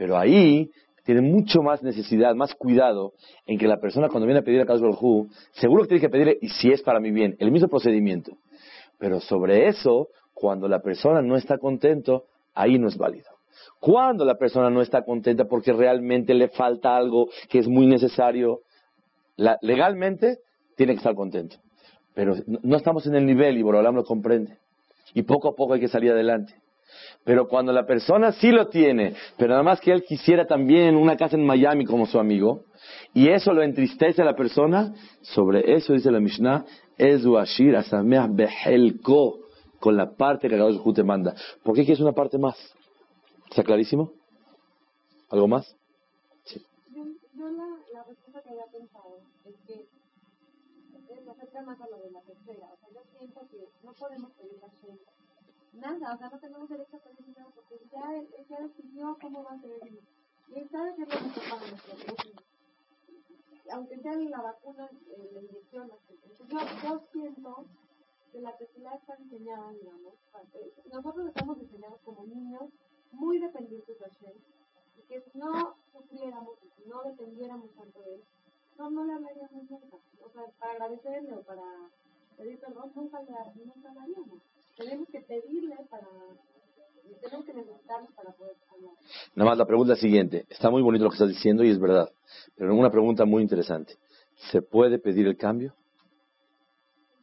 Pero 0.00 0.16
ahí 0.16 0.70
tiene 1.04 1.20
mucho 1.20 1.60
más 1.60 1.82
necesidad, 1.82 2.34
más 2.34 2.54
cuidado 2.54 3.12
en 3.44 3.58
que 3.58 3.68
la 3.68 3.76
persona 3.76 4.08
cuando 4.08 4.24
viene 4.24 4.40
a 4.40 4.42
pedir 4.42 4.62
a 4.62 4.64
Kadosh 4.64 4.96
Hu, 4.98 5.28
seguro 5.52 5.82
que 5.82 5.88
tiene 5.88 6.00
que 6.00 6.08
pedirle, 6.08 6.38
y 6.40 6.48
si 6.48 6.72
es 6.72 6.80
para 6.80 7.00
mi 7.00 7.10
bien, 7.10 7.36
el 7.38 7.52
mismo 7.52 7.68
procedimiento. 7.68 8.32
Pero 8.98 9.20
sobre 9.20 9.68
eso, 9.68 10.08
cuando 10.32 10.68
la 10.68 10.80
persona 10.80 11.20
no 11.20 11.36
está 11.36 11.58
contento, 11.58 12.24
ahí 12.54 12.78
no 12.78 12.88
es 12.88 12.96
válido. 12.96 13.28
Cuando 13.78 14.24
la 14.24 14.36
persona 14.36 14.70
no 14.70 14.80
está 14.80 15.02
contenta 15.02 15.44
porque 15.44 15.74
realmente 15.74 16.32
le 16.32 16.48
falta 16.48 16.96
algo 16.96 17.28
que 17.50 17.58
es 17.58 17.68
muy 17.68 17.84
necesario, 17.84 18.60
legalmente 19.60 20.38
tiene 20.78 20.94
que 20.94 21.00
estar 21.00 21.14
contento. 21.14 21.56
Pero 22.14 22.36
no, 22.46 22.58
no 22.62 22.76
estamos 22.78 23.06
en 23.06 23.16
el 23.16 23.26
nivel 23.26 23.58
y 23.58 23.62
Borolam 23.62 23.96
lo 23.96 24.04
comprende. 24.04 24.56
Y 25.12 25.24
poco 25.24 25.48
a 25.48 25.54
poco 25.54 25.74
hay 25.74 25.80
que 25.80 25.88
salir 25.88 26.10
adelante. 26.12 26.54
Pero 27.24 27.48
cuando 27.48 27.72
la 27.72 27.86
persona 27.86 28.32
sí 28.32 28.50
lo 28.50 28.68
tiene, 28.68 29.14
pero 29.36 29.50
nada 29.50 29.62
más 29.62 29.80
que 29.80 29.92
él 29.92 30.02
quisiera 30.02 30.46
también 30.46 30.96
una 30.96 31.16
casa 31.16 31.36
en 31.36 31.44
Miami 31.44 31.84
como 31.84 32.06
su 32.06 32.18
amigo, 32.18 32.64
y 33.12 33.28
eso 33.28 33.52
lo 33.52 33.62
entristece 33.62 34.22
a 34.22 34.24
la 34.24 34.34
persona, 34.34 34.94
sobre 35.20 35.74
eso 35.74 35.92
dice 35.92 36.10
la 36.10 36.20
Mishnah, 36.20 36.64
Ezu 36.96 37.36
Ashir 37.36 37.76
Asameach 37.76 38.30
Behelko, 38.32 39.40
con 39.78 39.96
la 39.96 40.14
parte 40.14 40.48
que 40.48 40.54
Akadosh 40.54 40.94
te 40.94 41.02
manda. 41.02 41.34
¿Por 41.62 41.74
qué 41.74 41.84
quieres 41.84 42.00
una 42.00 42.12
parte 42.12 42.38
más? 42.38 42.56
¿Está 43.48 43.64
clarísimo? 43.64 44.12
¿Algo 45.30 45.48
más? 45.48 45.76
Sí. 46.44 46.62
Yo, 46.94 47.04
yo 47.34 47.48
la, 47.48 47.66
la 47.92 48.04
respuesta 48.04 48.42
que 48.42 48.50
había 48.50 48.66
pensado 48.66 49.18
es 49.46 49.54
que 49.66 49.74
eh, 49.74 51.20
me 51.24 51.30
acerca 51.32 51.62
más 51.62 51.80
a 51.80 51.88
lo 51.88 51.98
de 51.98 52.10
la 52.10 52.20
tercera. 52.20 52.68
O 52.72 52.76
sea, 52.76 52.88
yo 52.92 53.00
pienso 53.18 53.40
que 53.50 53.68
no 53.82 53.92
podemos 53.92 54.30
pedir 54.32 54.62
a 54.62 54.68
Hashem 54.68 54.98
nada, 55.72 56.14
o 56.14 56.18
sea, 56.18 56.28
no 56.28 56.38
tenemos 56.38 56.68
derecho 56.68 56.96
a 56.96 57.00
pedir 57.00 57.36
nada 57.36 57.50
porque 57.54 57.78
ya 57.92 58.16
él, 58.16 58.28
ya 58.48 58.60
decidió 58.60 59.16
cómo 59.20 59.44
va 59.44 59.52
a 59.52 59.60
ser 59.60 59.78
y, 59.86 60.00
y 60.52 60.58
él 60.58 60.68
sabe 60.70 60.94
que 60.94 61.02
es 61.02 61.08
lo 61.08 61.20
mejor 61.20 61.42
para 61.50 61.66
prójimo. 62.06 62.40
Aunque 63.72 63.98
sea 63.98 64.16
la 64.16 64.42
vacuna, 64.42 64.90
eh, 65.16 65.30
la 65.32 65.40
inyección, 65.40 65.90
yo, 66.48 66.58
yo 66.82 67.02
siento 67.12 67.66
que 68.32 68.40
la 68.40 68.56
tequila 68.56 68.94
está 68.94 69.16
diseñada, 69.16 69.72
digamos, 69.72 70.14
nosotros 70.92 71.28
estamos 71.28 71.60
diseñados 71.60 72.00
como 72.04 72.24
niños 72.24 72.70
muy 73.12 73.38
dependientes 73.38 73.98
de 73.98 74.04
Hashem 74.04 74.34
que 75.10 75.20
si 75.20 75.38
no 75.38 75.74
sufriéramos, 75.92 76.56
si 76.76 76.88
no 76.88 77.02
dependiéramos 77.02 77.74
tanto 77.74 78.00
de 78.02 78.14
él, 78.14 78.22
no, 78.78 78.90
no 78.90 79.04
le 79.04 79.12
hablaríamos 79.14 79.68
nunca. 79.68 79.96
O 80.24 80.30
sea, 80.30 80.46
para 80.58 80.72
agradecerle 80.72 81.34
o 81.34 81.42
para 81.42 81.64
pedir 82.36 82.60
perdón, 82.60 82.92
nunca 82.94 83.18
nunca 83.20 83.92
le 83.92 84.00
haríamos. 84.00 84.40
Tenemos 84.76 85.08
que 85.08 85.20
pedirle 85.20 85.76
para, 85.90 86.06
tenemos 87.20 87.46
que 87.46 87.52
para 88.16 88.32
poder. 88.32 88.56
Nada 89.34 89.50
más 89.50 89.58
la 89.58 89.66
pregunta 89.66 89.96
siguiente. 89.96 90.46
Está 90.48 90.70
muy 90.70 90.82
bonito 90.82 91.04
lo 91.04 91.10
que 91.10 91.14
estás 91.14 91.28
diciendo 91.28 91.64
y 91.64 91.70
es 91.70 91.78
verdad. 91.78 92.10
Pero 92.56 92.74
una 92.74 92.90
pregunta 92.90 93.24
muy 93.24 93.42
interesante. 93.42 93.96
¿Se 94.50 94.62
puede 94.62 94.98
pedir 94.98 95.26
el 95.26 95.36
cambio? 95.36 95.74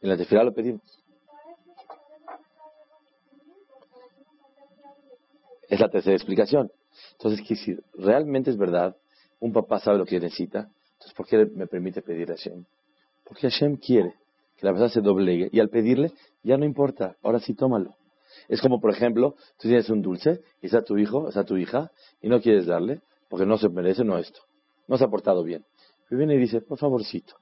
En 0.00 0.10
la 0.10 0.16
tefilá 0.16 0.44
lo 0.44 0.54
pedimos. 0.54 0.82
Es 5.68 5.80
la 5.80 5.88
tercera 5.88 6.16
explicación. 6.16 6.70
Entonces, 7.12 7.40
quiere 7.46 7.60
decir, 7.60 7.84
realmente 7.94 8.50
es 8.50 8.56
verdad, 8.56 8.96
un 9.40 9.52
papá 9.52 9.80
sabe 9.80 9.98
lo 9.98 10.06
que 10.06 10.18
necesita, 10.18 10.70
entonces, 10.92 11.14
¿por 11.14 11.26
qué 11.26 11.46
me 11.46 11.66
permite 11.66 12.02
pedirle 12.02 12.34
a 12.34 12.36
Hashem? 12.36 12.64
Porque 13.24 13.48
Hashem 13.50 13.76
quiere 13.76 14.14
que 14.58 14.66
la 14.66 14.72
persona 14.72 14.90
se 14.90 15.00
doblegue 15.00 15.48
y 15.52 15.60
al 15.60 15.68
pedirle, 15.68 16.12
ya 16.42 16.56
no 16.56 16.64
importa, 16.64 17.16
ahora 17.22 17.38
sí 17.38 17.54
tómalo. 17.54 17.94
Es 18.48 18.60
como, 18.60 18.80
por 18.80 18.90
ejemplo, 18.90 19.36
tú 19.56 19.68
tienes 19.68 19.88
un 19.88 20.02
dulce 20.02 20.42
y 20.60 20.66
está 20.66 20.82
tu 20.82 20.98
hijo, 20.98 21.28
está 21.28 21.44
tu 21.44 21.56
hija, 21.56 21.92
y 22.20 22.28
no 22.28 22.40
quieres 22.40 22.66
darle, 22.66 23.00
porque 23.28 23.46
no 23.46 23.56
se 23.56 23.68
merece, 23.68 24.04
no 24.04 24.18
esto. 24.18 24.40
No 24.88 24.98
se 24.98 25.04
ha 25.04 25.08
portado 25.08 25.44
bien. 25.44 25.64
Y 26.10 26.16
viene 26.16 26.34
y 26.34 26.38
dice, 26.38 26.60
por 26.60 26.78
favorcito, 26.78 27.36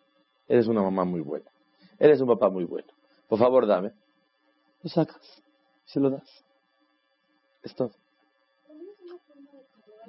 eres 0.46 0.66
una 0.66 0.82
mamá 0.82 1.04
muy 1.04 1.20
buena, 1.20 1.50
eres 1.98 2.20
un 2.20 2.28
papá 2.28 2.50
muy 2.50 2.64
bueno, 2.64 2.88
por 3.28 3.38
favor 3.38 3.66
dame. 3.66 3.92
Lo 4.82 4.90
sacas, 4.90 5.42
y 5.86 5.90
se 5.90 6.00
lo 6.00 6.10
das. 6.10 6.44
Es 7.62 7.74
todo. 7.74 7.92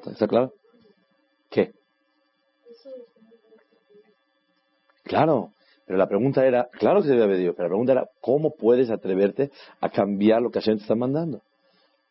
¿Está 0.05 0.27
claro? 0.27 0.53
¿Qué? 1.49 1.73
Claro, 5.03 5.53
pero 5.87 5.97
la 5.97 6.07
pregunta 6.07 6.45
era, 6.45 6.67
claro 6.69 7.01
que 7.01 7.07
se 7.07 7.13
debe 7.13 7.23
haber 7.23 7.37
Dios, 7.37 7.55
pero 7.55 7.69
la 7.69 7.71
pregunta 7.71 7.93
era, 7.93 8.09
¿cómo 8.19 8.53
puedes 8.53 8.89
atreverte 8.89 9.51
a 9.79 9.89
cambiar 9.89 10.41
lo 10.41 10.51
que 10.51 10.59
Hashem 10.59 10.75
te 10.75 10.81
está 10.81 10.95
mandando? 10.95 11.41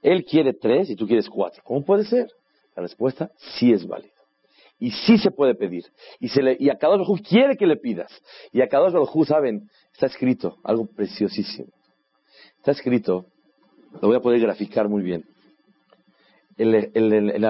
Él 0.01 0.25
quiere 0.25 0.55
tres 0.55 0.89
y 0.89 0.97
tú 0.97 1.07
quieres 1.07 1.29
cuatro. 1.29 1.63
¿Cómo 1.63 1.85
puede 1.85 2.05
ser? 2.05 2.27
La 2.75 2.83
respuesta 2.83 3.31
sí 3.37 3.73
es 3.73 3.87
válida. 3.87 4.15
Y 4.79 4.93
sí 4.93 5.19
se 5.19 5.31
puede 5.31 5.55
pedir. 5.55 5.85
Y, 6.21 6.29
se 6.29 6.43
le, 6.43 6.57
y 6.59 6.71
a 6.71 6.79
cada 6.79 6.95
uno 6.95 7.05
quiere 7.29 7.57
que 7.59 7.67
le 7.67 7.77
pidas. 7.77 8.11
Y 8.51 8.63
a 8.63 8.69
cada 8.69 8.89
uno 8.89 9.25
saben, 9.27 9.69
está 9.93 10.07
escrito 10.07 10.57
algo 10.65 10.87
preciosísimo. 10.87 11.69
Está 12.57 12.71
escrito, 12.71 13.27
lo 14.01 14.09
voy 14.09 14.17
a 14.17 14.21
poder 14.21 14.41
graficar 14.41 14.89
muy 14.89 15.03
bien. 15.03 15.27
El, 16.57 16.75
el, 16.95 17.45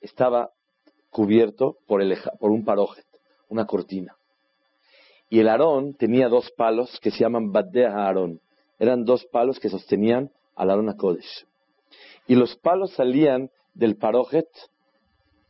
estaba 0.00 0.50
cubierto 1.10 1.78
por, 1.88 2.00
por 2.38 2.50
un 2.52 2.64
parojet, 2.64 3.06
una 3.48 3.66
cortina. 3.66 4.16
Y 5.32 5.40
el 5.40 5.48
Aarón 5.48 5.94
tenía 5.94 6.28
dos 6.28 6.50
palos 6.50 7.00
que 7.00 7.10
se 7.10 7.20
llaman 7.20 7.52
Badea 7.52 7.94
Aarón. 7.94 8.42
Eran 8.78 9.06
dos 9.06 9.24
palos 9.24 9.58
que 9.58 9.70
sostenían 9.70 10.30
al 10.54 10.68
Aarón 10.68 10.90
a 10.90 10.96
Kodesh. 10.98 11.46
Y 12.26 12.34
los 12.34 12.54
palos 12.56 12.92
salían 12.92 13.48
del 13.72 13.96
parojet 13.96 14.46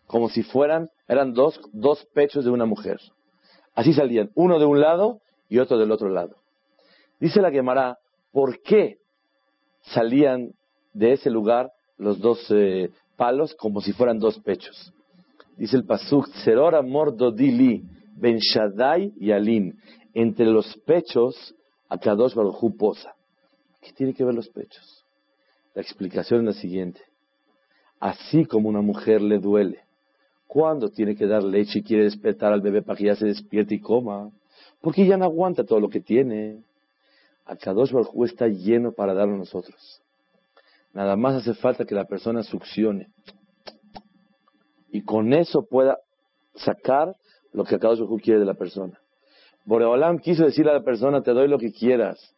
como 0.07 0.29
si 0.29 0.45
fueran, 0.45 0.89
eran 1.09 1.33
dos, 1.35 1.61
dos 1.73 2.07
pechos 2.15 2.45
de 2.45 2.53
una 2.53 2.65
mujer. 2.65 3.01
Así 3.75 3.93
salían, 3.93 4.31
uno 4.37 4.61
de 4.61 4.67
un 4.67 4.81
lado 4.81 5.21
y 5.49 5.59
otro 5.59 5.77
del 5.79 5.91
otro 5.91 6.09
lado. 6.11 6.37
Dice 7.19 7.43
la 7.43 7.51
Gemara, 7.51 7.99
¿por 8.31 8.63
qué 8.63 8.99
salían 9.81 10.53
de 10.93 11.15
ese 11.15 11.29
lugar 11.29 11.73
los 11.99 12.21
dos 12.21 12.39
eh, 12.51 12.91
palos 13.17 13.53
como 13.57 13.81
si 13.81 13.93
fueran 13.93 14.21
dos 14.21 14.39
pechos? 14.39 14.93
Dice 15.57 15.77
el 15.77 15.85
Pasuk, 15.85 16.29
Seror 16.45 16.77
amor 16.77 17.17
dodili, 17.17 17.83
Ben 18.23 18.39
Shaddai 18.39 19.13
y 19.17 19.33
Alin. 19.33 19.77
Entre 20.15 20.47
los 20.47 20.77
pechos, 20.87 21.35
a 21.89 21.99
Kadosh 21.99 22.35
Baruj 22.35 22.77
posa. 22.79 23.17
¿Qué 23.81 23.93
tiene 23.93 24.15
que 24.15 24.25
ver 24.25 24.35
los 24.35 24.49
pechos? 24.49 25.05
La 25.75 25.83
explicación 25.83 26.41
es 26.41 26.55
la 26.55 26.61
siguiente. 26.61 27.01
Así 27.99 28.45
como 28.45 28.69
una 28.69 28.81
mujer 28.81 29.21
le 29.21 29.39
duele, 29.39 29.81
cuando 30.47 30.89
tiene 30.91 31.17
que 31.17 31.27
dar 31.27 31.43
leche 31.43 31.81
y 31.81 31.83
quiere 31.83 32.05
despertar 32.05 32.53
al 32.53 32.61
bebé 32.61 32.83
para 32.83 32.97
que 32.97 33.07
ya 33.07 33.17
se 33.17 33.27
despierte 33.27 33.75
y 33.75 33.81
coma, 33.81 34.31
porque 34.81 35.05
ya 35.05 35.17
no 35.17 35.25
aguanta 35.25 35.65
todo 35.65 35.81
lo 35.81 35.89
que 35.89 36.01
tiene. 36.01 36.63
Kadosh 37.61 37.91
Baruj 37.91 38.25
está 38.25 38.47
lleno 38.47 38.93
para 38.93 39.15
darlo 39.15 39.35
a 39.35 39.39
nosotros. 39.39 40.01
Nada 40.93 41.17
más 41.17 41.35
hace 41.35 41.55
falta 41.55 41.85
que 41.85 41.95
la 41.95 42.05
persona 42.05 42.45
succione 42.45 43.09
y 44.93 45.03
con 45.03 45.33
eso 45.33 45.65
pueda 45.65 45.99
sacar 46.55 47.17
lo 47.53 47.65
que 47.65 47.79
cada 47.79 47.95
uno 47.95 48.17
quiere 48.17 48.41
de 48.41 48.47
la 48.47 48.55
persona. 48.55 48.99
Boreolam 49.65 50.19
quiso 50.19 50.45
decirle 50.45 50.71
a 50.73 50.75
la 50.75 50.83
persona, 50.83 51.23
te 51.23 51.33
doy 51.33 51.49
lo 51.49 51.59
que 51.59 51.73
quieras, 51.73 52.35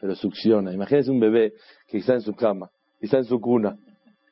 pero 0.00 0.14
succiona. 0.14 0.72
Imagínese 0.72 1.10
un 1.10 1.20
bebé 1.20 1.54
que 1.88 1.98
está 1.98 2.14
en 2.14 2.20
su 2.20 2.34
cama, 2.34 2.70
está 3.00 3.18
en 3.18 3.24
su 3.24 3.40
cuna, 3.40 3.78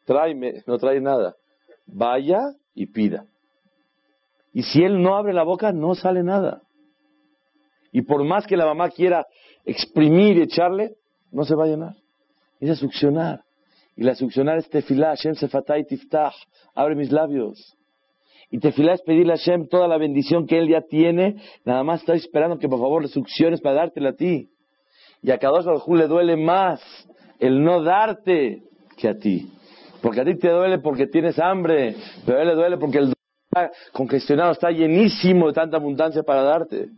tráeme, 0.05 0.63
no 0.67 0.79
trae 0.79 1.01
nada. 1.01 1.37
Vaya 1.87 2.41
y 2.75 2.87
pida. 2.87 3.25
Y 4.53 4.63
si 4.63 4.83
él 4.83 5.03
no 5.03 5.17
abre 5.17 5.33
la 5.33 5.45
boca, 5.45 5.73
no 5.73 5.95
sale 5.95 6.23
nada. 6.23 6.63
Y 7.93 8.03
por 8.03 8.25
más 8.25 8.47
que 8.47 8.57
la 8.57 8.67
mamá 8.67 8.91
quiera 8.91 9.27
exprimir 9.65 10.37
y 10.37 10.43
echarle, 10.43 10.97
no 11.31 11.45
se 11.45 11.55
va 11.55 11.65
a 11.65 11.69
llenar. 11.69 11.95
Es 12.61 12.71
a 12.71 12.75
succionar. 12.75 13.43
Y 13.97 14.03
la 14.03 14.15
succionar 14.15 14.59
es 14.59 14.69
tefilá, 14.69 15.09
Hashem 15.09 15.35
sefatay 15.35 15.85
tiftach, 15.85 16.35
abre 16.75 16.95
mis 16.95 17.11
labios. 17.11 17.77
Y 18.51 18.59
tefilá 18.59 18.95
es 18.95 19.03
pedirle 19.03 19.35
a 19.35 19.37
Hashem 19.37 19.69
toda 19.69 19.89
la 19.89 19.99
bendición 19.99 20.47
que 20.47 20.59
él 20.59 20.69
ya 20.69 20.81
tiene, 20.81 21.37
nada 21.65 21.83
más 21.83 22.01
está 22.01 22.15
esperando 22.15 22.59
que 22.59 22.69
por 22.69 22.81
favor 22.81 23.03
le 23.03 23.09
succiones 23.09 23.61
para 23.61 23.77
dártela 23.77 24.11
a 24.11 24.15
ti. 24.15 24.49
Y 25.23 25.31
a 25.31 25.39
Kadosh 25.39 25.65
Baruj 25.65 25.89
le 25.95 26.07
duele 26.07 26.37
más 26.37 26.81
el 27.39 27.63
no 27.63 27.83
darte 27.83 28.63
que 28.97 29.09
a 29.09 29.19
ti. 29.19 29.53
Porque 30.01 30.21
a 30.21 30.25
ti 30.25 30.37
te 30.37 30.49
duele 30.49 30.79
porque 30.79 31.07
tienes 31.07 31.39
hambre, 31.39 31.95
pero 32.25 32.39
a 32.39 32.43
él 32.43 32.49
le 32.49 32.55
duele 32.55 32.77
porque 32.79 32.99
el 32.99 33.13
está 33.51 33.71
congestionado, 33.93 34.53
está 34.53 34.71
llenísimo 34.71 35.49
de 35.49 35.53
tanta 35.55 35.77
abundancia 35.77 36.23
para 36.23 36.43
darte. 36.43 36.89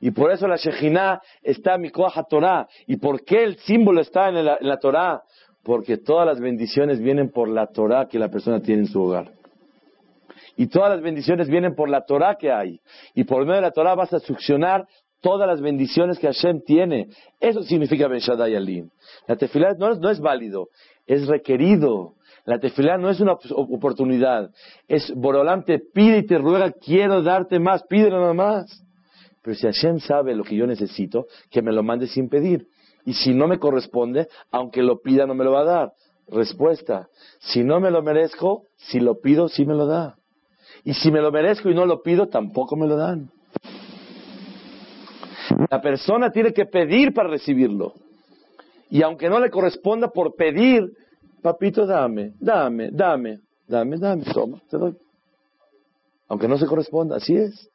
Y 0.00 0.10
por 0.10 0.30
eso 0.30 0.46
la 0.46 0.56
Shejinah 0.56 1.20
está 1.42 1.74
en 1.74 1.82
mi 1.82 1.90
Torah. 1.90 2.66
¿Y 2.86 2.96
por 2.96 3.24
qué 3.24 3.44
el 3.44 3.56
símbolo 3.58 4.00
está 4.00 4.28
en 4.28 4.44
la, 4.44 4.58
en 4.60 4.68
la 4.68 4.78
Torah? 4.78 5.22
Porque 5.62 5.98
todas 5.98 6.26
las 6.26 6.40
bendiciones 6.40 7.00
vienen 7.00 7.30
por 7.30 7.48
la 7.48 7.66
Torah 7.66 8.06
que 8.08 8.18
la 8.18 8.28
persona 8.28 8.60
tiene 8.60 8.82
en 8.82 8.88
su 8.88 9.02
hogar. 9.02 9.32
Y 10.56 10.68
todas 10.68 10.90
las 10.90 11.02
bendiciones 11.02 11.48
vienen 11.48 11.74
por 11.74 11.88
la 11.88 12.04
Torah 12.04 12.36
que 12.36 12.50
hay. 12.50 12.80
Y 13.14 13.24
por 13.24 13.42
medio 13.42 13.56
de 13.56 13.60
la 13.62 13.70
Torah 13.72 13.94
vas 13.94 14.12
a 14.12 14.20
succionar 14.20 14.86
todas 15.20 15.46
las 15.46 15.60
bendiciones 15.60 16.18
que 16.18 16.26
Hashem 16.26 16.62
tiene. 16.62 17.08
Eso 17.40 17.62
significa 17.62 18.08
Ben 18.08 18.20
Shaddai 18.20 18.54
Alim. 18.54 18.90
La 19.26 19.36
tefilá 19.36 19.74
no 19.74 20.10
es, 20.10 20.20
válido, 20.20 20.68
es 21.06 21.26
requerido. 21.26 22.14
La 22.44 22.58
tefilá 22.58 22.96
no 22.96 23.10
es 23.10 23.20
una 23.20 23.32
oportunidad. 23.32 24.50
Es 24.88 25.12
Borolam 25.14 25.64
te 25.64 25.78
pide 25.78 26.18
y 26.18 26.26
te 26.26 26.38
ruega, 26.38 26.72
quiero 26.72 27.22
darte 27.22 27.58
más, 27.58 27.82
pídelo 27.84 28.20
nada 28.20 28.34
más. 28.34 28.82
Pero 29.42 29.56
si 29.56 29.66
Hashem 29.66 30.00
sabe 30.00 30.34
lo 30.34 30.44
que 30.44 30.56
yo 30.56 30.66
necesito, 30.66 31.26
que 31.50 31.62
me 31.62 31.72
lo 31.72 31.82
mande 31.82 32.06
sin 32.06 32.28
pedir. 32.28 32.66
Y 33.04 33.12
si 33.14 33.34
no 33.34 33.46
me 33.46 33.58
corresponde, 33.58 34.28
aunque 34.50 34.82
lo 34.82 35.00
pida, 35.00 35.26
no 35.26 35.34
me 35.34 35.44
lo 35.44 35.52
va 35.52 35.60
a 35.60 35.64
dar. 35.64 35.92
Respuesta, 36.28 37.08
si 37.38 37.62
no 37.62 37.78
me 37.78 37.92
lo 37.92 38.02
merezco, 38.02 38.64
si 38.76 38.98
lo 38.98 39.20
pido, 39.20 39.48
sí 39.48 39.64
me 39.64 39.74
lo 39.74 39.86
da. 39.86 40.16
Y 40.84 40.94
si 40.94 41.10
me 41.10 41.20
lo 41.20 41.30
merezco 41.32 41.70
y 41.70 41.74
no 41.74 41.86
lo 41.86 42.02
pido, 42.02 42.28
tampoco 42.28 42.76
me 42.76 42.86
lo 42.86 42.96
dan. 42.96 43.30
La 45.70 45.80
persona 45.80 46.30
tiene 46.30 46.52
que 46.52 46.66
pedir 46.66 47.12
para 47.12 47.28
recibirlo. 47.28 47.94
Y 48.90 49.02
aunque 49.02 49.28
no 49.28 49.40
le 49.40 49.50
corresponda 49.50 50.08
por 50.08 50.34
pedir, 50.34 50.92
papito, 51.42 51.86
dame, 51.86 52.34
dame, 52.38 52.90
dame, 52.92 53.40
dame, 53.66 53.98
dame, 53.98 54.24
toma, 54.32 54.60
te 54.68 54.76
doy. 54.76 54.96
Aunque 56.28 56.48
no 56.48 56.58
se 56.58 56.66
corresponda, 56.66 57.16
así 57.16 57.36
es. 57.36 57.70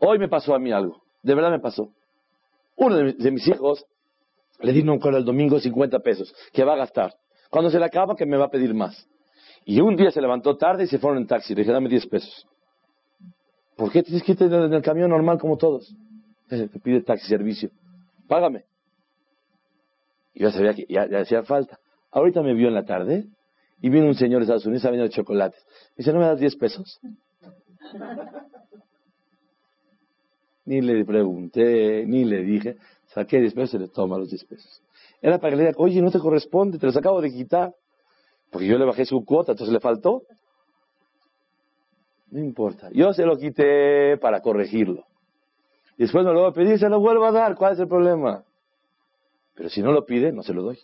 Hoy 0.00 0.18
me 0.18 0.28
pasó 0.28 0.54
a 0.54 0.58
mí 0.58 0.70
algo. 0.72 1.02
De 1.22 1.34
verdad 1.34 1.50
me 1.50 1.60
pasó. 1.60 1.90
Uno 2.76 2.96
de, 2.96 3.30
mis 3.30 3.46
hijos 3.48 3.84
le 4.60 4.72
di 4.72 4.80
un 4.82 5.00
el 5.14 5.24
domingo 5.24 5.58
50 5.58 5.98
pesos, 6.00 6.34
que 6.52 6.64
va 6.64 6.74
a 6.74 6.76
gastar. 6.76 7.14
Cuando 7.50 7.70
se 7.70 7.78
le 7.78 7.84
acaba, 7.84 8.16
que 8.16 8.26
me 8.26 8.36
va 8.36 8.46
a 8.46 8.50
pedir 8.50 8.74
más. 8.74 9.08
Y 9.64 9.80
un 9.80 9.96
día 9.96 10.10
se 10.10 10.20
levantó 10.20 10.56
tarde 10.56 10.84
y 10.84 10.86
se 10.86 10.98
fueron 10.98 11.18
en 11.18 11.26
taxi. 11.26 11.54
Le 11.54 11.62
dije, 11.62 11.72
dame 11.72 11.88
10 11.88 12.06
pesos. 12.06 12.46
¿Por 13.76 13.90
qué 13.90 14.02
tienes 14.02 14.22
que 14.22 14.32
irte 14.32 14.44
en 14.44 14.72
el 14.72 14.82
camión 14.82 15.10
normal 15.10 15.38
como 15.38 15.56
todos? 15.56 15.94
Te 16.48 16.68
pide 16.68 17.02
taxi 17.02 17.26
servicio. 17.26 17.70
Págame. 18.28 18.64
Y 20.34 20.42
yo 20.42 20.50
sabía 20.50 20.74
que 20.74 20.86
ya, 20.88 21.08
hacía 21.20 21.42
falta. 21.42 21.78
Ahorita 22.10 22.42
me 22.42 22.54
vio 22.54 22.68
en 22.68 22.74
la 22.74 22.84
tarde 22.84 23.26
y 23.80 23.88
vino 23.88 24.06
un 24.06 24.14
señor 24.14 24.40
de 24.40 24.44
Estados 24.44 24.66
Unidos 24.66 24.84
a 24.84 24.90
venir 24.90 25.06
de 25.06 25.10
chocolates. 25.10 25.64
Me 25.90 25.96
dice, 25.98 26.12
¿no 26.12 26.20
me 26.20 26.26
das 26.26 26.38
10 26.38 26.56
pesos? 26.56 27.00
Ni 30.66 30.80
le 30.80 31.04
pregunté, 31.04 32.06
ni 32.06 32.24
le 32.24 32.42
dije. 32.42 32.76
Saqué 33.08 33.38
10 33.38 33.54
pesos 33.54 33.74
y 33.74 33.78
le 33.78 33.88
toma 33.88 34.16
los 34.18 34.30
10 34.30 34.44
pesos. 34.44 34.82
Era 35.20 35.38
para 35.38 35.50
que 35.50 35.56
le 35.56 35.62
diga, 35.64 35.74
oye, 35.78 36.00
no 36.00 36.10
te 36.10 36.18
corresponde, 36.18 36.78
te 36.78 36.86
los 36.86 36.96
acabo 36.96 37.20
de 37.20 37.30
quitar. 37.30 37.74
Porque 38.54 38.68
yo 38.68 38.78
le 38.78 38.84
bajé 38.84 39.04
su 39.04 39.24
cuota, 39.24 39.50
entonces 39.50 39.72
le 39.72 39.80
faltó. 39.80 40.22
No 42.30 42.38
importa. 42.38 42.88
Yo 42.92 43.12
se 43.12 43.24
lo 43.24 43.36
quité 43.36 44.16
para 44.18 44.42
corregirlo. 44.42 45.06
Después 45.98 46.24
me 46.24 46.32
lo 46.32 46.42
voy 46.42 46.50
a 46.50 46.54
pedir, 46.54 46.78
se 46.78 46.88
lo 46.88 47.00
vuelvo 47.00 47.24
a 47.24 47.32
dar. 47.32 47.56
¿Cuál 47.56 47.72
es 47.72 47.80
el 47.80 47.88
problema? 47.88 48.44
Pero 49.56 49.68
si 49.70 49.82
no 49.82 49.90
lo 49.90 50.04
pide, 50.04 50.30
no 50.30 50.44
se 50.44 50.54
lo 50.54 50.62
doy. 50.62 50.78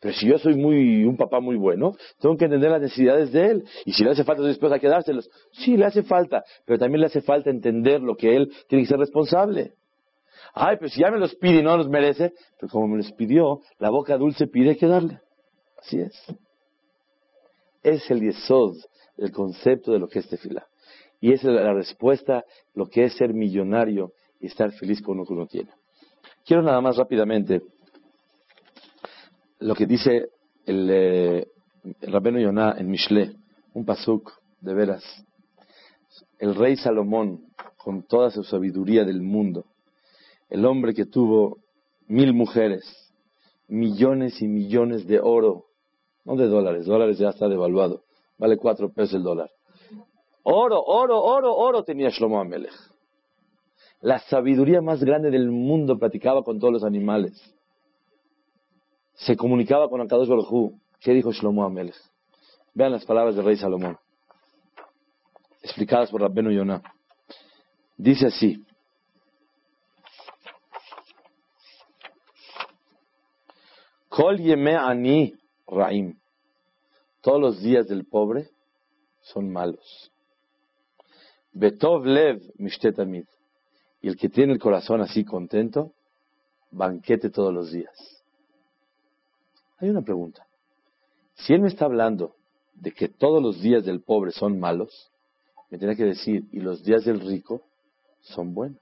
Pero 0.00 0.12
si 0.12 0.28
yo 0.28 0.36
soy 0.36 0.54
muy, 0.54 1.06
un 1.06 1.16
papá 1.16 1.40
muy 1.40 1.56
bueno, 1.56 1.96
tengo 2.20 2.36
que 2.36 2.44
entender 2.44 2.70
las 2.70 2.82
necesidades 2.82 3.32
de 3.32 3.46
él. 3.46 3.64
Y 3.86 3.94
si 3.94 4.04
le 4.04 4.10
hace 4.10 4.24
falta 4.24 4.42
después 4.42 4.70
hay 4.70 4.80
que 4.80 4.88
dárselos. 4.88 5.30
Sí, 5.52 5.78
le 5.78 5.86
hace 5.86 6.02
falta. 6.02 6.44
Pero 6.66 6.78
también 6.78 7.00
le 7.00 7.06
hace 7.06 7.22
falta 7.22 7.48
entender 7.48 8.02
lo 8.02 8.16
que 8.16 8.36
él 8.36 8.52
tiene 8.68 8.84
que 8.84 8.90
ser 8.90 8.98
responsable. 8.98 9.72
Ay, 10.52 10.76
pero 10.78 10.90
si 10.90 11.00
ya 11.00 11.10
me 11.10 11.18
los 11.18 11.34
pide 11.36 11.60
y 11.60 11.62
no 11.62 11.74
los 11.74 11.88
merece, 11.88 12.34
pero 12.60 12.70
como 12.70 12.86
me 12.88 12.98
los 12.98 13.10
pidió, 13.12 13.60
la 13.78 13.88
boca 13.88 14.18
dulce 14.18 14.46
pide 14.46 14.76
que 14.76 14.86
darle. 14.86 15.20
Así 15.78 15.98
es. 15.98 16.36
Es 17.82 18.10
el 18.10 18.20
yesod, 18.20 18.76
el 19.16 19.32
concepto 19.32 19.92
de 19.92 19.98
lo 19.98 20.08
que 20.08 20.20
es 20.20 20.28
tefila. 20.28 20.66
Y 21.20 21.32
es 21.32 21.44
la 21.44 21.72
respuesta, 21.72 22.44
lo 22.74 22.86
que 22.86 23.04
es 23.04 23.14
ser 23.14 23.32
millonario 23.32 24.12
y 24.40 24.46
estar 24.46 24.72
feliz 24.72 25.00
con 25.02 25.18
lo 25.18 25.24
que 25.24 25.32
uno 25.32 25.46
tiene. 25.46 25.70
Quiero 26.44 26.62
nada 26.62 26.80
más 26.80 26.96
rápidamente 26.96 27.62
lo 29.60 29.74
que 29.74 29.86
dice 29.86 30.30
el, 30.66 30.88
eh, 30.90 31.46
el 32.00 32.12
Rabeno 32.12 32.40
Yonah 32.40 32.76
en 32.78 32.90
Mishle, 32.90 33.36
un 33.74 33.84
pasuk 33.84 34.32
de 34.60 34.74
veras. 34.74 35.04
El 36.38 36.54
rey 36.54 36.76
Salomón, 36.76 37.44
con 37.76 38.02
toda 38.02 38.30
su 38.30 38.42
sabiduría 38.42 39.04
del 39.04 39.22
mundo, 39.22 39.66
el 40.50 40.64
hombre 40.66 40.94
que 40.94 41.06
tuvo 41.06 41.58
mil 42.08 42.34
mujeres, 42.34 42.84
millones 43.68 44.42
y 44.42 44.48
millones 44.48 45.06
de 45.06 45.20
oro, 45.20 45.66
no 46.24 46.36
de 46.36 46.46
dólares, 46.46 46.86
dólares 46.86 47.18
ya 47.18 47.30
está 47.30 47.48
devaluado, 47.48 48.02
vale 48.38 48.56
cuatro 48.56 48.92
pesos 48.92 49.14
el 49.14 49.22
dólar. 49.22 49.50
Oro, 50.44 50.82
oro, 50.82 51.22
oro, 51.22 51.54
oro 51.54 51.84
tenía 51.84 52.10
Shlomo 52.10 52.40
Amelech. 52.40 52.72
La 54.00 54.18
sabiduría 54.18 54.80
más 54.80 55.04
grande 55.04 55.30
del 55.30 55.50
mundo 55.50 55.98
platicaba 55.98 56.42
con 56.42 56.58
todos 56.58 56.72
los 56.72 56.84
animales. 56.84 57.40
Se 59.14 59.36
comunicaba 59.36 59.88
con 59.88 60.00
Akadosh 60.00 60.28
Baruj 60.28 60.72
¿Qué 61.00 61.12
dijo 61.12 61.32
Shlomo 61.32 61.64
Amelech? 61.64 61.96
Vean 62.74 62.92
las 62.92 63.04
palabras 63.04 63.36
del 63.36 63.44
rey 63.44 63.56
Salomón, 63.56 63.98
explicadas 65.62 66.10
por 66.10 66.22
Rabbenu 66.22 66.50
Yonah. 66.50 66.82
Dice 67.96 68.26
así, 68.26 68.64
Kol 74.08 74.38
yeme 74.38 74.76
ani 74.76 75.34
raim. 75.66 76.18
Todos 77.20 77.40
los 77.40 77.62
días 77.62 77.86
del 77.88 78.04
pobre 78.04 78.48
son 79.20 79.50
malos. 79.52 80.12
Betov 81.52 82.04
lev 82.04 82.42
mishtetamid. 82.56 83.26
Y 84.00 84.08
el 84.08 84.16
que 84.16 84.28
tiene 84.28 84.52
el 84.52 84.58
corazón 84.58 85.00
así 85.00 85.24
contento, 85.24 85.92
banquete 86.70 87.30
todos 87.30 87.54
los 87.54 87.70
días. 87.70 88.24
Hay 89.78 89.88
una 89.88 90.02
pregunta. 90.02 90.46
Si 91.34 91.52
él 91.52 91.60
me 91.60 91.68
está 91.68 91.84
hablando 91.84 92.34
de 92.74 92.92
que 92.92 93.08
todos 93.08 93.42
los 93.42 93.60
días 93.60 93.84
del 93.84 94.02
pobre 94.02 94.32
son 94.32 94.58
malos, 94.58 95.12
me 95.70 95.78
tiene 95.78 95.96
que 95.96 96.04
decir, 96.04 96.48
y 96.50 96.60
los 96.60 96.82
días 96.82 97.04
del 97.04 97.20
rico 97.20 97.62
son 98.20 98.54
buenos. 98.54 98.80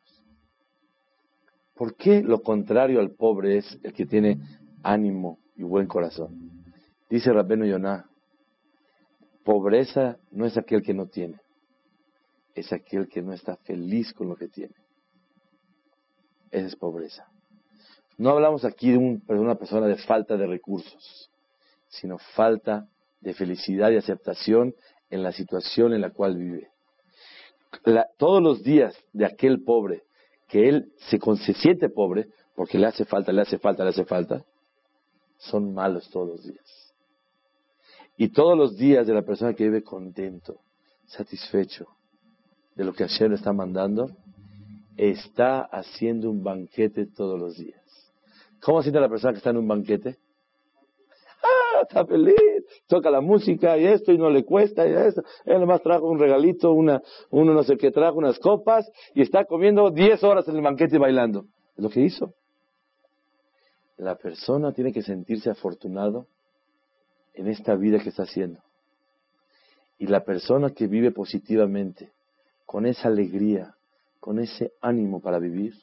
¿Por 1.74 1.94
qué 1.96 2.22
lo 2.22 2.42
contrario 2.42 3.00
al 3.00 3.10
pobre 3.10 3.58
es 3.58 3.78
el 3.82 3.92
que 3.92 4.06
tiene 4.06 4.38
ánimo 4.82 5.38
y 5.56 5.62
buen 5.62 5.86
corazón. 5.86 6.49
Dice 7.10 7.32
Rabbeno 7.32 7.66
Yonah, 7.66 8.08
pobreza 9.44 10.16
no 10.30 10.46
es 10.46 10.56
aquel 10.56 10.80
que 10.80 10.94
no 10.94 11.06
tiene, 11.06 11.40
es 12.54 12.72
aquel 12.72 13.08
que 13.08 13.20
no 13.20 13.32
está 13.32 13.56
feliz 13.56 14.12
con 14.12 14.28
lo 14.28 14.36
que 14.36 14.46
tiene. 14.46 14.74
Esa 16.52 16.68
es 16.68 16.76
pobreza. 16.76 17.26
No 18.16 18.30
hablamos 18.30 18.64
aquí 18.64 18.92
de, 18.92 18.98
una 18.98 19.56
persona 19.56 19.88
de 19.88 19.96
falta 19.96 20.36
de 20.36 20.46
recursos, 20.46 21.30
sino 21.88 22.16
falta 22.36 22.86
de 23.20 23.34
felicidad 23.34 23.90
y 23.90 23.96
aceptación 23.96 24.74
en 25.10 25.24
la 25.24 25.32
situación 25.32 25.92
en 25.92 26.02
la 26.02 26.10
cual 26.10 26.36
vive. 26.36 26.70
todos 28.18 28.40
los 28.40 28.62
días 28.62 28.96
de 29.12 29.26
aquel 29.26 29.64
pobre, 29.64 30.04
que 30.46 30.68
él 30.68 30.92
se 30.98 31.54
siente 31.54 31.88
pobre, 31.88 32.28
porque 32.54 32.78
le 32.78 32.86
hace 32.86 33.04
falta, 33.04 33.32
le 33.32 33.42
hace 33.42 33.58
falta, 33.58 33.82
le 33.82 33.90
hace 33.90 34.04
falta, 34.04 34.44
son 35.38 35.74
malos 35.74 36.08
todos 36.10 36.28
los 36.28 36.44
días. 36.44 36.79
Y 38.20 38.28
todos 38.28 38.54
los 38.54 38.76
días 38.76 39.06
de 39.06 39.14
la 39.14 39.22
persona 39.22 39.54
que 39.54 39.64
vive 39.64 39.82
contento, 39.82 40.58
satisfecho 41.06 41.86
de 42.74 42.84
lo 42.84 42.92
que 42.92 43.04
Hashem 43.04 43.30
le 43.30 43.36
está 43.36 43.54
mandando, 43.54 44.10
está 44.98 45.62
haciendo 45.62 46.30
un 46.30 46.44
banquete 46.44 47.06
todos 47.06 47.40
los 47.40 47.56
días. 47.56 47.80
¿Cómo 48.60 48.82
siente 48.82 49.00
la 49.00 49.08
persona 49.08 49.32
que 49.32 49.38
está 49.38 49.48
en 49.48 49.56
un 49.56 49.66
banquete? 49.66 50.18
Ah, 51.42 51.80
está 51.80 52.04
feliz, 52.04 52.36
toca 52.86 53.10
la 53.10 53.22
música 53.22 53.78
y 53.78 53.86
esto 53.86 54.12
y 54.12 54.18
no 54.18 54.28
le 54.28 54.44
cuesta 54.44 54.86
y 54.86 54.92
esto. 54.92 55.22
Él 55.46 55.58
nomás 55.58 55.80
trajo 55.80 56.06
un 56.06 56.18
regalito, 56.18 56.72
una, 56.72 57.00
uno 57.30 57.54
no 57.54 57.62
sé 57.62 57.78
qué 57.78 57.90
trajo, 57.90 58.18
unas 58.18 58.38
copas 58.38 58.86
y 59.14 59.22
está 59.22 59.46
comiendo 59.46 59.90
10 59.90 60.22
horas 60.24 60.46
en 60.46 60.56
el 60.56 60.62
banquete 60.62 60.98
bailando. 60.98 61.46
Es 61.74 61.82
lo 61.82 61.88
que 61.88 62.02
hizo. 62.02 62.34
La 63.96 64.16
persona 64.16 64.74
tiene 64.74 64.92
que 64.92 65.00
sentirse 65.00 65.48
afortunado 65.48 66.26
en 67.34 67.48
esta 67.48 67.74
vida 67.76 67.98
que 67.98 68.10
está 68.10 68.24
haciendo. 68.24 68.60
Y 69.98 70.06
la 70.06 70.24
persona 70.24 70.70
que 70.70 70.86
vive 70.86 71.10
positivamente, 71.12 72.12
con 72.66 72.86
esa 72.86 73.08
alegría, 73.08 73.74
con 74.18 74.38
ese 74.38 74.72
ánimo 74.80 75.20
para 75.20 75.38
vivir, 75.38 75.74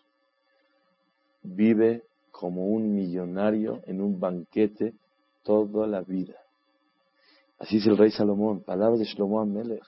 vive 1.43 2.03
como 2.31 2.67
un 2.67 2.93
millonario 2.93 3.81
en 3.85 4.01
un 4.01 4.19
banquete 4.19 4.93
toda 5.43 5.87
la 5.87 6.01
vida. 6.01 6.35
Así 7.59 7.75
dice 7.77 7.89
el 7.89 7.97
rey 7.97 8.11
Salomón, 8.11 8.63
palabras 8.63 8.99
de 8.99 9.05
Shlomo 9.05 9.45
Melech. 9.45 9.85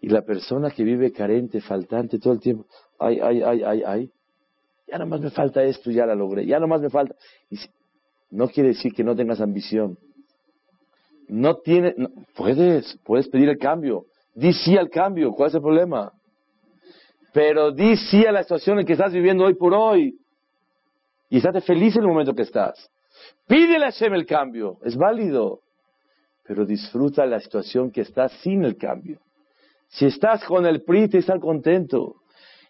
Y 0.00 0.08
la 0.08 0.22
persona 0.22 0.70
que 0.70 0.82
vive 0.82 1.12
carente, 1.12 1.60
faltante 1.60 2.18
todo 2.18 2.32
el 2.32 2.40
tiempo, 2.40 2.66
ay, 2.98 3.20
ay, 3.20 3.42
ay, 3.42 3.62
ay, 3.62 3.82
ay, 3.84 4.12
ya 4.90 4.98
nomás 4.98 5.20
me 5.20 5.30
falta 5.30 5.62
esto, 5.62 5.90
ya 5.90 6.04
la 6.04 6.14
logré, 6.14 6.46
ya 6.46 6.58
nomás 6.58 6.80
me 6.80 6.90
falta. 6.90 7.14
No 8.30 8.48
quiere 8.48 8.70
decir 8.70 8.92
que 8.92 9.04
no 9.04 9.14
tengas 9.14 9.40
ambición. 9.40 9.98
No 11.30 11.58
tiene, 11.58 11.94
puedes, 12.34 12.98
puedes 13.04 13.28
pedir 13.28 13.48
el 13.48 13.58
cambio. 13.58 14.06
Di 14.34 14.52
sí 14.52 14.76
al 14.76 14.90
cambio, 14.90 15.30
¿cuál 15.30 15.48
es 15.48 15.54
el 15.54 15.60
problema? 15.60 16.12
Pero 17.32 17.70
di 17.70 17.96
sí 17.96 18.26
a 18.26 18.32
la 18.32 18.42
situación 18.42 18.80
en 18.80 18.86
que 18.86 18.94
estás 18.94 19.12
viviendo 19.12 19.44
hoy 19.44 19.54
por 19.54 19.72
hoy. 19.72 20.18
Y 21.28 21.36
estate 21.36 21.60
feliz 21.60 21.94
en 21.94 22.02
el 22.02 22.08
momento 22.08 22.34
que 22.34 22.42
estás. 22.42 22.90
Pídele 23.46 23.84
a 23.84 23.92
Hashem 23.92 24.12
el 24.14 24.26
cambio, 24.26 24.78
es 24.82 24.96
válido. 24.96 25.60
Pero 26.48 26.66
disfruta 26.66 27.24
la 27.26 27.38
situación 27.38 27.92
que 27.92 28.00
estás 28.00 28.32
sin 28.42 28.64
el 28.64 28.76
cambio. 28.76 29.20
Si 29.86 30.06
estás 30.06 30.44
con 30.44 30.66
el 30.66 30.82
PRI, 30.82 31.08
te 31.08 31.18
estar 31.18 31.38
contento. 31.38 32.16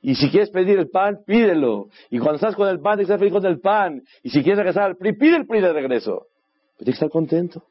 Y 0.03 0.17
si 0.17 0.31
quieres 0.31 0.51
pedir 0.51 0.79
el 0.79 0.91
pan, 0.91 1.21
pídelo. 1.27 1.89
Y 2.11 2.19
cuando 2.19 2.35
estás 2.35 2.55
con 2.55 2.69
el 2.69 2.81
pan, 2.81 2.99
que 2.99 3.05
estar 3.05 3.19
feliz 3.19 3.33
con 3.33 3.47
el 3.47 3.59
pan. 3.59 4.03
Y 4.23 4.29
si 4.29 4.43
quieres 4.43 4.59
regresar 4.59 4.83
al 4.83 4.97
PRI, 4.97 5.15
pide 5.15 5.37
el 5.37 5.47
PRI 5.47 5.63
de 5.63 5.73
regreso. 5.73 6.27
Pero 6.77 6.85
tienes 6.85 6.99
que 6.99 7.07
estar 7.07 7.11
contento. 7.11 7.65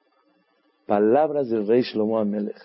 Palabras 0.89 1.47
del 1.49 1.67
rey 1.67 1.83
Shlomo 1.83 2.17
Amelech. 2.17 2.59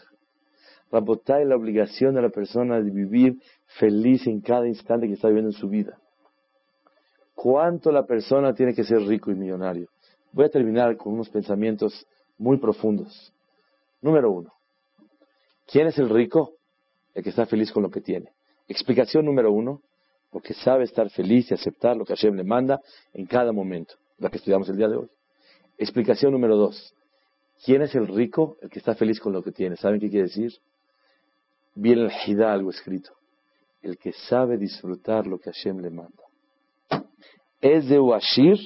Rabotai 0.91 1.45
la 1.45 1.57
obligación 1.57 2.15
de 2.15 2.23
la 2.23 2.31
persona 2.31 2.81
de 2.81 2.91
vivir 2.91 3.39
feliz 3.79 4.27
en 4.27 4.41
cada 4.41 4.67
instante 4.67 5.07
que 5.07 5.13
está 5.13 5.29
viviendo 5.29 5.51
en 5.51 5.57
su 5.61 5.69
vida. 5.69 5.99
¿Cuánto 7.35 7.93
la 7.93 8.07
persona 8.07 8.55
tiene 8.55 8.73
que 8.73 8.83
ser 8.83 9.03
rico 9.03 9.31
y 9.31 9.35
millonario? 9.35 9.89
Voy 10.33 10.47
a 10.47 10.49
terminar 10.49 10.97
con 10.97 11.13
unos 11.13 11.29
pensamientos 11.29 12.07
muy 12.39 12.57
profundos. 12.57 13.31
Número 14.01 14.31
uno. 14.31 14.55
¿Quién 15.67 15.89
es 15.89 15.99
el 15.99 16.09
rico? 16.09 16.55
El 17.13 17.25
que 17.25 17.29
está 17.29 17.45
feliz 17.45 17.71
con 17.73 17.83
lo 17.83 17.91
que 17.91 18.01
tiene. 18.01 18.31
Explicación 18.69 19.27
número 19.27 19.53
uno, 19.53 19.83
porque 20.31 20.55
sabe 20.55 20.85
estar 20.85 21.11
feliz 21.11 21.51
y 21.51 21.55
aceptar 21.55 21.95
lo 21.95 22.07
que 22.07 22.15
Hashem 22.15 22.37
le 22.37 22.45
manda 22.45 22.81
en 23.13 23.27
cada 23.27 23.53
momento, 23.53 23.97
la 24.17 24.31
que 24.31 24.39
estudiamos 24.39 24.67
el 24.71 24.79
día 24.79 24.89
de 24.89 24.97
hoy. 24.97 25.11
Explicación 25.77 26.33
número 26.33 26.57
dos, 26.57 26.95
¿quién 27.65 27.83
es 27.83 27.95
el 27.95 28.07
rico? 28.09 28.57
El 28.63 28.71
que 28.71 28.79
está 28.79 28.95
feliz 28.95 29.21
con 29.21 29.33
lo 29.33 29.43
que 29.43 29.53
tiene. 29.53 29.77
¿Saben 29.77 30.01
qué 30.01 30.09
quiere 30.09 30.29
decir? 30.29 30.53
Viene 31.75 32.03
el 32.03 32.13
Hidá, 32.27 32.53
algo 32.53 32.71
escrito. 32.71 33.13
El 33.83 33.99
que 33.99 34.13
sabe 34.13 34.57
disfrutar 34.57 35.27
lo 35.27 35.39
que 35.39 35.51
Hashem 35.53 35.79
le 35.81 35.91
manda. 35.91 36.23
Es 37.61 37.89
de 37.89 37.99
Uashir, 37.99 38.59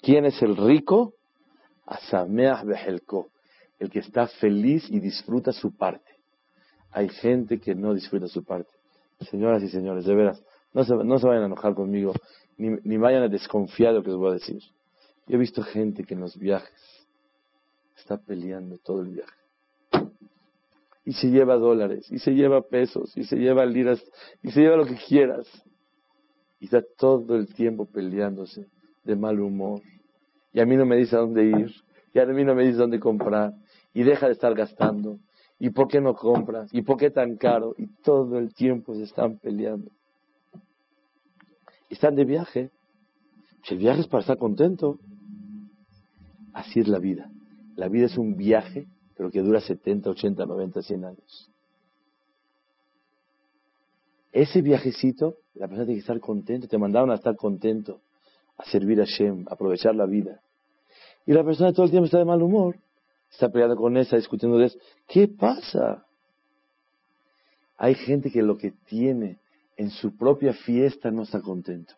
¿quién 0.00 0.24
es 0.24 0.40
el 0.42 0.56
rico? 0.56 1.14
Asameach 1.86 2.64
Behelko, 2.64 3.28
el 3.78 3.90
que 3.90 4.00
está 4.00 4.26
feliz 4.26 4.88
y 4.90 5.00
disfruta 5.00 5.52
su 5.52 5.76
parte. 5.76 6.12
Hay 6.90 7.08
gente 7.08 7.58
que 7.58 7.74
no 7.74 7.94
disfruta 7.94 8.28
su 8.28 8.44
parte. 8.44 8.70
Señoras 9.30 9.62
y 9.62 9.68
señores, 9.68 10.04
de 10.04 10.14
veras, 10.14 10.42
no 10.74 10.84
se, 10.84 10.94
no 10.94 11.18
vayan 11.18 11.44
a 11.44 11.46
enojar 11.46 11.74
conmigo, 11.74 12.12
ni, 12.56 12.70
ni 12.82 12.96
vayan 12.96 13.22
a 13.22 13.28
desconfiar 13.28 13.92
de 13.92 13.98
lo 13.98 14.02
que 14.02 14.10
les 14.10 14.18
voy 14.18 14.30
a 14.30 14.34
decir. 14.34 14.62
Yo 15.26 15.36
he 15.36 15.38
visto 15.38 15.62
gente 15.62 16.04
que 16.04 16.14
en 16.14 16.20
los 16.20 16.36
viajes 16.36 17.01
está 18.02 18.18
peleando 18.18 18.78
todo 18.78 19.02
el 19.02 19.08
viaje. 19.08 19.32
Y 21.04 21.14
se 21.14 21.28
lleva 21.28 21.56
dólares, 21.56 22.10
y 22.10 22.18
se 22.18 22.32
lleva 22.32 22.62
pesos, 22.62 23.16
y 23.16 23.24
se 23.24 23.36
lleva 23.36 23.64
liras, 23.66 24.02
y 24.42 24.50
se 24.50 24.60
lleva 24.60 24.76
lo 24.76 24.86
que 24.86 24.96
quieras. 24.96 25.46
Y 26.60 26.66
está 26.66 26.82
todo 26.96 27.34
el 27.34 27.52
tiempo 27.54 27.86
peleándose 27.86 28.68
de 29.04 29.16
mal 29.16 29.40
humor. 29.40 29.80
Y 30.52 30.60
a 30.60 30.66
mí 30.66 30.76
no 30.76 30.86
me 30.86 30.96
dice 30.96 31.16
a 31.16 31.20
dónde 31.20 31.44
ir, 31.44 31.72
y 32.14 32.18
a 32.18 32.26
mí 32.26 32.44
no 32.44 32.54
me 32.54 32.64
dice 32.64 32.78
dónde 32.78 33.00
comprar, 33.00 33.54
y 33.94 34.02
deja 34.02 34.26
de 34.26 34.32
estar 34.32 34.54
gastando. 34.54 35.18
¿Y 35.58 35.70
por 35.70 35.88
qué 35.88 36.00
no 36.00 36.14
compras? 36.14 36.68
¿Y 36.72 36.82
por 36.82 36.96
qué 36.96 37.10
tan 37.10 37.36
caro? 37.36 37.74
Y 37.78 37.86
todo 38.02 38.38
el 38.38 38.52
tiempo 38.52 38.94
se 38.94 39.04
están 39.04 39.38
peleando. 39.38 39.90
Están 41.88 42.16
de 42.16 42.24
viaje. 42.24 42.70
El 43.68 43.78
viaje 43.78 44.00
es 44.00 44.08
para 44.08 44.22
estar 44.22 44.38
contento. 44.38 44.98
Así 46.52 46.80
es 46.80 46.88
la 46.88 46.98
vida. 46.98 47.31
La 47.76 47.88
vida 47.88 48.06
es 48.06 48.18
un 48.18 48.36
viaje, 48.36 48.86
pero 49.16 49.30
que 49.30 49.40
dura 49.40 49.60
70, 49.60 50.10
80, 50.10 50.46
90, 50.46 50.82
100 50.82 51.04
años. 51.04 51.50
Ese 54.32 54.62
viajecito, 54.62 55.36
la 55.54 55.68
persona 55.68 55.84
tiene 55.84 55.98
que 55.98 56.00
estar 56.00 56.18
contento. 56.20 56.66
Te 56.66 56.78
mandaron 56.78 57.10
a 57.10 57.14
estar 57.14 57.36
contento, 57.36 58.00
a 58.56 58.64
servir 58.64 59.00
a 59.00 59.04
Shem, 59.04 59.44
a 59.48 59.54
aprovechar 59.54 59.94
la 59.94 60.06
vida. 60.06 60.40
Y 61.26 61.32
la 61.32 61.44
persona 61.44 61.72
todo 61.72 61.84
el 61.84 61.90
tiempo 61.90 62.06
está 62.06 62.18
de 62.18 62.24
mal 62.24 62.42
humor. 62.42 62.78
Está 63.30 63.50
peleando 63.50 63.76
con 63.76 63.96
esa, 63.96 64.16
discutiendo 64.16 64.58
de 64.58 64.66
eso. 64.66 64.78
¿Qué 65.06 65.28
pasa? 65.28 66.06
Hay 67.76 67.94
gente 67.94 68.30
que 68.30 68.42
lo 68.42 68.56
que 68.56 68.72
tiene 68.86 69.38
en 69.76 69.90
su 69.90 70.16
propia 70.16 70.52
fiesta 70.52 71.10
no 71.10 71.22
está 71.22 71.40
contento. 71.40 71.94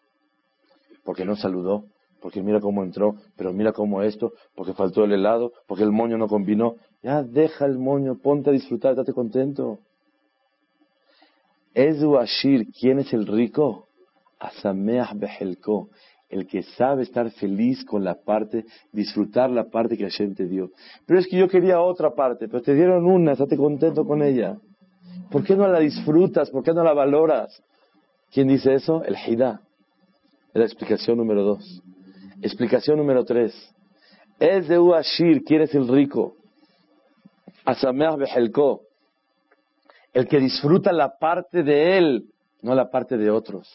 Porque 1.05 1.25
no 1.25 1.37
saludó, 1.37 1.87
porque 2.25 2.43
mira 2.43 2.59
cómo 2.59 2.83
entró, 2.83 3.17
pero 3.37 3.53
mira 3.53 3.75
cómo 3.75 4.01
esto, 4.01 4.33
porque 4.55 4.73
faltó 4.73 5.05
el 5.05 5.13
helado, 5.13 5.53
porque 5.67 5.85
el 5.85 5.93
moño 5.93 6.17
no 6.17 6.27
combinó. 6.27 6.77
Ya 7.03 7.23
deja 7.23 7.67
el 7.67 7.77
moño, 7.77 8.17
ponte 8.17 8.49
a 8.49 8.53
disfrutar, 8.55 8.93
estate 8.93 9.13
contento. 9.13 9.81
Ezu 11.75 12.17
Ashir, 12.17 12.69
¿quién 12.81 13.01
es 13.01 13.13
el 13.13 13.27
rico? 13.27 13.89
Asameah 14.39 15.13
Behelko, 15.15 15.91
el 16.31 16.47
que 16.47 16.63
sabe 16.63 17.03
estar 17.03 17.31
feliz 17.33 17.85
con 17.85 18.03
la 18.03 18.15
parte, 18.15 18.65
disfrutar 18.91 19.51
la 19.51 19.65
parte 19.65 19.99
que 19.99 20.05
Hashem 20.05 20.35
te 20.35 20.47
dio. 20.47 20.71
Pero 21.05 21.21
es 21.21 21.27
que 21.27 21.37
yo 21.37 21.47
quería 21.47 21.83
otra 21.83 22.15
parte, 22.15 22.49
pero 22.49 22.63
te 22.63 22.73
dieron 22.73 23.05
una, 23.05 23.33
estate 23.33 23.59
contento 23.59 24.07
con 24.07 24.23
ella. 24.23 24.57
¿Por 25.31 25.45
qué 25.45 25.57
no 25.57 25.69
la 25.69 25.79
disfrutas? 25.79 26.49
¿Por 26.49 26.65
qué 26.65 26.73
no 26.73 26.83
la 26.85 26.95
valoras? 26.95 27.63
¿Quién 28.33 28.49
dice 28.49 28.73
eso? 28.73 29.05
El 29.05 29.15
Hida. 29.15 29.61
Es 30.55 30.59
la 30.59 30.65
explicación 30.65 31.19
número 31.19 31.43
dos. 31.43 31.83
Explicación 32.45 32.99
número 32.99 33.25
tres. 33.25 33.55
Es 34.39 34.69
de 34.69 34.79
Uashir, 34.79 35.43
¿quién 35.45 35.63
es 35.63 35.75
el 35.75 35.89
rico? 35.89 36.37
Asameah 37.65 38.17
Behelko. 38.17 38.83
El 40.13 40.29
que 40.29 40.41
disfruta 40.41 40.93
la 40.93 41.17
parte 41.17 41.63
de 41.63 41.97
él, 41.97 42.31
no 42.61 42.75
la 42.75 42.91
parte 42.91 43.17
de 43.17 43.31
otros. 43.31 43.67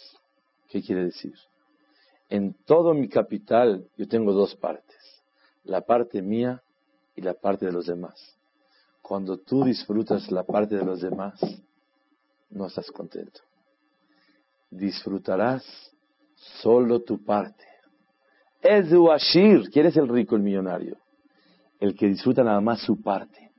¿Qué 0.67 0.83
quiere 0.83 1.05
decir? 1.05 1.33
En 2.29 2.53
todo 2.65 2.93
mi 2.93 3.09
capital 3.09 3.87
yo 3.97 4.07
tengo 4.07 4.33
dos 4.33 4.55
partes. 4.55 5.23
La 5.63 5.81
parte 5.81 6.21
mía 6.21 6.61
y 7.15 7.21
la 7.21 7.33
parte 7.33 7.65
de 7.65 7.71
los 7.71 7.87
demás. 7.87 8.37
Cuando 9.01 9.39
tú 9.39 9.63
disfrutas 9.63 10.31
la 10.31 10.43
parte 10.43 10.75
de 10.75 10.85
los 10.85 11.01
demás, 11.01 11.41
no 12.51 12.67
estás 12.67 12.91
contento. 12.91 13.39
Disfrutarás 14.69 15.65
solo 16.61 17.01
tu 17.01 17.23
parte. 17.23 17.68
Es 18.61 18.89
de 18.89 18.97
Uashir. 18.97 19.69
¿Quién 19.71 19.85
es 19.85 19.97
el 19.97 20.07
rico, 20.07 20.35
el 20.35 20.41
millonario? 20.41 20.97
El 21.79 21.95
que 21.95 22.07
disfruta 22.07 22.43
nada 22.43 22.61
más 22.61 22.81
su 22.81 23.01
parte. 23.01 23.51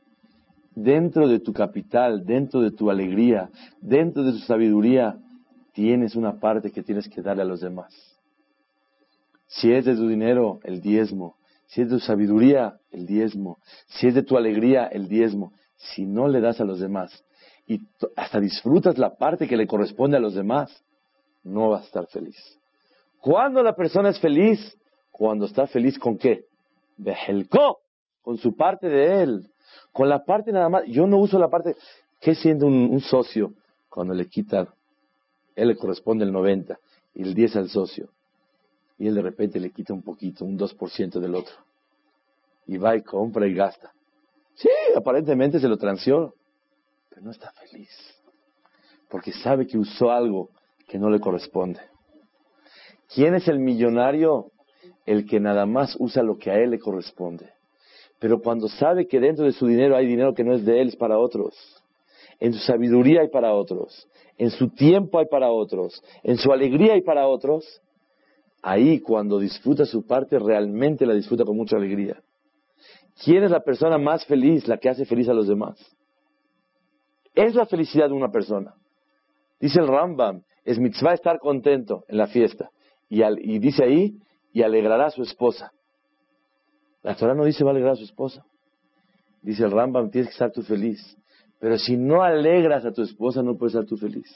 Dentro 0.74 1.26
de 1.26 1.40
tu 1.40 1.53
capital, 1.53 2.24
dentro 2.24 2.61
de 2.61 2.70
tu 2.70 2.90
alegría, 2.90 3.51
dentro 3.80 4.22
de 4.22 4.32
tu 4.32 4.38
sabiduría, 4.38 5.18
tienes 5.72 6.14
una 6.14 6.38
parte 6.38 6.70
que 6.70 6.82
tienes 6.82 7.09
que 7.09 7.22
darle 7.22 7.42
a 7.42 7.46
los 7.46 7.61
demás. 7.61 7.94
Si 9.46 9.72
es 9.72 9.84
de 9.84 9.96
tu 9.96 10.07
dinero, 10.07 10.61
el 10.62 10.80
diezmo. 10.80 11.36
Si 11.66 11.82
es 11.82 11.88
de 11.88 11.96
tu 11.96 12.01
sabiduría, 12.01 12.78
el 12.90 13.07
diezmo. 13.07 13.59
Si 13.86 14.07
es 14.07 14.14
de 14.14 14.22
tu 14.22 14.36
alegría, 14.36 14.86
el 14.86 15.09
diezmo. 15.09 15.53
Si 15.76 16.07
no 16.07 16.28
le 16.28 16.40
das 16.40 16.61
a 16.61 16.64
los 16.64 16.78
demás 16.78 17.24
y 17.70 17.86
hasta 18.16 18.40
disfrutas 18.40 18.98
la 18.98 19.14
parte 19.16 19.46
que 19.46 19.57
le 19.57 19.68
corresponde 19.68 20.16
a 20.16 20.20
los 20.20 20.34
demás, 20.34 20.84
no 21.44 21.68
vas 21.70 21.82
a 21.82 21.86
estar 21.86 22.07
feliz. 22.09 22.36
¿Cuándo 23.20 23.62
la 23.62 23.76
persona 23.76 24.09
es 24.09 24.18
feliz? 24.18 24.76
Cuando 25.21 25.45
está 25.45 25.66
feliz 25.66 25.99
con 25.99 26.16
qué? 26.16 26.47
Bejelko, 26.97 27.81
con 28.23 28.39
su 28.39 28.57
parte 28.57 28.89
de 28.89 29.23
él. 29.23 29.51
Con 29.93 30.09
la 30.09 30.25
parte 30.25 30.51
nada 30.51 30.71
más. 30.71 30.85
Yo 30.87 31.07
no 31.07 31.18
uso 31.18 31.39
la 31.39 31.51
parte. 31.51 31.77
¿Qué 32.18 32.35
siendo 32.35 32.66
un, 32.66 32.89
un 32.91 33.01
socio? 33.01 33.53
Cuando 33.91 34.14
le 34.14 34.31
quita, 34.31 34.66
él 35.55 35.68
le 35.68 35.77
corresponde 35.77 36.25
el 36.25 36.33
90 36.33 36.79
y 37.16 37.23
el 37.23 37.35
10 37.35 37.57
al 37.57 37.68
socio. 37.68 38.09
Y 38.97 39.09
él 39.09 39.14
de 39.14 39.21
repente 39.21 39.61
le 39.61 39.73
quita 39.73 39.93
un 39.93 40.01
poquito, 40.01 40.47
un 40.47 40.59
2% 40.59 41.21
del 41.21 41.35
otro. 41.35 41.55
Y 42.66 42.79
va 42.79 42.97
y 42.97 43.03
compra 43.03 43.47
y 43.47 43.53
gasta. 43.53 43.93
Sí, 44.55 44.71
aparentemente 44.97 45.61
se 45.61 45.68
lo 45.68 45.77
transió, 45.77 46.35
pero 47.11 47.21
no 47.21 47.31
está 47.31 47.53
feliz. 47.53 47.91
Porque 49.11 49.33
sabe 49.33 49.66
que 49.66 49.77
usó 49.77 50.12
algo 50.12 50.49
que 50.89 50.99
no 50.99 51.11
le 51.11 51.21
corresponde. 51.21 51.81
¿Quién 53.14 53.35
es 53.35 53.49
el 53.49 53.59
millonario? 53.59 54.53
El 55.07 55.26
que 55.26 55.40
nada 55.40 55.66
más 55.66 55.96
usa 55.98 56.22
lo 56.22 56.36
que 56.38 56.51
a 56.51 56.59
él 56.59 56.70
le 56.70 56.78
corresponde. 56.78 57.48
Pero 58.18 58.40
cuando 58.40 58.68
sabe 58.68 59.07
que 59.09 59.18
dentro 59.18 59.44
de 59.44 59.53
su 59.53 59.66
dinero 59.66 59.96
hay 59.96 60.07
dinero 60.07 60.34
que 60.34 60.44
no 60.44 60.55
es 60.55 60.64
de 60.64 60.80
él, 60.80 60.88
es 60.88 60.96
para 60.96 61.18
otros. 61.18 61.55
En 62.38 62.53
su 62.53 62.59
sabiduría 62.61 63.22
hay 63.22 63.28
para 63.28 63.55
otros. 63.55 64.09
En 64.36 64.51
su 64.51 64.68
tiempo 64.68 65.18
hay 65.18 65.26
para 65.26 65.51
otros. 65.51 66.03
En 66.22 66.36
su 66.36 66.53
alegría 66.53 66.94
hay 66.94 67.03
para 67.03 67.26
otros. 67.26 67.80
Ahí 68.62 69.01
cuando 69.01 69.38
disfruta 69.38 69.86
su 69.86 70.07
parte, 70.07 70.38
realmente 70.38 71.07
la 71.07 71.14
disfruta 71.14 71.44
con 71.44 71.57
mucha 71.57 71.76
alegría. 71.76 72.20
¿Quién 73.24 73.42
es 73.44 73.51
la 73.51 73.61
persona 73.61 73.98
más 73.98 74.24
feliz? 74.26 74.68
La 74.68 74.78
que 74.78 74.88
hace 74.90 75.05
feliz 75.07 75.28
a 75.28 75.34
los 75.34 75.48
demás. 75.48 75.78
Es 77.34 77.55
la 77.55 77.66
felicidad 77.66 78.09
de 78.09 78.14
una 78.14 78.30
persona. 78.30 78.74
Dice 79.61 79.80
el 79.80 79.88
Rambam, 79.88 80.42
es 80.64 80.78
mitzvah 80.78 81.14
estar 81.14 81.38
contento 81.38 82.05
en 82.09 82.18
la 82.18 82.26
fiesta. 82.26 82.70
Y, 83.09 83.22
al- 83.22 83.38
y 83.38 83.59
dice 83.59 83.84
ahí, 83.84 84.14
y 84.53 84.62
alegrará 84.62 85.07
a 85.07 85.11
su 85.11 85.22
esposa. 85.22 85.72
La 87.03 87.16
Torah 87.16 87.34
no 87.34 87.44
dice 87.44 87.64
va 87.64 87.70
a 87.70 87.72
alegrar 87.72 87.92
a 87.92 87.96
su 87.96 88.05
esposa. 88.05 88.44
Dice 89.42 89.64
el 89.64 89.70
Rambam, 89.70 90.11
tienes 90.11 90.28
que 90.28 90.34
estar 90.34 90.53
tú 90.53 90.62
feliz. 90.62 91.16
Pero 91.59 91.78
si 91.78 91.96
no 91.96 92.22
alegras 92.22 92.84
a 92.84 92.92
tu 92.92 93.03
esposa, 93.03 93.42
no 93.42 93.57
puedes 93.57 93.74
estar 93.74 93.86
tú 93.86 93.96
feliz. 93.96 94.28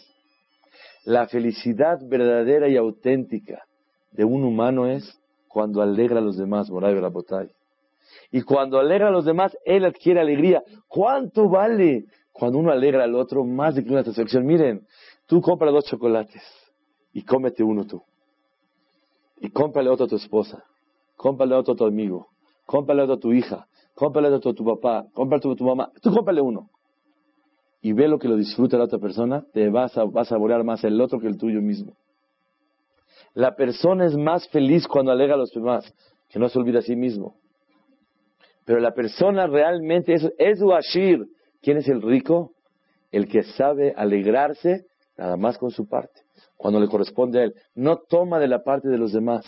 La 1.05 1.27
felicidad 1.27 1.99
verdadera 2.03 2.69
y 2.69 2.77
auténtica 2.77 3.63
de 4.13 4.25
un 4.25 4.45
humano 4.45 4.87
es 4.87 5.21
cuando 5.49 5.83
alegra 5.83 6.19
a 6.19 6.23
los 6.23 6.37
demás, 6.37 6.71
Moray 6.71 6.95
Rabotay. 6.95 7.51
Y 8.31 8.43
cuando 8.43 8.79
alegra 8.79 9.09
a 9.09 9.11
los 9.13 9.25
demás, 9.25 9.57
él 9.65 9.85
adquiere 9.85 10.21
alegría. 10.21 10.63
¿Cuánto 10.89 11.49
vale 11.49 12.07
cuando 12.33 12.59
uno 12.59 12.71
alegra 12.71 13.05
al 13.05 13.15
otro 13.15 13.45
más 13.45 13.75
de 13.75 13.85
que 13.85 13.91
una 13.91 14.03
satisfacción? 14.03 14.47
Miren, 14.47 14.87
tú 15.27 15.41
compras 15.41 15.73
dos 15.73 15.85
chocolates 15.85 16.43
y 17.13 17.23
cómete 17.23 17.63
uno 17.63 17.87
tú. 17.87 18.03
Y 19.39 19.51
cómprale 19.51 19.91
otro 19.91 20.07
a 20.07 20.09
tu 20.09 20.17
esposa. 20.17 20.65
Cómprale 21.17 21.55
otro 21.55 21.75
a 21.75 21.77
tu 21.77 21.85
amigo. 21.85 22.29
Cómprale 22.67 23.03
otro 23.03 23.15
a 23.15 23.21
tu 23.21 23.33
hija. 23.33 23.67
Cómprale 23.95 24.29
otro 24.29 24.51
a 24.51 24.55
tu 24.55 24.65
papá. 24.65 25.07
Cómprale 25.13 25.39
otro 25.39 25.53
a 25.53 25.57
tu 25.57 25.65
mamá. 25.65 25.91
Tú 26.03 26.13
cómprale 26.13 26.41
uno. 26.41 26.71
Y 27.81 27.93
ve 27.93 28.09
lo 28.09 28.19
que 28.19 28.29
lo 28.29 28.37
disfruta 28.37 28.79
la 28.79 28.85
otra 28.85 28.99
persona. 28.99 29.45
Te 29.53 29.69
vas 29.69 29.97
a, 29.99 30.05
vas 30.05 30.29
a 30.29 30.35
saborear 30.35 30.65
más 30.65 30.83
el 30.85 31.01
otro 31.01 31.21
que 31.21 31.27
el 31.27 31.37
tuyo 31.37 31.61
mismo. 31.61 31.97
La 33.35 33.57
persona 33.57 34.07
es 34.07 34.17
más 34.17 34.49
feliz 34.49 34.87
cuando 34.87 35.11
alegra 35.11 35.35
a 35.35 35.39
los 35.39 35.51
demás, 35.51 35.93
que 36.29 36.39
no 36.39 36.49
se 36.49 36.59
olvida 36.59 36.79
a 36.79 36.83
sí 36.83 36.95
mismo. 36.95 37.37
Pero 38.65 38.81
la 38.81 38.95
persona 38.95 39.47
realmente 39.47 40.15
es, 40.15 40.33
es 40.39 40.63
Uashir. 40.63 41.27
¿Quién 41.61 41.79
es 41.79 41.89
el 41.89 42.01
rico? 42.01 42.53
El 43.11 43.29
que 43.29 43.43
sabe 43.43 43.93
alegrarse 43.97 44.87
nada 45.17 45.37
más 45.37 45.59
con 45.59 45.71
su 45.71 45.89
parte, 45.89 46.23
cuando 46.57 46.81
le 46.81 46.89
corresponde 46.89 47.41
a 47.41 47.45
él. 47.45 47.55
No 47.75 47.99
toma 47.99 48.39
de 48.39 48.49
la 48.49 48.63
parte 48.63 48.89
de 48.89 48.99
los 48.99 49.13
demás. 49.13 49.45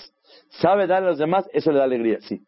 Sabe 0.61 0.87
dar 0.87 1.03
a 1.03 1.07
los 1.07 1.19
demás, 1.19 1.49
eso 1.53 1.73
le 1.73 1.79
da 1.79 1.85
alegría, 1.85 2.19
sí. 2.21 2.45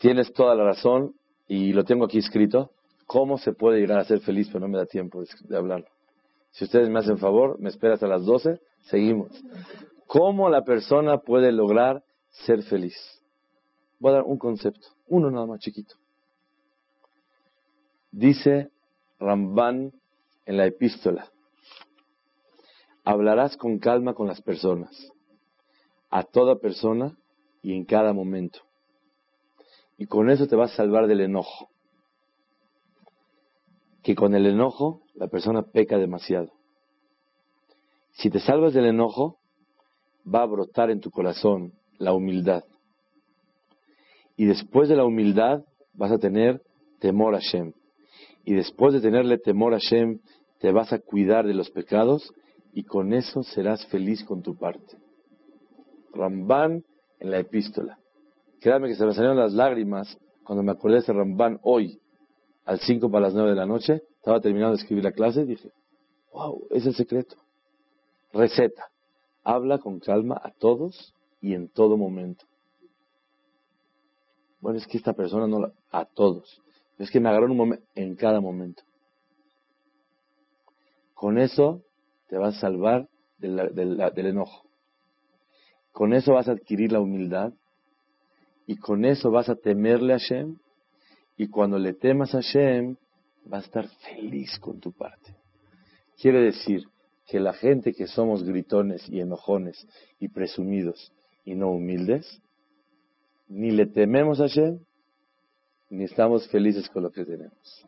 Tienes 0.00 0.32
toda 0.32 0.54
la 0.54 0.64
razón 0.64 1.14
y 1.46 1.74
lo 1.74 1.84
tengo 1.84 2.06
aquí 2.06 2.18
escrito. 2.18 2.70
¿Cómo 3.06 3.36
se 3.36 3.52
puede 3.52 3.80
llegar 3.80 3.98
a 3.98 4.04
ser 4.04 4.20
feliz? 4.20 4.48
Pero 4.48 4.60
no 4.60 4.68
me 4.68 4.78
da 4.78 4.86
tiempo 4.86 5.22
de, 5.22 5.56
hablarlo. 5.56 5.88
Si 6.52 6.64
ustedes 6.64 6.88
me 6.88 7.00
hacen 7.00 7.18
favor, 7.18 7.60
me 7.60 7.68
esperas 7.68 8.02
a 8.02 8.06
las 8.06 8.24
12, 8.24 8.60
seguimos. 8.82 9.30
¿Cómo 10.06 10.48
la 10.48 10.64
persona 10.64 11.18
puede 11.18 11.52
lograr 11.52 12.02
ser 12.30 12.62
feliz? 12.62 12.96
Voy 13.98 14.12
a 14.12 14.14
dar 14.16 14.24
un 14.24 14.38
concepto, 14.38 14.88
uno 15.06 15.30
nada 15.30 15.46
más 15.46 15.60
chiquito. 15.60 15.94
Dice 18.10 18.70
Ramban 19.18 19.92
en 20.46 20.56
la 20.56 20.66
epístola, 20.66 21.30
hablarás 23.04 23.56
con 23.56 23.78
calma 23.78 24.14
con 24.14 24.26
las 24.26 24.40
personas, 24.40 25.12
a 26.10 26.24
toda 26.24 26.58
persona 26.58 27.16
y 27.62 27.74
en 27.74 27.84
cada 27.84 28.12
momento. 28.12 28.60
Y 29.98 30.06
con 30.06 30.30
eso 30.30 30.46
te 30.46 30.56
vas 30.56 30.72
a 30.72 30.76
salvar 30.76 31.06
del 31.06 31.20
enojo. 31.20 31.68
Que 34.02 34.14
con 34.14 34.34
el 34.34 34.46
enojo 34.46 35.02
la 35.14 35.28
persona 35.28 35.62
peca 35.62 35.98
demasiado. 35.98 36.52
Si 38.12 38.30
te 38.30 38.40
salvas 38.40 38.74
del 38.74 38.86
enojo, 38.86 39.38
va 40.32 40.42
a 40.42 40.46
brotar 40.46 40.90
en 40.90 41.00
tu 41.00 41.10
corazón 41.10 41.72
la 41.98 42.12
humildad. 42.12 42.64
Y 44.36 44.46
después 44.46 44.88
de 44.88 44.96
la 44.96 45.04
humildad 45.04 45.64
vas 45.94 46.12
a 46.12 46.18
tener 46.18 46.62
temor 46.98 47.34
a 47.34 47.40
Shem. 47.40 47.72
Y 48.44 48.54
después 48.54 48.94
de 48.94 49.00
tenerle 49.00 49.38
temor 49.38 49.74
a 49.74 49.78
Shem, 49.78 50.20
te 50.60 50.72
vas 50.72 50.92
a 50.92 50.98
cuidar 50.98 51.46
de 51.46 51.54
los 51.54 51.70
pecados 51.70 52.32
y 52.72 52.84
con 52.84 53.12
eso 53.12 53.42
serás 53.42 53.86
feliz 53.86 54.24
con 54.24 54.42
tu 54.42 54.56
parte. 54.56 54.96
Ramban 56.12 56.84
en 57.18 57.30
la 57.30 57.38
epístola. 57.38 57.98
Créame 58.60 58.88
que 58.88 58.94
se 58.94 59.06
me 59.06 59.14
salieron 59.14 59.38
las 59.38 59.52
lágrimas 59.52 60.18
cuando 60.44 60.62
me 60.62 60.72
acordé 60.72 60.96
de 60.96 61.00
ese 61.00 61.12
Ramban 61.12 61.58
hoy, 61.62 62.00
al 62.64 62.80
5 62.80 63.10
para 63.10 63.26
las 63.26 63.34
9 63.34 63.50
de 63.50 63.56
la 63.56 63.66
noche. 63.66 64.02
Estaba 64.16 64.40
terminando 64.40 64.76
de 64.76 64.82
escribir 64.82 65.04
la 65.04 65.12
clase 65.12 65.42
y 65.42 65.46
dije, 65.46 65.70
wow, 66.32 66.66
es 66.70 66.86
el 66.86 66.94
secreto. 66.94 67.36
Receta. 68.32 68.90
Habla 69.42 69.78
con 69.78 70.00
calma 70.00 70.40
a 70.42 70.50
todos 70.50 71.14
y 71.40 71.54
en 71.54 71.68
todo 71.68 71.96
momento. 71.96 72.44
Bueno, 74.60 74.78
es 74.78 74.86
que 74.86 74.98
esta 74.98 75.14
persona 75.14 75.46
no 75.46 75.60
la, 75.60 75.72
a 75.90 76.04
todos. 76.04 76.60
Es 76.98 77.10
que 77.10 77.20
me 77.20 77.30
agarró 77.30 77.46
en 77.46 77.52
un 77.52 77.56
momento, 77.56 77.86
en 77.94 78.14
cada 78.14 78.40
momento. 78.40 78.82
Con 81.14 81.38
eso 81.38 81.82
te 82.28 82.36
vas 82.36 82.56
a 82.56 82.60
salvar 82.60 83.08
del, 83.38 83.74
del 83.74 84.26
enojo. 84.26 84.66
Con 85.92 86.12
eso 86.12 86.34
vas 86.34 86.48
a 86.48 86.52
adquirir 86.52 86.92
la 86.92 87.00
humildad 87.00 87.52
y 88.66 88.76
con 88.76 89.04
eso 89.04 89.30
vas 89.30 89.48
a 89.48 89.56
temerle 89.56 90.14
a 90.14 90.18
Hashem 90.18 90.58
y 91.36 91.48
cuando 91.48 91.78
le 91.78 91.94
temas 91.94 92.34
a 92.34 92.42
Hashem 92.42 92.96
vas 93.46 93.64
a 93.64 93.66
estar 93.66 93.88
feliz 93.88 94.58
con 94.60 94.78
tu 94.78 94.92
parte. 94.92 95.34
Quiere 96.20 96.40
decir 96.42 96.84
que 97.30 97.38
la 97.38 97.52
gente 97.52 97.92
que 97.92 98.08
somos 98.08 98.42
gritones 98.42 99.08
y 99.08 99.20
enojones 99.20 99.86
y 100.18 100.28
presumidos 100.28 101.12
y 101.44 101.54
no 101.54 101.70
humildes, 101.70 102.42
ni 103.46 103.70
le 103.70 103.86
tememos 103.86 104.40
a 104.40 104.48
Hashem, 104.48 104.80
ni 105.90 106.04
estamos 106.04 106.48
felices 106.48 106.88
con 106.90 107.04
lo 107.04 107.12
que 107.12 107.24
tenemos. 107.24 107.86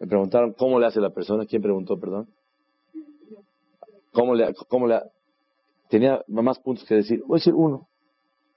Me 0.00 0.08
preguntaron 0.08 0.52
cómo 0.54 0.80
le 0.80 0.86
hace 0.86 1.00
la 1.00 1.10
persona. 1.10 1.46
¿Quién 1.46 1.62
preguntó, 1.62 1.98
perdón? 1.98 2.28
¿Cómo 4.12 4.34
le, 4.34 4.52
cómo 4.68 4.88
tenía 5.88 6.24
más 6.26 6.58
puntos 6.58 6.84
que 6.86 6.96
decir. 6.96 7.22
Voy 7.24 7.36
a 7.36 7.38
decir 7.38 7.54
uno. 7.54 7.88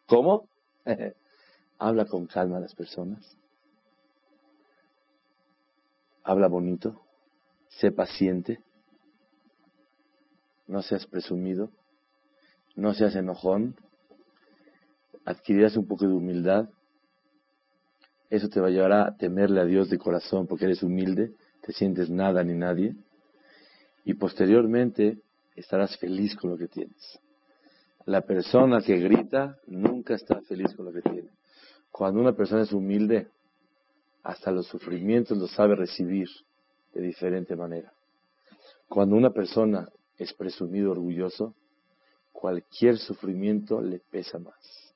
¿Cómo? 0.07 0.49
Habla 1.77 2.05
con 2.05 2.25
calma 2.25 2.57
a 2.57 2.61
las 2.61 2.73
personas. 2.73 3.37
Habla 6.23 6.47
bonito. 6.47 7.08
Sé 7.69 7.91
paciente. 7.91 8.59
No 10.67 10.81
seas 10.81 11.05
presumido. 11.05 11.71
No 12.75 12.93
seas 12.93 13.15
enojón. 13.15 13.75
Adquirirás 15.25 15.77
un 15.77 15.87
poco 15.87 16.07
de 16.07 16.13
humildad. 16.13 16.69
Eso 18.29 18.47
te 18.49 18.59
va 18.59 18.67
a 18.67 18.71
llevar 18.71 18.91
a 18.91 19.17
temerle 19.17 19.61
a 19.61 19.65
Dios 19.65 19.89
de 19.89 19.97
corazón 19.97 20.45
porque 20.45 20.65
eres 20.65 20.83
humilde, 20.83 21.33
te 21.61 21.73
sientes 21.73 22.09
nada 22.09 22.43
ni 22.43 22.53
nadie. 22.53 22.95
Y 24.05 24.13
posteriormente 24.13 25.19
estarás 25.55 25.97
feliz 25.97 26.35
con 26.35 26.51
lo 26.51 26.57
que 26.57 26.67
tienes. 26.67 27.19
La 28.05 28.21
persona 28.21 28.81
que 28.81 28.97
grita 28.97 29.57
nunca 29.67 30.15
está 30.15 30.41
feliz 30.41 30.75
con 30.75 30.85
lo 30.85 30.91
que 30.91 31.01
tiene. 31.01 31.29
Cuando 31.91 32.21
una 32.21 32.33
persona 32.33 32.61
es 32.61 32.71
humilde, 32.71 33.27
hasta 34.23 34.51
los 34.51 34.67
sufrimientos 34.67 35.37
los 35.37 35.51
sabe 35.51 35.75
recibir 35.75 36.27
de 36.93 37.01
diferente 37.01 37.55
manera. 37.55 37.91
Cuando 38.87 39.15
una 39.15 39.29
persona 39.29 39.87
es 40.17 40.33
presumido 40.33 40.91
orgulloso, 40.91 41.53
cualquier 42.31 42.97
sufrimiento 42.97 43.81
le 43.81 43.99
pesa 43.99 44.39
más. 44.39 44.93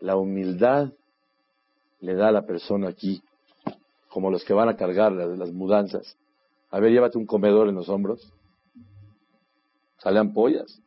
La 0.00 0.16
humildad 0.16 0.92
le 2.00 2.14
da 2.14 2.28
a 2.28 2.32
la 2.32 2.46
persona 2.46 2.88
aquí, 2.88 3.22
como 4.08 4.30
los 4.30 4.44
que 4.44 4.52
van 4.52 4.68
a 4.68 4.76
cargar 4.76 5.12
las, 5.12 5.38
las 5.38 5.52
mudanzas. 5.52 6.16
A 6.70 6.80
ver, 6.80 6.92
llévate 6.92 7.18
un 7.18 7.26
comedor 7.26 7.68
en 7.68 7.74
los 7.74 7.88
hombros. 7.88 8.32
Sale 9.98 10.18
ampollas. 10.18 10.80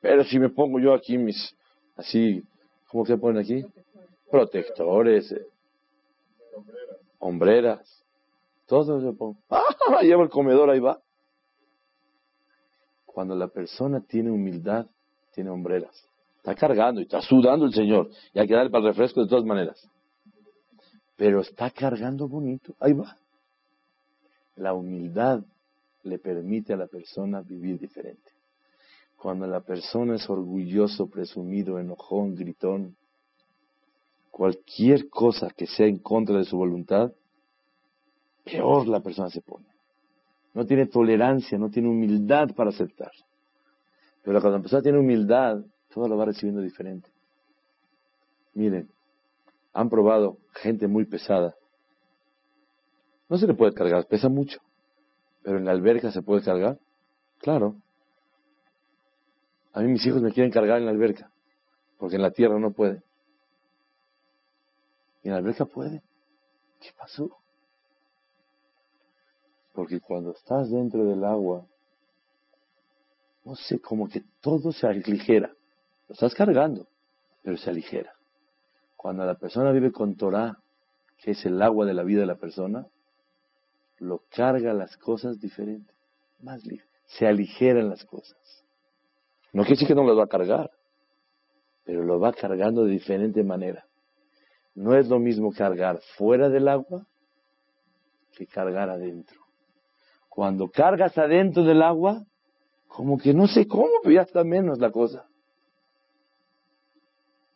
Pero 0.00 0.24
si 0.24 0.38
me 0.38 0.50
pongo 0.50 0.78
yo 0.78 0.94
aquí 0.94 1.18
mis, 1.18 1.54
así, 1.96 2.42
¿cómo 2.88 3.04
se 3.06 3.18
ponen 3.18 3.42
aquí? 3.42 3.64
Protectores, 4.30 5.32
eh, 5.32 5.46
hombreras, 7.18 8.04
todo 8.66 9.00
se 9.00 9.16
pongo. 9.16 9.38
¡Ah! 9.50 10.02
Lleva 10.02 10.22
el 10.22 10.30
comedor, 10.30 10.70
ahí 10.70 10.80
va. 10.80 11.00
Cuando 13.04 13.34
la 13.34 13.48
persona 13.48 14.00
tiene 14.00 14.30
humildad, 14.30 14.86
tiene 15.32 15.50
hombreras. 15.50 16.06
Está 16.38 16.54
cargando 16.54 17.00
y 17.00 17.04
está 17.04 17.22
sudando 17.22 17.66
el 17.66 17.72
Señor. 17.72 18.10
Y 18.34 18.38
hay 18.38 18.46
que 18.46 18.54
darle 18.54 18.70
para 18.70 18.84
el 18.84 18.90
refresco 18.90 19.22
de 19.22 19.28
todas 19.28 19.44
maneras. 19.44 19.88
Pero 21.16 21.40
está 21.40 21.70
cargando 21.70 22.28
bonito. 22.28 22.74
Ahí 22.78 22.92
va. 22.92 23.16
La 24.56 24.74
humildad 24.74 25.42
le 26.02 26.18
permite 26.18 26.72
a 26.72 26.76
la 26.76 26.86
persona 26.86 27.42
vivir 27.42 27.78
diferente. 27.78 28.30
Cuando 29.16 29.46
la 29.46 29.60
persona 29.60 30.16
es 30.16 30.28
orgulloso, 30.28 31.08
presumido, 31.08 31.78
enojón, 31.78 32.34
gritón, 32.34 32.96
cualquier 34.30 35.08
cosa 35.08 35.48
que 35.56 35.66
sea 35.66 35.86
en 35.86 35.98
contra 35.98 36.36
de 36.38 36.44
su 36.44 36.56
voluntad, 36.56 37.12
peor 38.46 38.86
la 38.86 39.00
persona 39.00 39.28
se 39.28 39.40
pone. 39.40 39.66
No 40.54 40.64
tiene 40.64 40.86
tolerancia, 40.86 41.58
no 41.58 41.68
tiene 41.68 41.88
humildad 41.88 42.54
para 42.54 42.70
aceptar. 42.70 43.10
Pero 44.22 44.40
cuando 44.40 44.58
la 44.58 44.62
persona 44.62 44.82
tiene 44.82 44.98
humildad, 44.98 45.58
todo 45.92 46.08
lo 46.08 46.16
va 46.16 46.26
recibiendo 46.26 46.62
diferente. 46.62 47.10
Miren, 48.54 48.88
han 49.72 49.90
probado 49.90 50.38
gente 50.54 50.86
muy 50.86 51.04
pesada. 51.04 51.54
No 53.28 53.36
se 53.36 53.46
le 53.46 53.54
puede 53.54 53.74
cargar, 53.74 54.06
pesa 54.06 54.28
mucho. 54.28 54.60
Pero 55.42 55.58
en 55.58 55.64
la 55.64 55.72
alberca 55.72 56.10
se 56.10 56.22
puede 56.22 56.42
cargar. 56.42 56.78
Claro. 57.38 57.76
A 59.72 59.80
mí 59.80 59.88
mis 59.88 60.06
hijos 60.06 60.22
me 60.22 60.32
quieren 60.32 60.52
cargar 60.52 60.78
en 60.78 60.86
la 60.86 60.92
alberca, 60.92 61.30
porque 61.98 62.16
en 62.16 62.22
la 62.22 62.30
tierra 62.30 62.58
no 62.58 62.70
puede. 62.70 63.02
Y 65.22 65.28
en 65.28 65.32
la 65.32 65.38
alberca 65.38 65.66
puede. 65.66 66.02
¿Qué 66.80 66.90
pasó? 66.96 67.36
Porque 69.76 70.00
cuando 70.00 70.32
estás 70.32 70.70
dentro 70.70 71.04
del 71.04 71.22
agua, 71.22 71.66
no 73.44 73.54
sé, 73.56 73.78
como 73.78 74.08
que 74.08 74.22
todo 74.40 74.72
se 74.72 74.86
aligera. 74.86 75.52
Lo 76.08 76.14
estás 76.14 76.34
cargando, 76.34 76.88
pero 77.42 77.58
se 77.58 77.68
aligera. 77.68 78.14
Cuando 78.96 79.26
la 79.26 79.34
persona 79.34 79.72
vive 79.72 79.92
con 79.92 80.16
Torah, 80.16 80.58
que 81.18 81.32
es 81.32 81.44
el 81.44 81.60
agua 81.60 81.84
de 81.84 81.92
la 81.92 82.04
vida 82.04 82.20
de 82.20 82.26
la 82.26 82.36
persona, 82.36 82.86
lo 83.98 84.22
carga 84.30 84.72
las 84.72 84.96
cosas 84.96 85.38
diferentes, 85.40 85.94
más. 86.40 86.62
Se 87.04 87.26
aligeran 87.26 87.90
las 87.90 88.02
cosas. 88.06 88.64
No 89.52 89.62
quiere 89.62 89.74
decir 89.74 89.88
que 89.88 89.94
no 89.94 90.04
lo 90.04 90.16
va 90.16 90.24
a 90.24 90.28
cargar, 90.28 90.70
pero 91.84 92.02
lo 92.02 92.18
va 92.18 92.32
cargando 92.32 92.86
de 92.86 92.92
diferente 92.92 93.44
manera. 93.44 93.86
No 94.74 94.96
es 94.96 95.06
lo 95.08 95.18
mismo 95.18 95.52
cargar 95.52 96.00
fuera 96.16 96.48
del 96.48 96.66
agua 96.66 97.06
que 98.32 98.46
cargar 98.46 98.88
adentro. 98.88 99.45
Cuando 100.36 100.68
cargas 100.68 101.16
adentro 101.16 101.64
del 101.64 101.80
agua, 101.80 102.22
como 102.88 103.16
que 103.16 103.32
no 103.32 103.46
sé 103.46 103.66
cómo, 103.66 103.88
pero 104.02 104.16
ya 104.16 104.20
está 104.20 104.44
menos 104.44 104.78
la 104.78 104.90
cosa. 104.90 105.26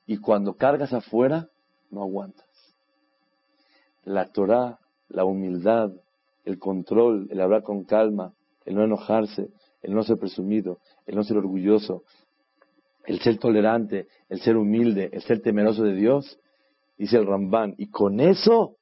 Y 0.07 0.16
cuando 0.16 0.55
cargas 0.55 0.95
afuera, 0.95 1.51
no 1.91 2.01
aguantas. 2.01 2.49
La 4.05 4.33
Torah, 4.33 4.78
la 5.11 5.26
humildad, 5.26 5.91
el 6.47 6.59
control, 6.59 7.28
el 7.31 7.43
hablar 7.43 7.64
con 7.64 7.85
calma, 7.85 8.33
el 8.64 8.76
no 8.76 8.85
enojarse, 8.85 9.51
el 9.83 9.95
no 9.95 10.03
ser 10.03 10.16
presumido, 10.16 10.78
el 11.05 11.16
no 11.16 11.22
ser 11.22 11.37
orgulloso, 11.37 12.05
el 13.05 13.20
ser 13.20 13.37
tolerante, 13.37 14.07
el 14.31 14.41
ser 14.41 14.57
humilde, 14.57 15.11
el 15.12 15.20
ser 15.20 15.43
temeroso 15.43 15.83
de 15.83 15.97
Dios, 15.97 16.41
dice 16.97 17.18
el 17.18 17.26
Rambán, 17.26 17.74
y 17.76 17.91
con 17.91 18.20
eso 18.20 18.76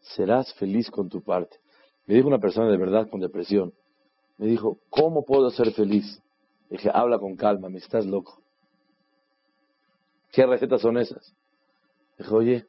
serás 0.00 0.54
feliz 0.54 0.90
con 0.90 1.10
tu 1.10 1.22
parte. 1.22 1.58
Me 2.06 2.14
dijo 2.14 2.28
una 2.28 2.38
persona 2.38 2.68
de 2.68 2.76
verdad 2.76 3.08
con 3.08 3.20
depresión, 3.20 3.72
me 4.36 4.46
dijo, 4.46 4.78
¿cómo 4.90 5.24
puedo 5.24 5.50
ser 5.50 5.72
feliz? 5.72 6.20
dije, 6.70 6.90
habla 6.92 7.18
con 7.18 7.36
calma, 7.36 7.68
me 7.68 7.78
estás 7.78 8.04
loco. 8.04 8.40
¿Qué 10.32 10.44
recetas 10.44 10.80
son 10.80 10.98
esas? 10.98 11.34
Dijo, 12.18 12.36
oye, 12.36 12.66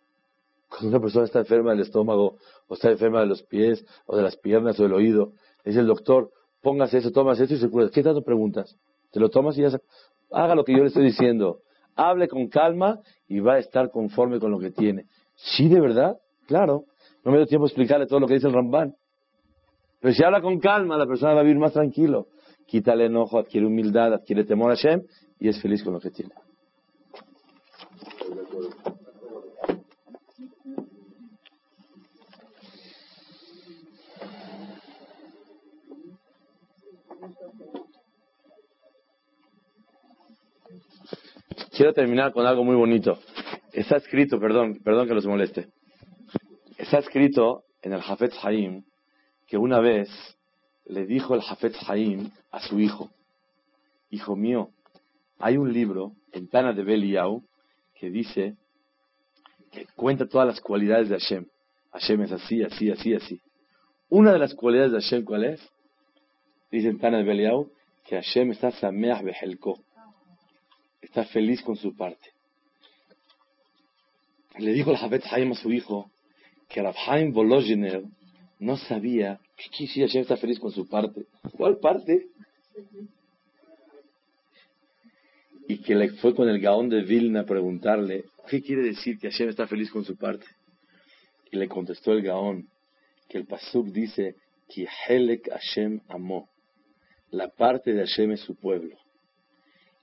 cuando 0.70 0.90
una 0.90 1.00
persona 1.00 1.26
está 1.26 1.40
enferma 1.40 1.72
del 1.72 1.82
estómago, 1.82 2.38
o 2.68 2.74
está 2.74 2.92
enferma 2.92 3.22
de 3.22 3.26
los 3.28 3.42
pies, 3.44 3.86
o 4.06 4.16
de 4.16 4.24
las 4.24 4.36
piernas, 4.38 4.80
o 4.80 4.84
del 4.84 4.94
oído, 4.94 5.34
dice 5.64 5.80
el 5.80 5.88
doctor, 5.88 6.32
póngase 6.62 7.00
eso, 7.00 7.12
tomas 7.12 7.40
esto 7.40 7.56
y 7.56 7.58
se 7.58 7.70
cura. 7.70 7.90
¿Qué 7.90 8.04
tanto 8.04 8.22
preguntas? 8.22 8.78
Te 9.12 9.20
lo 9.20 9.30
tomas 9.30 9.58
y 9.58 9.62
ya 9.62 9.72
se... 9.72 9.80
Haga 10.32 10.56
lo 10.56 10.64
que 10.64 10.74
yo 10.74 10.80
le 10.80 10.88
estoy 10.88 11.06
diciendo. 11.06 11.60
Hable 11.96 12.28
con 12.28 12.48
calma 12.48 13.00
y 13.28 13.40
va 13.40 13.54
a 13.54 13.60
estar 13.60 13.90
conforme 13.90 14.40
con 14.40 14.52
lo 14.52 14.60
que 14.60 14.72
tiene. 14.72 15.06
¿Sí, 15.36 15.70
de 15.70 15.80
verdad? 15.80 16.18
Claro. 16.48 16.86
No 17.24 17.32
me 17.32 17.38
dio 17.38 17.48
tiempo 17.48 17.66
de 17.66 17.70
explicarle 17.70 18.08
todo 18.08 18.20
lo 18.20 18.28
que 18.28 18.34
dice 18.34 18.48
el 18.48 18.54
Ramban. 18.54 18.96
Pero 20.06 20.14
si 20.14 20.24
habla 20.24 20.40
con 20.40 20.60
calma, 20.60 21.00
la 21.00 21.08
persona 21.08 21.34
va 21.34 21.40
a 21.40 21.44
vivir 21.44 21.58
más 21.58 21.74
tranquilo. 21.74 22.28
Quita 22.68 22.94
el 22.94 23.02
enojo, 23.02 23.40
adquiere 23.40 23.66
humildad, 23.66 24.14
adquiere 24.14 24.44
temor 24.44 24.72
a 24.72 24.76
Shem 24.76 25.02
y 25.40 25.48
es 25.48 25.60
feliz 25.60 25.84
con 25.84 25.94
lo 25.94 26.00
que 26.00 26.12
tiene. 26.12 26.32
Quiero 41.76 41.94
terminar 41.94 42.32
con 42.32 42.46
algo 42.46 42.64
muy 42.64 42.76
bonito. 42.76 43.18
Está 43.74 43.98
escrito, 43.98 44.40
perdón, 44.40 44.82
perdón 44.84 45.08
que 45.08 45.16
los 45.16 45.26
moleste. 45.26 45.70
Está 46.78 47.00
escrito 47.00 47.64
en 47.82 47.94
el 47.94 48.02
Jafet 48.02 48.34
Haim 48.44 48.84
que 49.48 49.58
una 49.58 49.80
vez 49.80 50.10
le 50.86 51.06
dijo 51.06 51.36
el 51.36 51.42
Jafet 51.42 51.76
Haim 51.88 52.32
a 52.52 52.60
su 52.62 52.80
hijo, 52.80 53.10
hijo 54.10 54.36
mío, 54.36 54.70
hay 55.40 55.58
un 55.58 55.72
libro 55.72 56.14
en 56.32 56.48
Tana 56.48 56.74
de 56.74 56.84
Beliau 56.84 57.44
que 57.96 58.10
dice 58.10 58.56
que 59.72 59.86
cuenta 59.96 60.28
todas 60.28 60.48
las 60.48 60.62
cualidades 60.62 61.10
de 61.10 61.20
Hashem. 61.20 61.46
Hashem 61.92 62.22
es 62.22 62.32
así, 62.32 62.64
así, 62.64 62.92
así, 62.92 63.14
así. 63.14 63.42
Una 64.10 64.32
de 64.32 64.40
las 64.40 64.54
cualidades 64.54 64.92
de 64.92 65.02
Hashem, 65.02 65.26
¿cuál 65.26 65.46
es? 65.46 65.62
Dice 66.72 66.90
en 66.90 67.00
Tana 67.00 67.18
de 67.18 67.24
Beliau 67.24 67.70
que 68.06 68.16
Hashem 68.16 68.52
está 68.52 68.72
sameach 68.72 69.24
behelko. 69.24 69.80
Está 71.02 71.26
feliz 71.26 71.62
con 71.62 71.76
su 71.76 71.96
parte. 71.96 72.30
Le 74.58 74.72
dijo 74.72 74.92
el 74.92 74.98
Jafet 74.98 75.24
Haim 75.32 75.52
a 75.52 75.56
su 75.56 75.72
hijo 75.72 76.10
que 76.70 76.82
Rabhaim 76.82 77.34
Volozhiner 77.34 78.04
no 78.60 78.78
sabía 78.78 79.40
qué 79.58 79.88
quiere 79.88 80.08
Hashem 80.08 80.22
está 80.22 80.38
feliz 80.38 80.60
con 80.60 80.72
su 80.72 80.88
parte. 80.88 81.26
¿Cuál 81.58 81.78
parte? 81.78 82.28
Y 85.68 85.80
que 85.80 85.96
le 85.96 86.12
fue 86.14 86.36
con 86.36 86.48
el 86.48 86.60
Gaón 86.60 86.90
de 86.90 87.02
Vilna 87.02 87.42
a 87.42 87.46
preguntarle, 87.46 88.26
¿qué 88.48 88.62
quiere 88.62 88.84
decir 88.84 89.18
que 89.18 89.30
Hashem 89.30 89.50
está 89.50 89.68
feliz 89.68 89.90
con 89.92 90.06
su 90.06 90.16
parte? 90.16 90.46
Y 91.52 91.58
le 91.58 91.68
contestó 91.68 92.12
el 92.12 92.22
Gaón 92.22 92.70
que 93.28 93.38
el 93.38 93.46
Pasuk 93.46 93.88
dice, 93.88 94.36
que 94.68 94.88
Helek 95.08 95.50
Hashem 95.50 96.02
amó. 96.08 96.50
La 97.32 97.50
parte 97.50 97.94
de 97.94 98.06
Hashem 98.06 98.32
es 98.32 98.42
su 98.42 98.56
pueblo. 98.56 98.98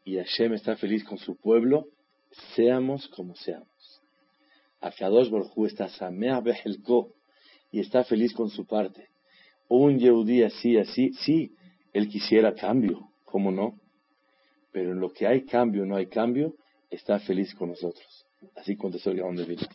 Y 0.05 0.17
Hashem 0.17 0.55
está 0.55 0.77
feliz 0.77 1.05
con 1.05 1.19
su 1.19 1.37
pueblo, 1.37 1.87
seamos 2.55 3.09
como 3.09 3.37
seamos. 3.37 4.03
Akadosh 4.81 5.31
Baruj 5.31 5.67
está 5.67 5.89
Samea 5.89 6.41
Behelko 6.41 7.15
y 7.73 7.81
está 7.81 8.05
feliz 8.05 8.33
con 8.35 8.51
su 8.51 8.67
parte. 8.67 9.09
Un 9.69 9.99
Yehudí 9.99 10.43
así, 10.43 10.77
así, 10.77 11.13
sí, 11.15 11.57
él 11.93 12.09
quisiera 12.09 12.55
cambio, 12.55 13.09
¿cómo 13.25 13.51
no? 13.51 13.81
Pero 14.71 14.93
en 14.93 15.01
lo 15.01 15.13
que 15.13 15.27
hay 15.27 15.45
cambio, 15.45 15.85
no 15.85 15.97
hay 15.97 16.07
cambio, 16.07 16.55
está 16.91 17.19
feliz 17.19 17.55
con 17.55 17.71
nosotros. 17.71 18.27
Así 18.55 18.77
contestó 18.77 19.11
el 19.11 19.19
Gaón 19.19 19.37
de 19.37 19.45
Vilna. 19.45 19.69